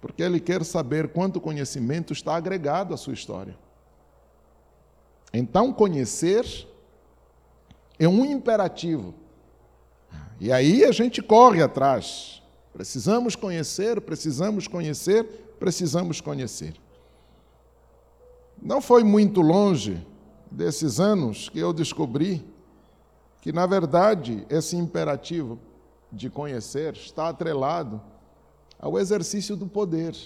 Porque 0.00 0.22
ele 0.22 0.40
quer 0.40 0.64
saber 0.64 1.12
quanto 1.12 1.40
conhecimento 1.40 2.12
está 2.12 2.34
agregado 2.34 2.92
à 2.92 2.96
sua 2.96 3.14
história. 3.14 3.56
Então, 5.32 5.72
conhecer 5.72 6.66
é 7.96 8.08
um 8.08 8.24
imperativo 8.24 9.14
e 10.40 10.52
aí 10.52 10.84
a 10.84 10.92
gente 10.92 11.22
corre 11.22 11.62
atrás. 11.62 12.42
Precisamos 12.72 13.34
conhecer, 13.34 14.00
precisamos 14.00 14.68
conhecer, 14.68 15.24
precisamos 15.58 16.20
conhecer. 16.20 16.74
Não 18.60 18.80
foi 18.80 19.02
muito 19.02 19.40
longe 19.40 20.04
desses 20.50 21.00
anos 21.00 21.48
que 21.48 21.58
eu 21.58 21.72
descobri 21.72 22.44
que, 23.40 23.52
na 23.52 23.66
verdade, 23.66 24.46
esse 24.48 24.76
imperativo 24.76 25.58
de 26.12 26.30
conhecer 26.30 26.94
está 26.94 27.28
atrelado 27.28 28.00
ao 28.78 28.98
exercício 28.98 29.56
do 29.56 29.66
poder. 29.66 30.16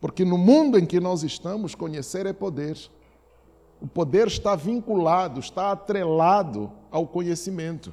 Porque 0.00 0.24
no 0.24 0.38
mundo 0.38 0.78
em 0.78 0.86
que 0.86 1.00
nós 1.00 1.22
estamos, 1.22 1.74
conhecer 1.74 2.26
é 2.26 2.32
poder. 2.32 2.76
O 3.80 3.86
poder 3.86 4.26
está 4.26 4.56
vinculado, 4.56 5.40
está 5.40 5.72
atrelado 5.72 6.70
ao 6.90 7.06
conhecimento. 7.06 7.92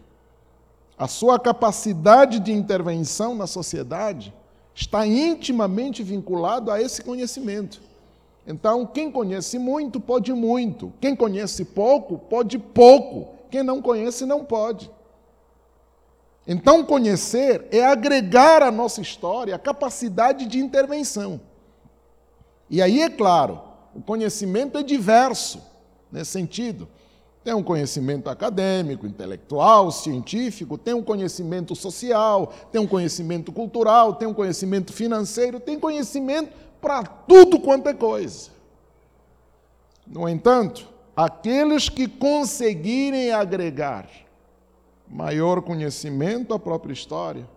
A 0.98 1.08
sua 1.08 1.40
capacidade 1.40 2.40
de 2.40 2.54
intervenção 2.54 3.36
na 3.36 3.48
sociedade 3.48 4.34
está 4.74 5.06
intimamente 5.06 6.02
vinculado 6.02 6.72
a 6.72 6.82
esse 6.82 7.02
conhecimento. 7.02 7.82
Então, 8.46 8.86
quem 8.86 9.12
conhece 9.12 9.58
muito, 9.58 10.00
pode 10.00 10.34
muito. 10.34 10.94
Quem 11.00 11.16
conhece 11.16 11.66
pouco, 11.66 12.18
pode 12.18 12.58
pouco. 12.58 13.36
Quem 13.50 13.64
não 13.64 13.82
conhece, 13.82 14.26
não 14.26 14.44
pode. 14.44 14.90
Então, 16.48 16.84
conhecer 16.84 17.68
é 17.72 17.86
agregar 17.86 18.62
à 18.62 18.72
nossa 18.72 19.02
história 19.02 19.56
a 19.56 19.60
capacidade 19.60 20.46
de 20.46 20.60
intervenção. 20.60 21.40
E 22.70 22.82
aí, 22.82 23.02
é 23.02 23.10
claro, 23.10 23.62
o 23.96 24.02
conhecimento 24.02 24.78
é 24.78 24.84
diverso 24.84 25.72
nesse 26.14 26.32
sentido. 26.32 26.88
Tem 27.43 27.53
um 27.53 27.64
conhecimento 27.64 28.30
acadêmico, 28.30 29.05
intelectual, 29.05 29.91
científico, 29.91 30.78
tem 30.78 30.93
um 30.93 31.03
conhecimento 31.03 31.76
social, 31.76 32.53
tem 32.72 32.80
um 32.80 32.88
conhecimento 32.88 33.51
cultural, 33.51 34.14
tem 34.14 34.28
um 34.28 34.34
conhecimento 34.34 34.93
financeiro, 34.93 35.59
tem 35.59 35.78
conhecimento 35.78 36.53
para 36.80 37.03
tudo 37.03 37.59
quanto 37.59 37.89
é 37.89 37.93
coisa. 37.93 38.51
No 40.07 40.30
entanto, 40.30 40.88
aqueles 41.16 41.89
que 41.89 42.07
conseguirem 42.07 43.32
agregar 43.32 44.07
maior 45.05 45.61
conhecimento 45.61 46.53
à 46.53 46.59
própria 46.59 46.93
história, 46.93 47.47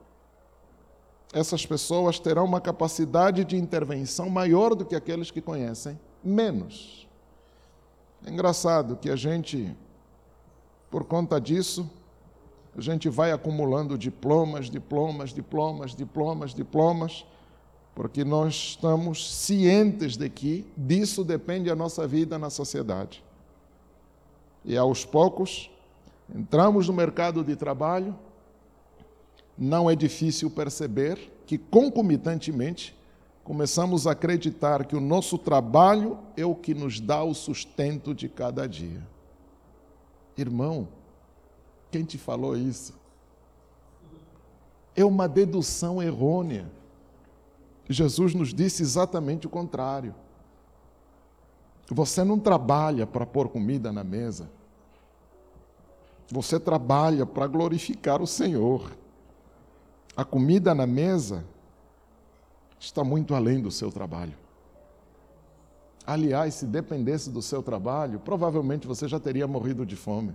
essas 1.32 1.64
pessoas 1.64 2.18
terão 2.18 2.44
uma 2.44 2.60
capacidade 2.60 3.44
de 3.44 3.56
intervenção 3.56 4.28
maior 4.28 4.74
do 4.74 4.84
que 4.84 4.96
aqueles 4.96 5.30
que 5.30 5.40
conhecem 5.40 5.98
menos. 6.24 7.05
É 8.24 8.30
engraçado 8.30 8.96
que 8.96 9.10
a 9.10 9.16
gente, 9.16 9.76
por 10.90 11.04
conta 11.04 11.40
disso, 11.40 11.88
a 12.76 12.80
gente 12.80 13.08
vai 13.08 13.32
acumulando 13.32 13.96
diplomas, 13.96 14.68
diplomas, 14.68 15.30
diplomas, 15.30 15.94
diplomas, 15.94 16.54
diplomas, 16.54 17.26
porque 17.94 18.24
nós 18.24 18.54
estamos 18.54 19.34
cientes 19.34 20.16
de 20.16 20.28
que 20.28 20.66
disso 20.76 21.24
depende 21.24 21.70
a 21.70 21.76
nossa 21.76 22.06
vida 22.06 22.38
na 22.38 22.50
sociedade. 22.50 23.24
E 24.64 24.76
aos 24.76 25.04
poucos, 25.04 25.70
entramos 26.34 26.88
no 26.88 26.94
mercado 26.94 27.44
de 27.44 27.54
trabalho, 27.54 28.14
não 29.56 29.88
é 29.88 29.94
difícil 29.94 30.50
perceber 30.50 31.32
que 31.46 31.56
concomitantemente 31.56 32.95
começamos 33.46 34.08
a 34.08 34.10
acreditar 34.10 34.84
que 34.84 34.96
o 34.96 35.00
nosso 35.00 35.38
trabalho 35.38 36.18
é 36.36 36.44
o 36.44 36.52
que 36.52 36.74
nos 36.74 36.98
dá 36.98 37.22
o 37.22 37.32
sustento 37.32 38.12
de 38.12 38.28
cada 38.28 38.68
dia. 38.68 39.00
Irmão, 40.36 40.88
quem 41.88 42.04
te 42.04 42.18
falou 42.18 42.56
isso? 42.56 42.92
É 44.96 45.04
uma 45.04 45.28
dedução 45.28 46.02
errônea. 46.02 46.68
Jesus 47.88 48.34
nos 48.34 48.52
disse 48.52 48.82
exatamente 48.82 49.46
o 49.46 49.50
contrário. 49.50 50.12
Você 51.88 52.24
não 52.24 52.40
trabalha 52.40 53.06
para 53.06 53.24
pôr 53.24 53.48
comida 53.48 53.92
na 53.92 54.02
mesa. 54.02 54.50
Você 56.32 56.58
trabalha 56.58 57.24
para 57.24 57.46
glorificar 57.46 58.20
o 58.20 58.26
Senhor. 58.26 58.90
A 60.16 60.24
comida 60.24 60.74
na 60.74 60.84
mesa 60.84 61.44
está 62.78 63.02
muito 63.02 63.34
além 63.34 63.60
do 63.60 63.70
seu 63.70 63.90
trabalho. 63.90 64.34
Aliás, 66.06 66.54
se 66.54 66.66
dependesse 66.66 67.30
do 67.30 67.42
seu 67.42 67.62
trabalho, 67.62 68.20
provavelmente 68.20 68.86
você 68.86 69.08
já 69.08 69.18
teria 69.18 69.46
morrido 69.46 69.84
de 69.84 69.96
fome. 69.96 70.32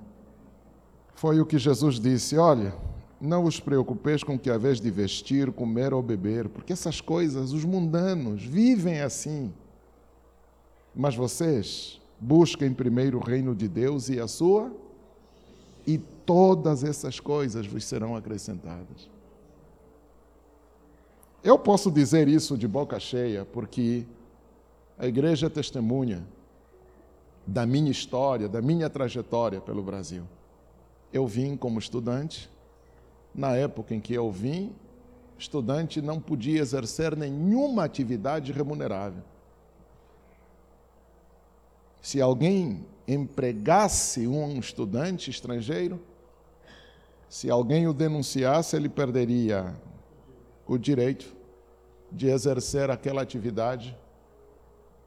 Foi 1.15 1.39
o 1.39 1.45
que 1.45 1.57
Jesus 1.57 1.99
disse: 1.99 2.37
Olha, 2.37 2.75
não 3.21 3.43
vos 3.43 3.59
preocupeis 3.59 4.23
com 4.23 4.37
que 4.37 4.49
haveis 4.49 4.81
de 4.81 4.91
vestir, 4.91 5.51
comer 5.51 5.93
ou 5.93 6.01
beber, 6.01 6.49
porque 6.49 6.73
essas 6.73 6.99
coisas 6.99 7.53
os 7.53 7.63
mundanos 7.63 8.43
vivem 8.43 8.99
assim. 8.99 9.53
Mas 10.93 11.15
vocês 11.15 12.01
busquem 12.19 12.73
primeiro 12.73 13.19
o 13.19 13.23
reino 13.23 13.55
de 13.55 13.67
Deus 13.67 14.09
e 14.09 14.19
a 14.19 14.27
sua, 14.27 14.75
e 15.87 15.97
todas 15.97 16.83
essas 16.83 17.19
coisas 17.19 17.65
vos 17.65 17.85
serão 17.85 18.15
acrescentadas. 18.15 19.09
Eu 21.43 21.57
posso 21.57 21.89
dizer 21.89 22.27
isso 22.27 22.55
de 22.55 22.67
boca 22.67 22.99
cheia, 22.99 23.43
porque 23.45 24.05
a 24.97 25.07
igreja 25.07 25.47
é 25.47 25.49
testemunha 25.49 26.23
da 27.47 27.65
minha 27.65 27.89
história, 27.89 28.47
da 28.47 28.61
minha 28.61 28.87
trajetória 28.89 29.59
pelo 29.59 29.81
Brasil. 29.81 30.23
Eu 31.11 31.25
vim 31.25 31.57
como 31.57 31.79
estudante, 31.79 32.47
na 33.33 33.55
época 33.55 33.95
em 33.95 33.99
que 33.99 34.13
eu 34.13 34.31
vim, 34.31 34.71
estudante 35.35 35.99
não 35.99 36.19
podia 36.19 36.61
exercer 36.61 37.15
nenhuma 37.15 37.83
atividade 37.85 38.51
remunerável. 38.51 39.23
Se 41.99 42.21
alguém 42.21 42.85
empregasse 43.07 44.27
um 44.27 44.59
estudante 44.59 45.31
estrangeiro, 45.31 45.99
se 47.27 47.49
alguém 47.49 47.87
o 47.87 47.93
denunciasse, 47.93 48.75
ele 48.75 48.89
perderia 48.89 49.75
o 50.73 50.77
direito 50.77 51.35
de 52.09 52.29
exercer 52.29 52.89
aquela 52.89 53.21
atividade, 53.21 53.93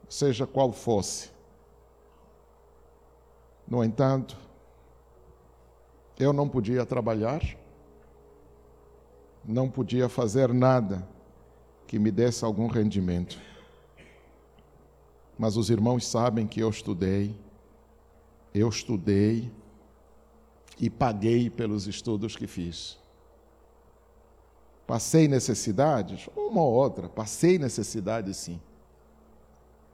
seja 0.07 0.45
qual 0.45 0.71
fosse. 0.71 1.31
No 3.67 3.83
entanto, 3.83 4.37
eu 6.19 6.31
não 6.31 6.47
podia 6.47 6.85
trabalhar, 6.85 7.41
não 9.43 9.67
podia 9.67 10.07
fazer 10.07 10.53
nada 10.53 11.07
que 11.87 11.97
me 11.97 12.11
desse 12.11 12.45
algum 12.45 12.67
rendimento. 12.67 13.41
Mas 15.35 15.57
os 15.57 15.71
irmãos 15.71 16.05
sabem 16.05 16.45
que 16.45 16.59
eu 16.59 16.69
estudei, 16.69 17.35
eu 18.53 18.69
estudei 18.69 19.51
e 20.79 20.91
paguei 20.91 21.49
pelos 21.49 21.87
estudos 21.87 22.35
que 22.35 22.45
fiz. 22.45 23.03
Passei 24.87 25.27
necessidades? 25.27 26.29
Uma 26.35 26.61
ou 26.61 26.73
outra, 26.73 27.09
passei 27.09 27.57
necessidades 27.57 28.37
sim. 28.37 28.59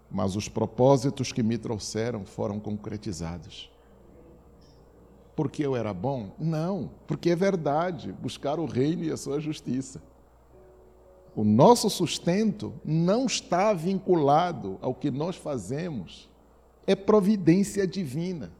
Mas 0.09 0.35
os 0.35 0.49
propósitos 0.49 1.31
que 1.31 1.41
me 1.41 1.57
trouxeram 1.57 2.25
foram 2.25 2.59
concretizados. 2.59 3.71
Porque 5.35 5.65
eu 5.65 5.75
era 5.75 5.93
bom? 5.93 6.31
Não, 6.37 6.91
porque 7.07 7.29
é 7.29 7.35
verdade, 7.35 8.11
buscar 8.11 8.59
o 8.59 8.65
reino 8.65 9.03
e 9.03 9.11
a 9.11 9.17
sua 9.17 9.39
justiça. 9.39 10.01
O 11.33 11.45
nosso 11.45 11.89
sustento 11.89 12.73
não 12.83 13.25
está 13.25 13.71
vinculado 13.71 14.77
ao 14.81 14.93
que 14.93 15.09
nós 15.09 15.37
fazemos, 15.37 16.29
é 16.85 16.93
providência 16.93 17.87
divina. 17.87 18.51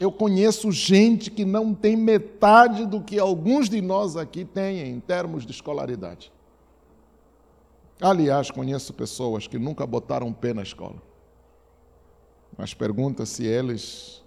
Eu 0.00 0.12
conheço 0.12 0.70
gente 0.70 1.30
que 1.30 1.44
não 1.44 1.74
tem 1.74 1.96
metade 1.96 2.86
do 2.86 3.00
que 3.00 3.18
alguns 3.18 3.68
de 3.68 3.80
nós 3.80 4.16
aqui 4.16 4.44
têm 4.44 4.88
em 4.88 5.00
termos 5.00 5.44
de 5.44 5.50
escolaridade. 5.50 6.32
Aliás, 8.00 8.48
conheço 8.50 8.94
pessoas 8.94 9.48
que 9.48 9.58
nunca 9.58 9.84
botaram 9.84 10.32
pé 10.32 10.54
na 10.54 10.62
escola. 10.62 11.02
Mas 12.56 12.74
pergunta 12.74 13.26
se 13.26 13.44
eles 13.44 14.22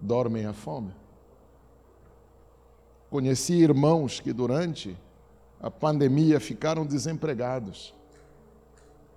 dormem 0.00 0.46
à 0.46 0.52
fome. 0.52 0.92
Conheci 3.10 3.54
irmãos 3.54 4.20
que 4.20 4.32
durante 4.32 4.96
a 5.60 5.70
pandemia 5.70 6.38
ficaram 6.38 6.86
desempregados, 6.86 7.92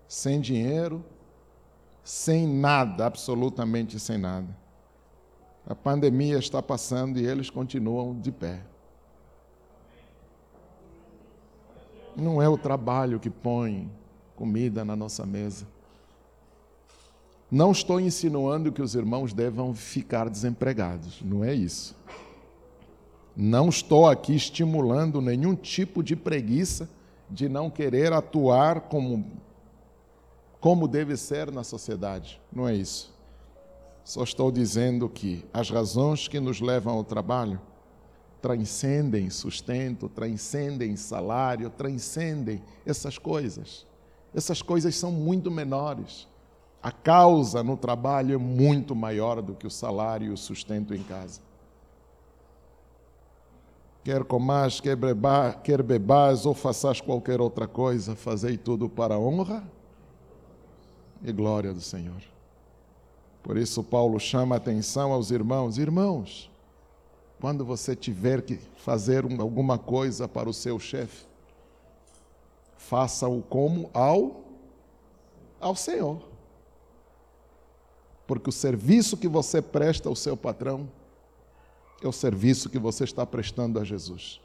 sem 0.08 0.42
dinheiro, 0.42 1.04
sem 2.04 2.48
nada, 2.48 3.06
absolutamente 3.06 4.00
sem 4.00 4.18
nada. 4.18 4.65
A 5.68 5.74
pandemia 5.74 6.38
está 6.38 6.62
passando 6.62 7.18
e 7.18 7.26
eles 7.26 7.50
continuam 7.50 8.20
de 8.20 8.32
pé. 8.32 8.62
Não 12.16 12.42
é 12.42 12.48
o 12.48 12.58
trabalho 12.58 13.20
que 13.20 13.30
põe 13.30 13.90
comida 14.36 14.86
na 14.86 14.96
nossa 14.96 15.26
mesa. 15.26 15.66
Não 17.50 17.72
estou 17.72 18.00
insinuando 18.00 18.72
que 18.72 18.82
os 18.82 18.96
irmãos 18.96 19.34
devam 19.34 19.74
ficar 19.74 20.30
desempregados, 20.30 21.22
não 21.22 21.44
é 21.44 21.54
isso. 21.54 21.96
Não 23.36 23.70
estou 23.70 24.08
aqui 24.08 24.36
estimulando 24.36 25.22
nenhum 25.22 25.56
tipo 25.56 26.04
de 26.04 26.16
preguiça 26.16 26.90
de 27.30 27.50
não 27.50 27.70
querer 27.70 28.14
atuar 28.14 28.82
como, 28.82 29.26
como 30.60 30.88
deve 30.88 31.18
ser 31.18 31.52
na 31.52 31.64
sociedade, 31.64 32.42
não 32.52 32.68
é 32.68 32.76
isso. 32.76 33.15
Só 34.06 34.24
estou 34.24 34.52
dizendo 34.52 35.10
que 35.10 35.44
as 35.52 35.72
razões 35.72 36.28
que 36.28 36.40
nos 36.40 36.62
levam 36.62 36.94
ao 36.94 37.04
trabalho 37.04 37.60
transcendem 38.40 39.32
sustento, 39.32 40.08
transcendem 40.08 40.96
salário, 40.96 41.72
transcendem 41.72 42.62
essas 42.86 43.18
coisas. 43.18 43.84
Essas 44.32 44.62
coisas 44.62 44.96
são 44.96 45.12
muito 45.12 45.50
menores. 45.50 46.28
A 46.84 46.92
causa 46.92 47.64
no 47.64 47.76
trabalho 47.76 48.36
é 48.36 48.38
muito 48.38 48.96
maior 48.96 49.42
do 49.42 49.56
que 49.56 49.66
o 49.66 49.72
salário 49.72 50.28
e 50.28 50.30
o 50.30 50.38
sustento 50.38 50.94
em 50.94 51.02
casa. 51.02 51.42
Quer 54.04 54.24
comais, 54.24 54.80
quer, 54.80 54.96
bebas, 54.96 55.56
quer 55.64 55.82
bebas 55.82 56.46
ou 56.46 56.54
faças 56.54 57.02
qualquer 57.02 57.42
outra 57.42 57.68
coisa, 57.68 58.16
fazei 58.16 58.56
tudo 58.56 58.88
para 58.88 59.16
a 59.16 59.20
honra 59.20 59.68
e 61.24 61.32
glória 61.32 61.74
do 61.74 61.82
Senhor. 61.82 62.35
Por 63.46 63.58
isso, 63.58 63.84
Paulo 63.84 64.20
chama 64.20 64.56
a 64.56 64.58
atenção 64.58 65.14
aos 65.14 65.30
irmãos: 65.30 65.78
irmãos, 65.78 66.50
quando 67.40 67.64
você 67.64 67.96
tiver 67.96 68.42
que 68.42 68.58
fazer 68.78 69.24
alguma 69.40 69.78
coisa 69.78 70.28
para 70.28 70.50
o 70.50 70.54
seu 70.54 70.80
chefe, 70.80 71.28
faça-o 72.76 73.44
como 73.44 73.92
ao, 73.94 74.44
ao 75.62 75.76
Senhor. 75.76 76.24
Porque 78.26 78.50
o 78.50 78.52
serviço 78.52 79.16
que 79.16 79.28
você 79.28 79.62
presta 79.62 80.10
ao 80.10 80.16
seu 80.16 80.36
patrão 80.36 80.90
é 82.02 82.08
o 82.08 82.12
serviço 82.12 82.68
que 82.68 82.80
você 82.80 83.04
está 83.04 83.28
prestando 83.28 83.80
a 83.80 83.84
Jesus. 83.84 84.42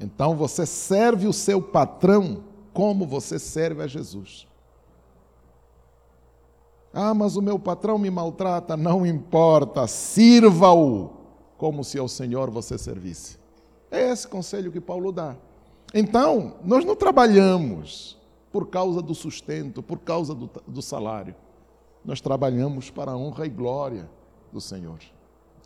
Então 0.00 0.34
você 0.34 0.66
serve 0.66 1.28
o 1.28 1.32
seu 1.32 1.62
patrão 1.62 2.42
como 2.72 3.06
você 3.06 3.38
serve 3.38 3.84
a 3.84 3.86
Jesus. 3.86 4.48
Ah, 6.98 7.12
mas 7.12 7.36
o 7.36 7.42
meu 7.42 7.58
patrão 7.58 7.98
me 7.98 8.10
maltrata. 8.10 8.74
Não 8.74 9.04
importa, 9.04 9.86
sirva-o 9.86 11.10
como 11.58 11.84
se 11.84 11.98
ao 11.98 12.08
Senhor 12.08 12.50
você 12.50 12.78
servisse. 12.78 13.36
É 13.90 14.10
esse 14.10 14.26
conselho 14.26 14.72
que 14.72 14.80
Paulo 14.80 15.12
dá. 15.12 15.36
Então, 15.92 16.54
nós 16.64 16.86
não 16.86 16.96
trabalhamos 16.96 18.16
por 18.50 18.68
causa 18.68 19.02
do 19.02 19.14
sustento, 19.14 19.82
por 19.82 19.98
causa 19.98 20.34
do, 20.34 20.48
do 20.66 20.80
salário. 20.80 21.34
Nós 22.02 22.22
trabalhamos 22.22 22.88
para 22.88 23.12
a 23.12 23.16
honra 23.16 23.44
e 23.44 23.50
glória 23.50 24.08
do 24.50 24.60
Senhor. 24.60 25.00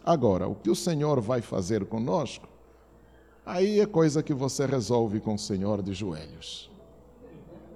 Agora, 0.04 0.48
o 0.48 0.56
que 0.56 0.68
o 0.68 0.74
Senhor 0.74 1.20
vai 1.20 1.40
fazer 1.40 1.84
conosco, 1.84 2.48
aí 3.46 3.78
é 3.78 3.86
coisa 3.86 4.20
que 4.20 4.34
você 4.34 4.66
resolve 4.66 5.20
com 5.20 5.34
o 5.34 5.38
Senhor 5.38 5.80
de 5.80 5.94
joelhos. 5.94 6.68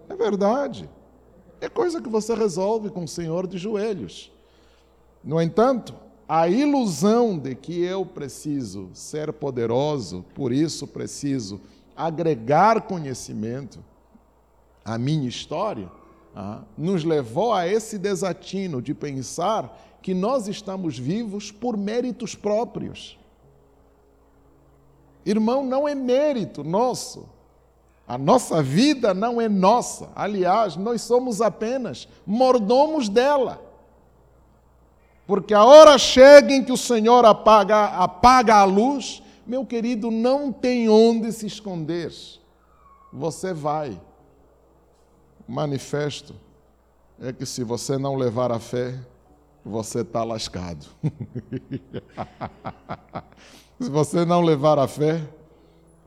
É 0.08 0.16
verdade. 0.16 0.90
É 1.64 1.68
coisa 1.70 1.98
que 1.98 2.10
você 2.10 2.34
resolve 2.34 2.90
com 2.90 3.04
o 3.04 3.08
Senhor 3.08 3.46
de 3.46 3.56
joelhos. 3.56 4.30
No 5.24 5.40
entanto, 5.40 5.94
a 6.28 6.46
ilusão 6.46 7.38
de 7.38 7.54
que 7.54 7.82
eu 7.82 8.04
preciso 8.04 8.90
ser 8.92 9.32
poderoso, 9.32 10.26
por 10.34 10.52
isso 10.52 10.86
preciso 10.86 11.58
agregar 11.96 12.82
conhecimento 12.82 13.82
à 14.84 14.98
minha 14.98 15.26
história, 15.26 15.90
ah, 16.36 16.64
nos 16.76 17.02
levou 17.02 17.54
a 17.54 17.66
esse 17.66 17.96
desatino 17.96 18.82
de 18.82 18.92
pensar 18.92 19.98
que 20.02 20.12
nós 20.12 20.48
estamos 20.48 20.98
vivos 20.98 21.50
por 21.50 21.78
méritos 21.78 22.34
próprios. 22.34 23.18
Irmão, 25.24 25.64
não 25.64 25.88
é 25.88 25.94
mérito 25.94 26.62
nosso. 26.62 27.26
A 28.06 28.18
nossa 28.18 28.62
vida 28.62 29.14
não 29.14 29.40
é 29.40 29.48
nossa. 29.48 30.10
Aliás, 30.14 30.76
nós 30.76 31.02
somos 31.02 31.40
apenas 31.40 32.06
mordomos 32.26 33.08
dela. 33.08 33.62
Porque 35.26 35.54
a 35.54 35.64
hora 35.64 35.96
chega 35.96 36.52
em 36.52 36.62
que 36.62 36.72
o 36.72 36.76
Senhor 36.76 37.24
apaga, 37.24 37.86
apaga 37.86 38.56
a 38.56 38.64
luz, 38.64 39.22
meu 39.46 39.64
querido, 39.64 40.10
não 40.10 40.52
tem 40.52 40.88
onde 40.88 41.32
se 41.32 41.46
esconder. 41.46 42.12
Você 43.10 43.54
vai. 43.54 43.98
Manifesto 45.48 46.34
é 47.20 47.32
que 47.32 47.46
se 47.46 47.64
você 47.64 47.96
não 47.96 48.16
levar 48.16 48.52
a 48.52 48.58
fé, 48.58 48.98
você 49.64 50.00
está 50.00 50.22
lascado. 50.24 50.86
se 53.80 53.88
você 53.88 54.26
não 54.26 54.42
levar 54.42 54.78
a 54.78 54.86
fé, 54.86 55.26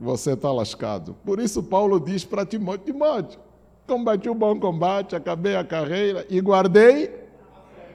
você 0.00 0.32
está 0.32 0.52
lascado. 0.52 1.16
Por 1.24 1.40
isso, 1.40 1.62
Paulo 1.62 1.98
diz 1.98 2.24
para 2.24 2.46
Timóteo: 2.46 2.92
Timóteo, 2.92 3.40
combati 3.86 4.28
o 4.28 4.34
bom 4.34 4.58
combate, 4.58 5.16
acabei 5.16 5.56
a 5.56 5.64
carreira 5.64 6.26
e 6.28 6.40
guardei. 6.40 7.26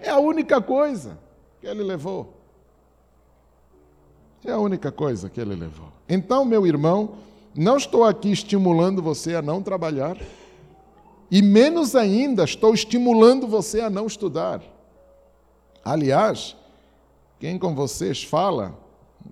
É 0.01 0.09
a 0.09 0.19
única 0.19 0.61
coisa 0.61 1.17
que 1.61 1.67
ele 1.67 1.83
levou. 1.83 2.33
É 4.43 4.51
a 4.51 4.59
única 4.59 4.91
coisa 4.91 5.29
que 5.29 5.39
ele 5.39 5.55
levou. 5.55 5.87
Então, 6.09 6.43
meu 6.43 6.67
irmão, 6.67 7.15
não 7.55 7.77
estou 7.77 8.03
aqui 8.03 8.31
estimulando 8.31 9.01
você 9.01 9.35
a 9.35 9.41
não 9.41 9.61
trabalhar, 9.61 10.17
e 11.31 11.41
menos 11.41 11.95
ainda 11.95 12.43
estou 12.43 12.73
estimulando 12.73 13.47
você 13.47 13.79
a 13.79 13.89
não 13.89 14.05
estudar. 14.05 14.61
Aliás, 15.85 16.55
quem 17.39 17.57
com 17.57 17.73
vocês 17.73 18.23
fala, 18.23 18.77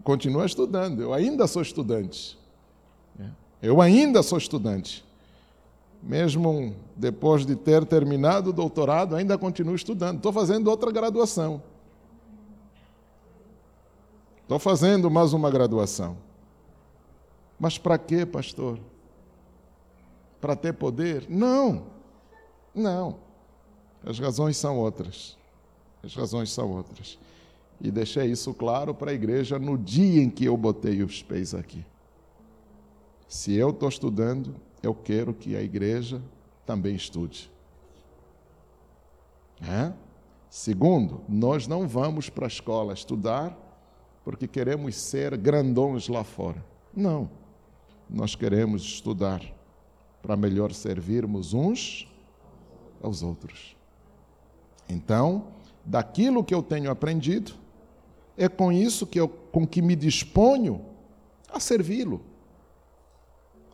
continua 0.04 0.46
estudando. 0.46 1.02
Eu 1.02 1.14
ainda 1.14 1.46
sou 1.48 1.62
estudante. 1.62 2.41
Eu 3.62 3.80
ainda 3.80 4.24
sou 4.24 4.38
estudante. 4.38 5.06
Mesmo 6.02 6.76
depois 6.96 7.46
de 7.46 7.56
ter 7.56 7.86
terminado 7.86 8.50
o 8.50 8.54
doutorado, 8.54 9.16
ainda 9.16 9.38
continuo 9.38 9.76
estudando. 9.76 10.18
Estou 10.18 10.34
fazendo 10.34 10.68
outra 10.68 10.92
graduação. 10.92 11.62
Estou 14.42 14.58
fazendo 14.58 15.12
mais 15.12 15.32
uma 15.32 15.52
graduação. 15.52 16.18
Mas 17.60 17.78
para 17.78 17.98
quê, 17.98 18.26
pastor? 18.26 18.80
Para 20.42 20.56
ter 20.56 20.74
poder? 20.74 21.28
Não, 21.30 21.84
não. 22.74 23.20
As 24.04 24.18
razões 24.18 24.58
são 24.58 24.80
outras. 24.80 25.38
As 26.04 26.16
razões 26.16 26.52
são 26.52 26.72
outras. 26.72 27.20
E 27.80 27.92
deixei 27.92 28.32
isso 28.32 28.54
claro 28.54 28.94
para 28.96 29.12
a 29.12 29.14
igreja 29.14 29.60
no 29.60 29.78
dia 29.78 30.24
em 30.24 30.30
que 30.30 30.46
eu 30.46 30.58
botei 30.58 31.04
os 31.04 31.22
pés 31.22 31.54
aqui. 31.54 31.86
Se 33.32 33.54
eu 33.54 33.70
estou 33.70 33.88
estudando, 33.88 34.54
eu 34.84 34.94
quero 34.94 35.34
que 35.34 35.56
a 35.56 35.62
igreja 35.62 36.22
também 36.66 36.96
estude. 36.96 37.50
É? 39.62 39.94
Segundo, 40.50 41.22
nós 41.30 41.66
não 41.66 41.88
vamos 41.88 42.30
para 42.30 42.46
a 42.46 42.50
escola 42.50 42.94
estudar 42.94 43.58
porque 44.26 44.50
queremos 44.50 44.98
ser 44.98 45.38
grandões 45.38 46.10
lá 46.10 46.26
fora. 46.26 46.62
Não. 46.94 47.30
Nós 48.10 48.36
queremos 48.36 48.82
estudar 48.82 49.42
para 50.22 50.36
melhor 50.36 50.74
servirmos 50.74 51.54
uns 51.54 52.12
aos 53.02 53.24
outros. 53.24 53.78
Então, 54.90 55.48
daquilo 55.86 56.44
que 56.44 56.54
eu 56.54 56.62
tenho 56.62 56.92
aprendido, 56.92 57.54
é 58.36 58.50
com 58.50 58.74
isso 58.74 59.08
que 59.08 59.22
eu, 59.22 59.30
com 59.30 59.66
que 59.66 59.82
me 59.82 59.96
disponho 59.96 60.84
a 61.48 61.62
servi-lo 61.62 62.30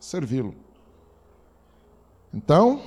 servi-lo. 0.00 0.54
Então, 2.32 2.82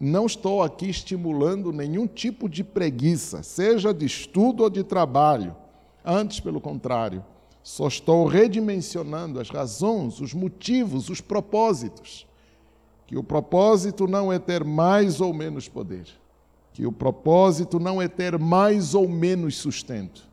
não 0.00 0.26
estou 0.26 0.62
aqui 0.62 0.88
estimulando 0.88 1.72
nenhum 1.72 2.06
tipo 2.06 2.48
de 2.48 2.64
preguiça, 2.64 3.42
seja 3.42 3.92
de 3.92 4.06
estudo 4.06 4.64
ou 4.64 4.70
de 4.70 4.82
trabalho. 4.82 5.54
Antes, 6.04 6.40
pelo 6.40 6.60
contrário, 6.60 7.24
só 7.62 7.86
estou 7.86 8.26
redimensionando 8.26 9.38
as 9.38 9.48
razões, 9.48 10.20
os 10.20 10.34
motivos, 10.34 11.08
os 11.08 11.20
propósitos. 11.20 12.26
Que 13.06 13.16
o 13.16 13.22
propósito 13.22 14.08
não 14.08 14.32
é 14.32 14.38
ter 14.38 14.64
mais 14.64 15.20
ou 15.20 15.32
menos 15.32 15.68
poder. 15.68 16.08
Que 16.72 16.86
o 16.86 16.92
propósito 16.92 17.78
não 17.78 18.00
é 18.00 18.08
ter 18.08 18.38
mais 18.38 18.94
ou 18.94 19.08
menos 19.08 19.56
sustento. 19.56 20.28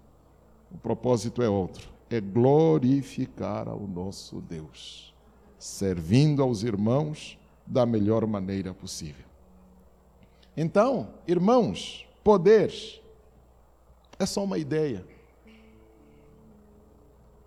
O 0.71 0.77
propósito 0.77 1.43
é 1.43 1.49
outro: 1.49 1.89
é 2.09 2.21
glorificar 2.21 3.67
ao 3.67 3.81
nosso 3.81 4.39
Deus 4.41 5.08
servindo 5.59 6.41
aos 6.41 6.63
irmãos 6.63 7.37
da 7.67 7.85
melhor 7.85 8.25
maneira 8.25 8.73
possível. 8.73 9.25
Então, 10.55 11.13
irmãos, 11.27 12.07
poder 12.23 12.73
é 14.17 14.25
só 14.25 14.43
uma 14.43 14.57
ideia. 14.57 15.05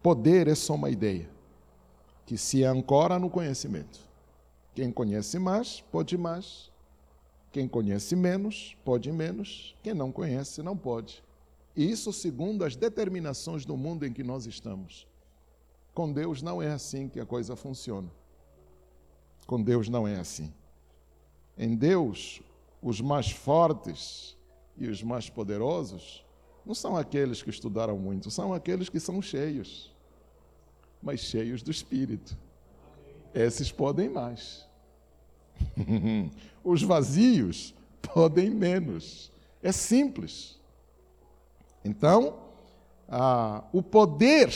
Poder 0.03 0.47
é 0.49 0.55
só 0.55 0.75
uma 0.75 0.91
ideia 0.91 1.29
que 2.27 2.37
se 2.37 2.65
ancora 2.65 3.19
no 3.19 3.29
conhecimento. 3.29 4.01
Quem 4.75 4.91
conhece 4.91 5.39
mais, 5.39 5.81
pode 5.81 6.17
mais. 6.17 6.71
Quem 7.51 7.69
conhece 7.69 8.17
menos, 8.17 8.77
pode 8.85 9.13
menos. 9.13 9.77
Quem 9.83 9.93
não 9.93 10.11
conhece, 10.11 10.63
não 10.63 10.77
pode. 10.77 11.23
E 11.77 11.91
isso 11.91 12.13
segundo 12.13 12.65
as 12.65 12.77
determinações 12.77 13.65
do 13.65 13.77
mundo 13.77 14.07
em 14.07 14.13
que 14.13 14.23
nós 14.23 14.47
estamos. 14.47 15.07
Com 15.95 16.13
Deus 16.13 16.43
não 16.43 16.63
é 16.63 16.73
assim 16.73 17.09
que 17.09 17.21
a 17.21 17.27
coisa 17.27 17.55
funciona. 17.55 18.09
Com 19.47 19.63
Deus 19.63 19.89
não 19.89 20.07
é 20.09 20.17
assim. 20.17 20.53
Em 21.57 21.75
Deus, 21.75 22.41
os 22.81 23.01
mais 23.01 23.31
fortes 23.31 24.37
e 24.77 24.89
os 24.89 25.03
mais 25.03 25.29
poderosos 25.29 26.25
não 26.65 26.75
são 26.75 26.97
aqueles 26.97 27.43
que 27.43 27.51
estudaram 27.51 27.99
muito, 27.99 28.31
são 28.31 28.55
aqueles 28.55 28.89
que 28.89 29.01
são 29.01 29.21
cheios, 29.21 29.95
mas 31.03 31.21
cheios 31.21 31.63
do 31.63 31.71
Espírito. 31.71 32.37
Esses 33.35 33.71
podem 33.73 34.09
mais. 34.09 34.67
os 36.65 36.83
vazios 36.83 37.75
podem 38.15 38.51
menos. 38.51 39.31
É 39.63 39.73
simples. 39.73 40.59
Então, 41.85 42.39
ah, 43.09 43.65
o 43.73 43.83
poder 43.83 44.51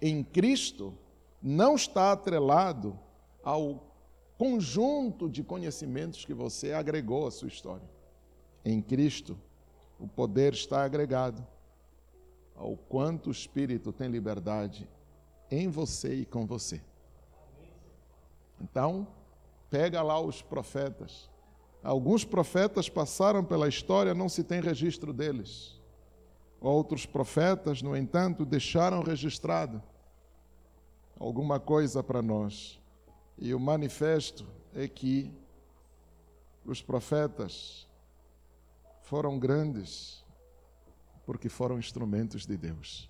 em 0.00 0.22
Cristo 0.22 0.94
não 1.42 1.74
está 1.74 2.12
atrelado 2.12 2.98
ao 3.42 3.90
conjunto 4.38 5.28
de 5.28 5.42
conhecimentos 5.42 6.24
que 6.24 6.32
você 6.32 6.72
agregou 6.72 7.26
à 7.26 7.30
sua 7.30 7.48
história. 7.48 7.88
Em 8.64 8.80
Cristo, 8.80 9.38
o 9.98 10.08
poder 10.08 10.54
está 10.54 10.82
agregado 10.82 11.46
ao 12.54 12.76
quanto 12.76 13.28
o 13.28 13.32
Espírito 13.32 13.92
tem 13.92 14.08
liberdade 14.08 14.88
em 15.50 15.68
você 15.68 16.14
e 16.14 16.24
com 16.24 16.46
você. 16.46 16.80
Então, 18.60 19.06
pega 19.70 20.02
lá 20.02 20.20
os 20.20 20.42
profetas. 20.42 21.28
Alguns 21.82 22.24
profetas 22.24 22.88
passaram 22.88 23.42
pela 23.42 23.68
história, 23.68 24.14
não 24.14 24.28
se 24.28 24.44
tem 24.44 24.60
registro 24.60 25.12
deles. 25.12 25.80
Outros 26.60 27.06
profetas, 27.06 27.80
no 27.80 27.96
entanto, 27.96 28.44
deixaram 28.44 29.02
registrado 29.02 29.82
alguma 31.20 31.60
coisa 31.60 32.02
para 32.02 32.22
nós. 32.22 32.80
E 33.36 33.54
o 33.54 33.60
manifesto 33.60 34.46
é 34.74 34.88
que 34.88 35.30
os 36.64 36.82
profetas 36.82 37.86
foram 39.02 39.38
grandes 39.38 40.24
porque 41.26 41.48
foram 41.48 41.78
instrumentos 41.78 42.46
de 42.46 42.56
Deus. 42.56 43.08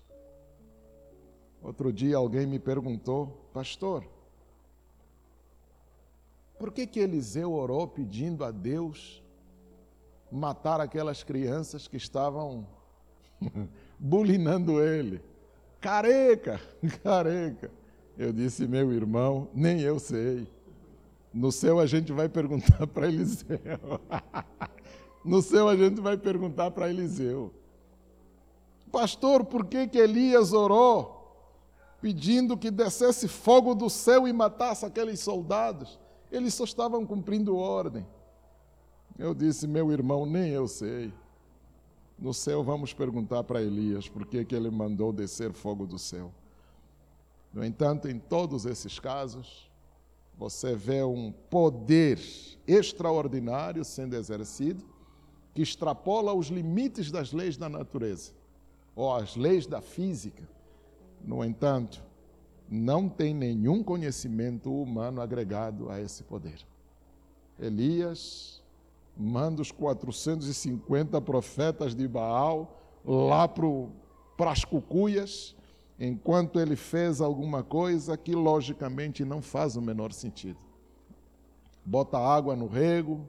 Outro 1.61 1.91
dia 1.91 2.17
alguém 2.17 2.45
me 2.45 2.59
perguntou, 2.59 3.49
pastor, 3.53 4.05
por 6.59 6.71
que 6.71 6.85
que 6.85 6.99
Eliseu 6.99 7.53
orou 7.53 7.87
pedindo 7.87 8.43
a 8.43 8.51
Deus 8.51 9.23
matar 10.31 10.81
aquelas 10.81 11.23
crianças 11.23 11.87
que 11.87 11.97
estavam 11.97 12.67
bulinando 13.97 14.81
ele? 14.81 15.21
Careca, 15.79 16.59
careca. 17.03 17.80
Eu 18.17 18.31
disse, 18.31 18.67
meu 18.67 18.91
irmão, 18.91 19.47
nem 19.53 19.81
eu 19.81 19.99
sei. 19.99 20.47
No 21.33 21.51
céu 21.51 21.79
a 21.79 21.85
gente 21.85 22.11
vai 22.11 22.27
perguntar 22.27 22.85
para 22.87 23.07
Eliseu. 23.07 23.57
no 25.23 25.41
céu 25.41 25.69
a 25.69 25.75
gente 25.75 26.01
vai 26.01 26.17
perguntar 26.17 26.71
para 26.71 26.89
Eliseu. 26.89 27.53
Pastor, 28.91 29.45
por 29.45 29.65
que, 29.65 29.87
que 29.87 29.97
Elias 29.97 30.51
orou 30.51 31.19
pedindo 32.01 32.57
que 32.57 32.69
descesse 32.69 33.27
fogo 33.27 33.73
do 33.73 33.89
céu 33.89 34.27
e 34.27 34.33
matasse 34.33 34.85
aqueles 34.85 35.19
soldados? 35.21 35.97
Eles 36.29 36.53
só 36.53 36.65
estavam 36.65 37.05
cumprindo 37.05 37.55
ordem. 37.55 38.05
Eu 39.17 39.33
disse, 39.33 39.67
meu 39.67 39.91
irmão, 39.91 40.25
nem 40.25 40.49
eu 40.51 40.67
sei. 40.67 41.13
No 42.19 42.33
céu 42.33 42.63
vamos 42.63 42.93
perguntar 42.93 43.43
para 43.43 43.61
Elias 43.61 44.07
por 44.09 44.25
que, 44.25 44.43
que 44.43 44.55
ele 44.55 44.69
mandou 44.69 45.13
descer 45.13 45.53
fogo 45.53 45.87
do 45.87 45.97
céu. 45.97 46.31
No 47.53 47.63
entanto, 47.65 48.07
em 48.07 48.17
todos 48.17 48.65
esses 48.65 48.99
casos, 48.99 49.69
você 50.37 50.75
vê 50.75 51.03
um 51.03 51.31
poder 51.49 52.19
extraordinário 52.65 53.83
sendo 53.83 54.15
exercido 54.15 54.83
que 55.53 55.61
extrapola 55.61 56.33
os 56.33 56.47
limites 56.47 57.11
das 57.11 57.33
leis 57.33 57.57
da 57.57 57.67
natureza 57.67 58.31
ou 58.95 59.13
as 59.13 59.35
leis 59.35 59.67
da 59.67 59.81
física. 59.81 60.47
No 61.23 61.43
entanto, 61.43 62.03
não 62.69 63.09
tem 63.09 63.33
nenhum 63.33 63.83
conhecimento 63.83 64.73
humano 64.73 65.21
agregado 65.21 65.89
a 65.89 65.99
esse 65.99 66.23
poder. 66.23 66.65
Elias 67.59 68.63
manda 69.15 69.61
os 69.61 69.71
450 69.71 71.19
profetas 71.21 71.93
de 71.93 72.07
Baal 72.07 72.81
lá 73.05 73.47
para 73.47 74.51
as 74.51 74.63
cucuias 74.63 75.55
enquanto 76.03 76.59
ele 76.59 76.75
fez 76.75 77.21
alguma 77.21 77.61
coisa 77.61 78.17
que 78.17 78.33
logicamente 78.33 79.23
não 79.23 79.39
faz 79.39 79.75
o 79.75 79.81
menor 79.81 80.11
sentido. 80.11 80.57
Bota 81.85 82.17
água 82.17 82.55
no 82.55 82.65
rego, 82.65 83.27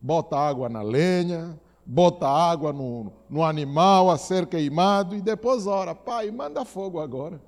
bota 0.00 0.34
água 0.34 0.70
na 0.70 0.80
lenha, 0.80 1.60
bota 1.84 2.26
água 2.26 2.72
no, 2.72 3.12
no 3.28 3.44
animal 3.44 4.10
a 4.10 4.16
ser 4.16 4.46
queimado 4.46 5.14
e 5.14 5.20
depois 5.20 5.66
ora, 5.66 5.94
pai, 5.94 6.30
manda 6.30 6.64
fogo 6.64 6.98
agora. 6.98 7.38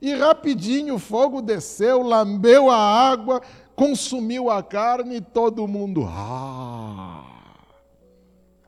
E 0.00 0.14
rapidinho 0.14 0.94
o 0.94 1.00
fogo 1.00 1.42
desceu, 1.42 2.00
lambeu 2.00 2.70
a 2.70 2.76
água, 2.76 3.42
consumiu 3.74 4.48
a 4.50 4.62
carne 4.62 5.16
e 5.16 5.20
todo 5.20 5.66
mundo, 5.66 6.04
ah, 6.06 7.24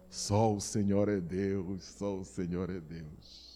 só 0.09 0.53
o 0.53 0.61
Senhor 0.61 1.09
é 1.09 1.21
Deus, 1.21 1.85
só 1.85 2.17
o 2.17 2.25
Senhor 2.25 2.69
é 2.71 2.81
Deus. 2.81 3.50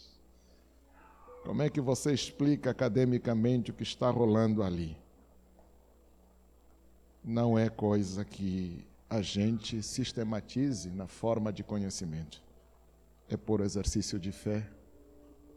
Como 1.45 1.62
é 1.62 1.68
que 1.68 1.80
você 1.80 2.12
explica 2.12 2.70
academicamente 2.70 3.70
o 3.70 3.74
que 3.74 3.82
está 3.82 4.09
rolando 4.09 4.62
ali? 4.62 4.97
Não 7.22 7.59
é 7.59 7.68
coisa 7.68 8.24
que 8.24 8.82
a 9.11 9.20
gente 9.20 9.82
sistematize 9.82 10.88
na 10.90 11.07
forma 11.07 11.53
de 11.53 11.62
conhecimento. 11.62 12.42
É 13.28 13.36
por 13.36 13.61
exercício 13.61 14.18
de 14.18 14.32
fé, 14.32 14.66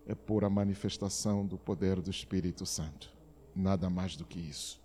é 0.05 0.13
por 0.13 0.43
a 0.43 0.49
manifestação 0.49 1.45
do 1.45 1.57
poder 1.57 2.01
do 2.01 2.11
Espírito 2.11 2.65
Santo. 2.65 3.09
Nada 3.55 3.89
mais 3.89 4.17
do 4.17 4.25
que 4.25 4.39
isso. 4.39 4.81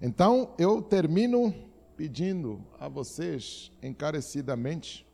Então, 0.00 0.52
eu 0.58 0.82
termino 0.82 1.54
pedindo 1.96 2.60
a 2.80 2.88
vocês 2.88 3.70
encarecidamente 3.80 5.06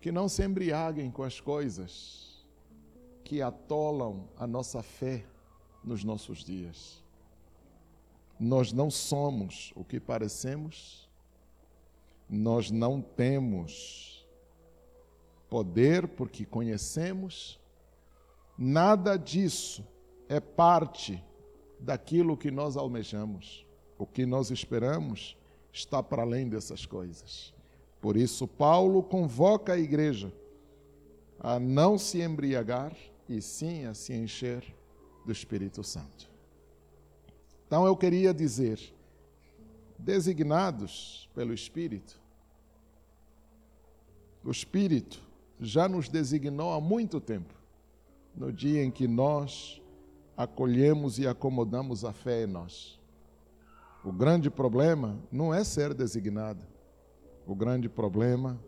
que 0.00 0.10
não 0.10 0.30
se 0.30 0.42
embriaguem 0.42 1.10
com 1.10 1.22
as 1.22 1.40
coisas 1.40 2.25
que 3.26 3.42
atolam 3.42 4.28
a 4.36 4.46
nossa 4.46 4.84
fé 4.84 5.26
nos 5.82 6.04
nossos 6.04 6.44
dias. 6.44 7.02
Nós 8.38 8.72
não 8.72 8.88
somos 8.88 9.72
o 9.74 9.84
que 9.84 9.98
parecemos, 9.98 11.10
nós 12.30 12.70
não 12.70 13.02
temos 13.02 14.24
poder 15.50 16.06
porque 16.06 16.44
conhecemos, 16.46 17.58
nada 18.56 19.16
disso 19.16 19.84
é 20.28 20.38
parte 20.38 21.20
daquilo 21.80 22.36
que 22.36 22.52
nós 22.52 22.76
almejamos. 22.76 23.66
O 23.98 24.06
que 24.06 24.24
nós 24.24 24.52
esperamos 24.52 25.36
está 25.72 26.00
para 26.00 26.22
além 26.22 26.48
dessas 26.48 26.86
coisas. 26.86 27.52
Por 28.00 28.16
isso, 28.16 28.46
Paulo 28.46 29.02
convoca 29.02 29.72
a 29.72 29.78
igreja 29.78 30.32
a 31.40 31.58
não 31.58 31.98
se 31.98 32.20
embriagar 32.20 32.94
e 33.28 33.40
sim 33.40 33.84
a 33.86 33.94
se 33.94 34.14
encher 34.14 34.64
do 35.24 35.32
Espírito 35.32 35.82
Santo. 35.82 36.30
Então 37.66 37.84
eu 37.84 37.96
queria 37.96 38.32
dizer, 38.32 38.80
designados 39.98 41.28
pelo 41.34 41.52
Espírito, 41.52 42.20
o 44.44 44.50
Espírito 44.50 45.20
já 45.60 45.88
nos 45.88 46.08
designou 46.08 46.72
há 46.72 46.80
muito 46.80 47.20
tempo, 47.20 47.52
no 48.34 48.52
dia 48.52 48.84
em 48.84 48.90
que 48.90 49.08
nós 49.08 49.82
acolhemos 50.36 51.18
e 51.18 51.26
acomodamos 51.26 52.04
a 52.04 52.12
fé 52.12 52.44
em 52.44 52.46
nós. 52.46 53.00
O 54.04 54.12
grande 54.12 54.48
problema 54.48 55.18
não 55.32 55.52
é 55.52 55.64
ser 55.64 55.92
designado, 55.92 56.64
o 57.44 57.54
grande 57.54 57.88
problema 57.88 58.60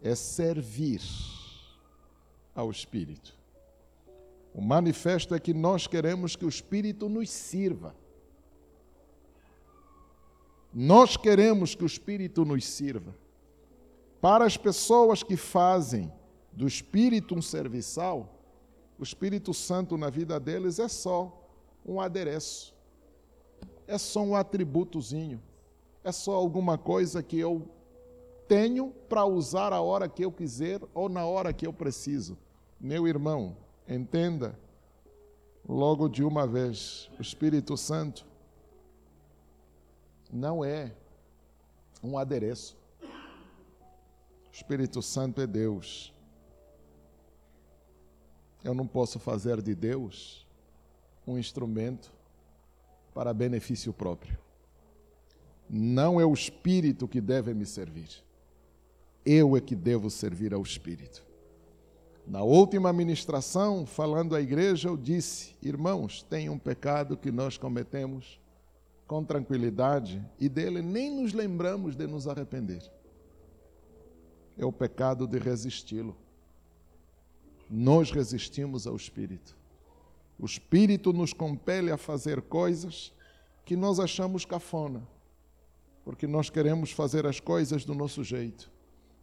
é 0.00 0.14
servir 0.14 1.02
ao 2.54 2.70
Espírito. 2.70 3.37
O 4.54 4.60
manifesto 4.60 5.34
é 5.34 5.40
que 5.40 5.54
nós 5.54 5.86
queremos 5.86 6.34
que 6.34 6.44
o 6.44 6.48
Espírito 6.48 7.08
nos 7.08 7.30
sirva. 7.30 7.94
Nós 10.72 11.16
queremos 11.16 11.74
que 11.74 11.84
o 11.84 11.86
Espírito 11.86 12.44
nos 12.44 12.64
sirva. 12.64 13.14
Para 14.20 14.44
as 14.44 14.56
pessoas 14.56 15.22
que 15.22 15.36
fazem 15.36 16.12
do 16.52 16.66
Espírito 16.66 17.34
um 17.34 17.42
serviçal, 17.42 18.34
o 18.98 19.02
Espírito 19.02 19.54
Santo 19.54 19.96
na 19.96 20.10
vida 20.10 20.40
deles 20.40 20.78
é 20.78 20.88
só 20.88 21.48
um 21.86 22.00
adereço, 22.00 22.74
é 23.86 23.96
só 23.96 24.22
um 24.22 24.34
atributozinho, 24.34 25.40
é 26.02 26.10
só 26.10 26.34
alguma 26.34 26.76
coisa 26.76 27.22
que 27.22 27.38
eu 27.38 27.68
tenho 28.48 28.90
para 29.08 29.24
usar 29.24 29.72
a 29.72 29.80
hora 29.80 30.08
que 30.08 30.24
eu 30.24 30.32
quiser 30.32 30.80
ou 30.94 31.08
na 31.08 31.24
hora 31.24 31.52
que 31.52 31.66
eu 31.66 31.72
preciso. 31.72 32.36
Meu 32.80 33.06
irmão, 33.06 33.56
Entenda, 33.88 34.58
logo 35.66 36.08
de 36.08 36.22
uma 36.22 36.46
vez, 36.46 37.10
o 37.18 37.22
Espírito 37.22 37.74
Santo 37.74 38.26
não 40.30 40.62
é 40.62 40.92
um 42.02 42.18
adereço. 42.18 42.76
O 43.02 44.52
Espírito 44.52 45.00
Santo 45.00 45.40
é 45.40 45.46
Deus. 45.46 46.12
Eu 48.62 48.74
não 48.74 48.86
posso 48.86 49.18
fazer 49.18 49.62
de 49.62 49.74
Deus 49.74 50.46
um 51.26 51.38
instrumento 51.38 52.12
para 53.14 53.32
benefício 53.32 53.92
próprio. 53.92 54.38
Não 55.68 56.20
é 56.20 56.26
o 56.26 56.34
Espírito 56.34 57.08
que 57.08 57.20
deve 57.20 57.54
me 57.54 57.64
servir. 57.64 58.10
Eu 59.24 59.56
é 59.56 59.60
que 59.60 59.74
devo 59.74 60.10
servir 60.10 60.52
ao 60.52 60.62
Espírito. 60.62 61.27
Na 62.28 62.42
última 62.42 62.92
ministração, 62.92 63.86
falando 63.86 64.36
à 64.36 64.40
igreja, 64.40 64.90
eu 64.90 64.98
disse: 64.98 65.56
irmãos, 65.62 66.22
tem 66.22 66.50
um 66.50 66.58
pecado 66.58 67.16
que 67.16 67.32
nós 67.32 67.56
cometemos 67.56 68.38
com 69.06 69.24
tranquilidade 69.24 70.22
e 70.38 70.46
dele 70.46 70.82
nem 70.82 71.10
nos 71.10 71.32
lembramos 71.32 71.96
de 71.96 72.06
nos 72.06 72.28
arrepender. 72.28 72.82
É 74.58 74.66
o 74.66 74.70
pecado 74.70 75.26
de 75.26 75.38
resisti-lo. 75.38 76.14
Nós 77.70 78.10
resistimos 78.10 78.86
ao 78.86 78.94
Espírito. 78.94 79.56
O 80.38 80.44
Espírito 80.44 81.14
nos 81.14 81.32
compele 81.32 81.90
a 81.90 81.96
fazer 81.96 82.42
coisas 82.42 83.10
que 83.64 83.74
nós 83.74 83.98
achamos 83.98 84.44
cafona, 84.44 85.02
porque 86.04 86.26
nós 86.26 86.50
queremos 86.50 86.92
fazer 86.92 87.26
as 87.26 87.40
coisas 87.40 87.86
do 87.86 87.94
nosso 87.94 88.22
jeito. 88.22 88.70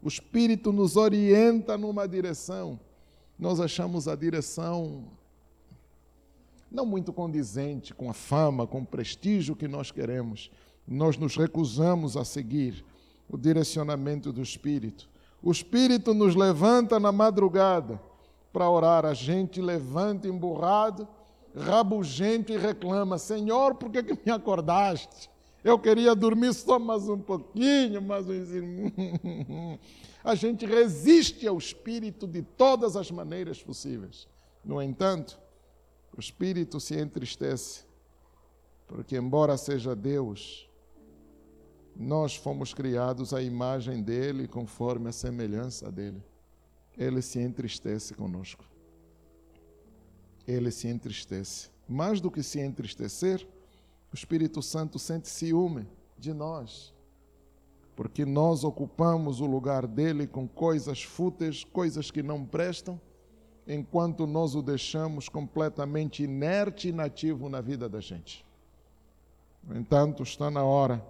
O 0.02 0.08
Espírito 0.08 0.74
nos 0.74 0.96
orienta 0.96 1.78
numa 1.78 2.08
direção, 2.08 2.80
nós 3.38 3.60
achamos 3.60 4.08
a 4.08 4.16
direção 4.16 5.06
não 6.72 6.86
muito 6.86 7.14
condizente 7.14 7.94
com 7.94 8.10
a 8.10 8.14
fama, 8.14 8.68
com 8.68 8.82
o 8.82 8.86
prestígio 8.86 9.56
que 9.56 9.68
nós 9.68 9.92
queremos. 9.92 10.52
Nós 10.88 11.18
nos 11.18 11.36
recusamos 11.36 12.18
a 12.18 12.26
seguir 12.26 12.84
o 13.30 13.38
direcionamento 13.38 14.32
do 14.32 14.42
Espírito. 14.42 15.10
O 15.42 15.52
Espírito 15.52 16.14
nos 16.14 16.36
levanta 16.36 17.00
na 17.00 17.12
madrugada 17.12 18.02
para 18.52 18.70
orar. 18.70 19.06
A 19.06 19.14
gente 19.14 19.62
levanta 19.62 20.28
emburrado, 20.28 21.08
rabugento 21.56 22.52
e 22.52 22.58
reclama: 22.58 23.18
Senhor, 23.18 23.76
por 23.76 23.90
que, 23.90 24.04
que 24.04 24.20
me 24.26 24.32
acordaste? 24.32 25.30
Eu 25.64 25.80
queria 25.80 26.14
dormir 26.14 26.54
só 26.54 26.78
mais 26.78 27.10
um 27.10 27.18
pouquinho, 27.18 28.02
mais 28.02 28.28
um. 28.28 29.78
A 30.26 30.34
gente 30.34 30.66
resiste 30.66 31.48
ao 31.48 31.56
Espírito 31.56 32.26
de 32.26 32.42
todas 32.42 32.96
as 32.96 33.12
maneiras 33.12 33.62
possíveis. 33.62 34.28
No 34.64 34.82
entanto, 34.82 35.40
o 36.18 36.20
espírito 36.20 36.80
se 36.80 36.98
entristece, 36.98 37.84
porque, 38.88 39.16
embora 39.16 39.56
seja 39.56 39.96
Deus, 39.96 40.68
nós 41.96 42.36
fomos 42.36 42.74
criados 42.74 43.36
à 43.36 43.42
imagem 43.44 44.02
dele, 44.02 44.48
conforme 44.48 45.10
a 45.10 45.12
semelhança 45.12 45.92
dele. 45.92 46.24
Ele 46.98 47.22
se 47.22 47.40
entristece 47.40 48.16
conosco. 48.16 48.66
Ele 50.48 50.72
se 50.72 50.88
entristece. 50.88 51.70
Mais 51.88 52.20
do 52.20 52.32
que 52.32 52.42
se 52.42 52.60
entristecer, 52.60 53.48
o 54.12 54.16
Espírito 54.16 54.60
Santo 54.64 54.98
sente 54.98 55.30
ciúme 55.30 55.88
de 56.18 56.34
nós, 56.34 56.95
porque 57.96 58.26
nós 58.26 58.64
ocupamos 58.64 59.40
o 59.40 59.46
lugar 59.46 59.88
dele 59.88 60.28
com 60.28 60.48
coisas 60.48 61.02
fúteis, 61.02 61.64
coisas 61.64 62.12
que 62.12 62.22
não 62.22 62.44
prestam 62.46 63.00
enquanto 63.68 64.28
nós 64.28 64.54
o 64.54 64.62
deixamos 64.62 65.30
completamente 65.30 66.24
inerte 66.24 66.88
e 66.88 66.92
inativo 66.92 67.50
na 67.50 67.62
vida 67.62 67.90
da 67.90 68.00
gente. 68.00 68.46
No 69.64 69.76
entanto, 69.78 70.24
está 70.24 70.52
na 70.52 70.64
hora 70.64 71.04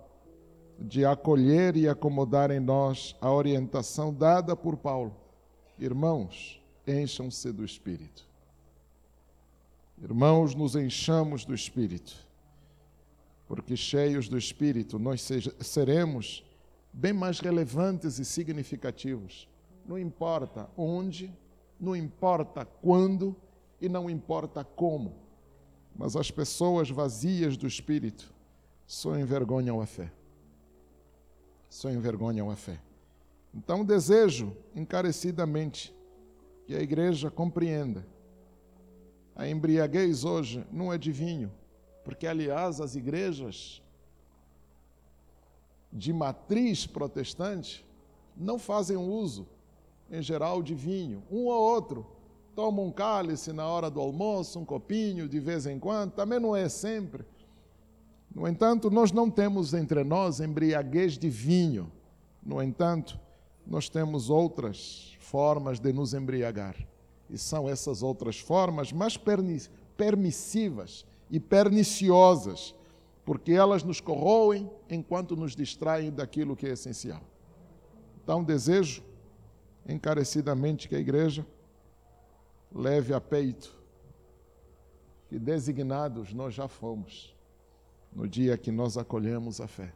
de 0.79 1.05
acolher 1.05 1.75
e 1.75 1.87
acomodar 1.87 2.51
em 2.51 2.59
nós 2.59 3.15
a 3.19 3.31
orientação 3.31 4.13
dada 4.13 4.55
por 4.55 4.77
Paulo. 4.77 5.15
Irmãos, 5.77 6.61
encham-se 6.87 7.51
do 7.51 7.65
Espírito. 7.65 8.25
Irmãos, 10.01 10.53
nos 10.53 10.75
enchamos 10.75 11.45
do 11.45 11.53
Espírito, 11.53 12.15
porque 13.47 13.75
cheios 13.75 14.27
do 14.29 14.37
Espírito 14.37 14.99
nós 14.99 15.27
seremos 15.61 16.43
bem 16.95 17.11
mais 17.11 17.39
relevantes 17.41 18.19
e 18.19 18.25
significativos. 18.25 19.49
Não 19.85 19.99
importa 19.99 20.69
onde, 20.77 21.31
não 21.79 21.93
importa 21.93 22.65
quando 22.65 23.35
e 23.81 23.89
não 23.89 24.09
importa 24.09 24.63
como, 24.63 25.13
mas 25.93 26.15
as 26.15 26.31
pessoas 26.31 26.89
vazias 26.89 27.57
do 27.57 27.67
espírito 27.67 28.33
só 28.87 29.17
envergonham 29.17 29.81
a 29.81 29.85
fé. 29.85 30.09
Só 31.69 31.91
envergonham 31.91 32.49
a 32.49 32.55
fé. 32.55 32.79
Então 33.53 33.83
desejo 33.83 34.55
encarecidamente 34.73 35.93
que 36.65 36.75
a 36.75 36.79
igreja 36.79 37.29
compreenda. 37.29 38.07
A 39.35 39.47
embriaguez 39.49 40.23
hoje 40.23 40.65
não 40.71 40.93
é 40.93 40.97
de 40.97 41.11
vinho, 41.11 41.51
porque 42.05 42.25
aliás 42.25 42.79
as 42.79 42.95
igrejas 42.95 43.81
de 45.95 46.11
matriz 46.11 46.85
protestante 46.85 47.85
não 48.35 48.59
fazem 48.59 48.97
uso 48.97 49.47
em 50.11 50.21
geral, 50.21 50.61
de 50.61 50.75
vinho. 50.75 51.23
Um 51.31 51.45
ou 51.45 51.61
outro 51.61 52.05
toma 52.55 52.81
um 52.81 52.91
cálice 52.91 53.51
na 53.51 53.65
hora 53.65 53.89
do 53.89 53.99
almoço, 53.99 54.59
um 54.59 54.65
copinho 54.65 55.27
de 55.27 55.39
vez 55.39 55.65
em 55.65 55.79
quando, 55.79 56.11
também 56.11 56.39
não 56.39 56.55
é 56.55 56.69
sempre. 56.69 57.25
No 58.33 58.47
entanto, 58.47 58.91
nós 58.91 59.11
não 59.11 59.29
temos 59.29 59.73
entre 59.73 60.03
nós 60.03 60.39
embriaguez 60.39 61.17
de 61.17 61.29
vinho. 61.29 61.91
No 62.43 62.61
entanto, 62.61 63.19
nós 63.65 63.89
temos 63.89 64.29
outras 64.29 65.15
formas 65.19 65.79
de 65.79 65.91
nos 65.91 66.13
embriagar. 66.13 66.75
E 67.29 67.37
são 67.37 67.67
essas 67.67 68.03
outras 68.03 68.39
formas 68.39 68.91
mais 68.91 69.17
permissivas 69.97 71.05
e 71.31 71.39
perniciosas, 71.39 72.75
porque 73.25 73.51
elas 73.51 73.83
nos 73.83 73.99
corroem 73.99 74.69
enquanto 74.89 75.35
nos 75.35 75.55
distraem 75.55 76.11
daquilo 76.11 76.55
que 76.55 76.67
é 76.67 76.71
essencial. 76.71 77.21
Então, 78.23 78.43
desejo 78.43 79.03
encarecidamente 79.87 80.87
que 80.87 80.95
a 80.95 80.99
igreja 80.99 81.45
leve 82.71 83.13
a 83.13 83.19
peito 83.19 83.75
que 85.27 85.39
designados 85.39 86.33
nós 86.33 86.53
já 86.53 86.67
fomos 86.67 87.35
no 88.13 88.27
dia 88.27 88.57
que 88.57 88.71
nós 88.71 88.97
acolhemos 88.97 89.59
a 89.59 89.67
fé. 89.67 89.91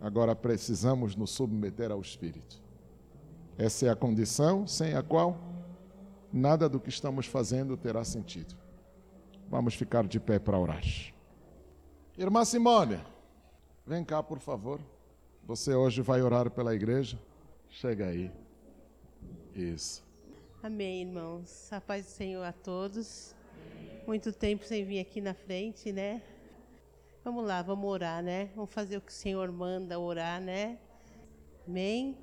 Agora 0.00 0.34
precisamos 0.34 1.16
nos 1.16 1.30
submeter 1.30 1.90
ao 1.90 2.00
Espírito. 2.00 2.62
Essa 3.56 3.86
é 3.86 3.90
a 3.90 3.96
condição 3.96 4.66
sem 4.66 4.94
a 4.94 5.02
qual 5.02 5.38
nada 6.32 6.68
do 6.68 6.80
que 6.80 6.88
estamos 6.88 7.26
fazendo 7.26 7.76
terá 7.76 8.04
sentido. 8.04 8.56
Vamos 9.48 9.74
ficar 9.74 10.04
de 10.06 10.18
pé 10.18 10.38
para 10.38 10.58
orar. 10.58 10.82
Irmã 12.16 12.44
Simone, 12.44 13.00
vem 13.84 14.04
cá, 14.04 14.22
por 14.22 14.38
favor. 14.38 14.80
Você 15.42 15.74
hoje 15.74 16.00
vai 16.00 16.22
orar 16.22 16.48
pela 16.48 16.72
igreja? 16.72 17.18
Chega 17.68 18.06
aí. 18.06 18.30
Isso. 19.52 20.00
Amém, 20.62 21.02
irmãos. 21.02 21.72
A 21.72 21.80
paz 21.80 22.04
do 22.04 22.10
Senhor 22.10 22.44
a 22.44 22.52
todos. 22.52 23.34
Muito 24.06 24.32
tempo 24.32 24.64
sem 24.64 24.84
vir 24.84 25.00
aqui 25.00 25.20
na 25.20 25.34
frente, 25.34 25.90
né? 25.90 26.22
Vamos 27.24 27.44
lá, 27.44 27.62
vamos 27.62 27.90
orar, 27.90 28.22
né? 28.22 28.48
Vamos 28.54 28.72
fazer 28.72 28.98
o 28.98 29.00
que 29.00 29.10
o 29.10 29.14
Senhor 29.14 29.50
manda 29.50 29.98
orar, 29.98 30.40
né? 30.40 30.78
Amém. 31.66 32.16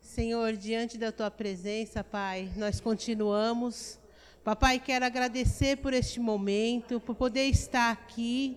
Senhor, 0.00 0.54
diante 0.54 0.96
da 0.96 1.12
tua 1.12 1.30
presença, 1.30 2.02
Pai, 2.02 2.50
nós 2.56 2.80
continuamos. 2.80 4.00
Papai, 4.42 4.80
quero 4.80 5.04
agradecer 5.04 5.76
por 5.76 5.92
este 5.92 6.18
momento, 6.18 6.98
por 6.98 7.14
poder 7.14 7.44
estar 7.44 7.92
aqui, 7.92 8.56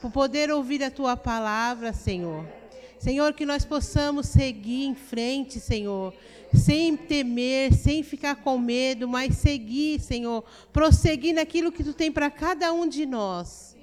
por 0.00 0.10
poder 0.10 0.50
ouvir 0.50 0.82
a 0.82 0.90
tua 0.90 1.16
palavra, 1.16 1.92
Senhor. 1.92 2.46
Senhor, 2.98 3.32
que 3.34 3.46
nós 3.46 3.64
possamos 3.64 4.26
seguir 4.26 4.84
em 4.84 4.94
frente, 4.94 5.60
Senhor, 5.60 6.14
sem 6.54 6.96
temer, 6.96 7.72
sem 7.74 8.02
ficar 8.02 8.36
com 8.36 8.58
medo, 8.58 9.06
mas 9.06 9.36
seguir, 9.36 10.00
Senhor, 10.00 10.42
prosseguir 10.72 11.34
naquilo 11.34 11.70
que 11.70 11.84
tu 11.84 11.92
tem 11.92 12.10
para 12.10 12.30
cada 12.30 12.72
um 12.72 12.88
de 12.88 13.04
nós. 13.04 13.76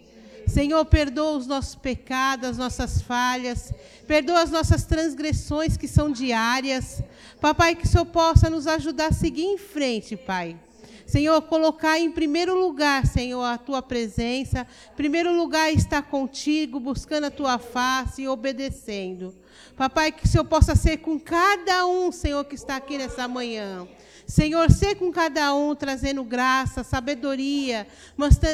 Senhor, 0.48 0.84
perdoa 0.86 1.38
os 1.38 1.48
nossos 1.48 1.76
pecados, 1.76 2.50
as 2.50 2.58
nossas 2.58 3.02
falhas, 3.02 3.72
perdoa 4.06 4.42
as 4.42 4.52
nossas 4.52 4.84
transgressões 4.84 5.78
que 5.78 5.88
são 5.88 6.12
diárias. 6.12 7.02
Papai, 7.40 7.76
que 7.76 7.86
o 7.86 7.88
Senhor 7.88 8.06
possa 8.06 8.50
nos 8.50 8.68
ajudar 8.68 9.08
a 9.08 9.14
seguir 9.14 9.46
em 9.46 9.58
frente, 9.58 10.18
Pai. 10.18 10.58
Senhor, 11.14 11.44
colocar 11.44 12.00
em 12.00 12.10
primeiro 12.10 12.60
lugar, 12.60 13.06
Senhor, 13.06 13.44
a 13.44 13.56
tua 13.56 13.84
presença, 13.84 14.66
em 14.92 14.96
primeiro 14.96 15.32
lugar 15.32 15.72
estar 15.72 16.02
contigo, 16.02 16.80
buscando 16.80 17.26
a 17.26 17.30
tua 17.30 17.60
face 17.60 18.24
e 18.24 18.28
obedecendo. 18.28 19.32
Papai, 19.78 20.12
que 20.12 20.26
o 20.26 20.28
Senhor 20.28 20.46
possa 20.46 20.76
ser 20.76 20.98
com 20.98 21.20
cada 21.20 21.86
um, 21.86 22.12
Senhor, 22.12 22.44
que 22.46 22.56
está 22.56 22.78
aqui 22.78 22.98
nessa 22.98 23.28
manhã. 23.28 23.88
Senhor, 24.34 24.72
ser 24.72 24.96
com 24.96 25.12
cada 25.12 25.54
um, 25.54 25.76
trazendo 25.76 26.24
graça, 26.24 26.84
sabedoria, 26.84 27.86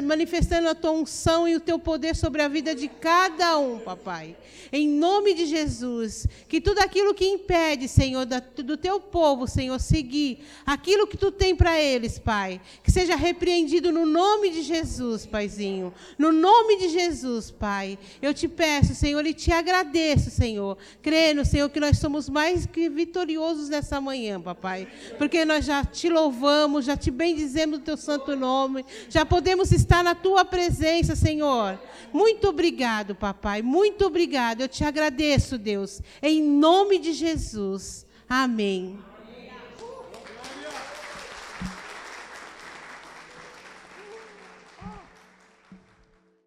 manifestando 0.04 0.68
a 0.68 0.76
tua 0.76 0.92
unção 0.92 1.48
e 1.48 1.56
o 1.56 1.60
teu 1.60 1.78
poder 1.78 2.16
sobre 2.16 2.42
a 2.42 2.48
vida 2.48 2.76
de 2.76 2.88
cada 2.88 3.58
um, 3.58 3.80
papai. 3.80 4.36
Em 4.72 4.88
nome 4.88 5.34
de 5.34 5.46
Jesus, 5.46 6.28
que 6.48 6.60
tudo 6.60 6.80
aquilo 6.80 7.14
que 7.14 7.26
impede, 7.26 7.88
Senhor, 7.88 8.26
do 8.26 8.76
teu 8.76 9.00
povo, 9.00 9.48
Senhor, 9.48 9.80
seguir 9.80 10.40
aquilo 10.66 11.08
que 11.08 11.16
tu 11.16 11.32
tem 11.32 11.56
para 11.56 11.80
eles, 11.80 12.20
Pai 12.20 12.40
Pai. 12.40 12.62
Que 12.82 12.92
seja 12.92 13.16
repreendido 13.16 13.92
no 13.92 14.06
nome 14.06 14.50
de 14.50 14.62
Jesus, 14.64 15.26
Paizinho. 15.26 15.94
No 16.18 16.32
nome 16.32 16.78
de 16.78 16.90
Jesus, 16.90 17.52
Pai. 17.52 18.00
Eu 18.22 18.34
te 18.34 18.48
peço, 18.48 18.96
Senhor, 18.96 19.26
e 19.26 19.34
te 19.34 19.52
agradeço, 19.52 20.32
Senhor. 20.32 20.78
Crendo, 21.02 21.44
Senhor, 21.46 21.70
que 21.70 21.80
nós 21.80 21.98
somos 21.98 22.30
mais 22.30 22.66
que 22.66 22.90
vitoriosos 22.90 23.70
nessa 23.70 24.00
manhã, 24.00 24.42
papai. 24.42 24.88
Porque 25.18 25.44
nós 25.44 25.66
já 25.70 25.86
te 25.86 26.10
louvamos, 26.10 26.86
já 26.86 26.98
te 26.98 27.12
bendizemos 27.12 27.78
o 27.78 27.82
teu 27.82 27.96
santo 27.96 28.36
nome. 28.36 28.84
Já 29.08 29.24
podemos 29.24 29.72
estar 29.72 30.04
na 30.04 30.16
tua 30.16 30.44
presença, 30.44 31.16
Senhor. 31.16 31.80
Muito 32.12 32.50
obrigado, 32.50 33.14
papai. 33.14 33.62
Muito 33.62 34.04
obrigado. 34.04 34.62
Eu 34.62 34.68
te 34.68 34.84
agradeço, 34.84 35.60
Deus. 35.60 36.02
Em 36.24 36.42
nome 36.42 36.98
de 36.98 37.14
Jesus. 37.14 38.04
Amém. 38.28 38.98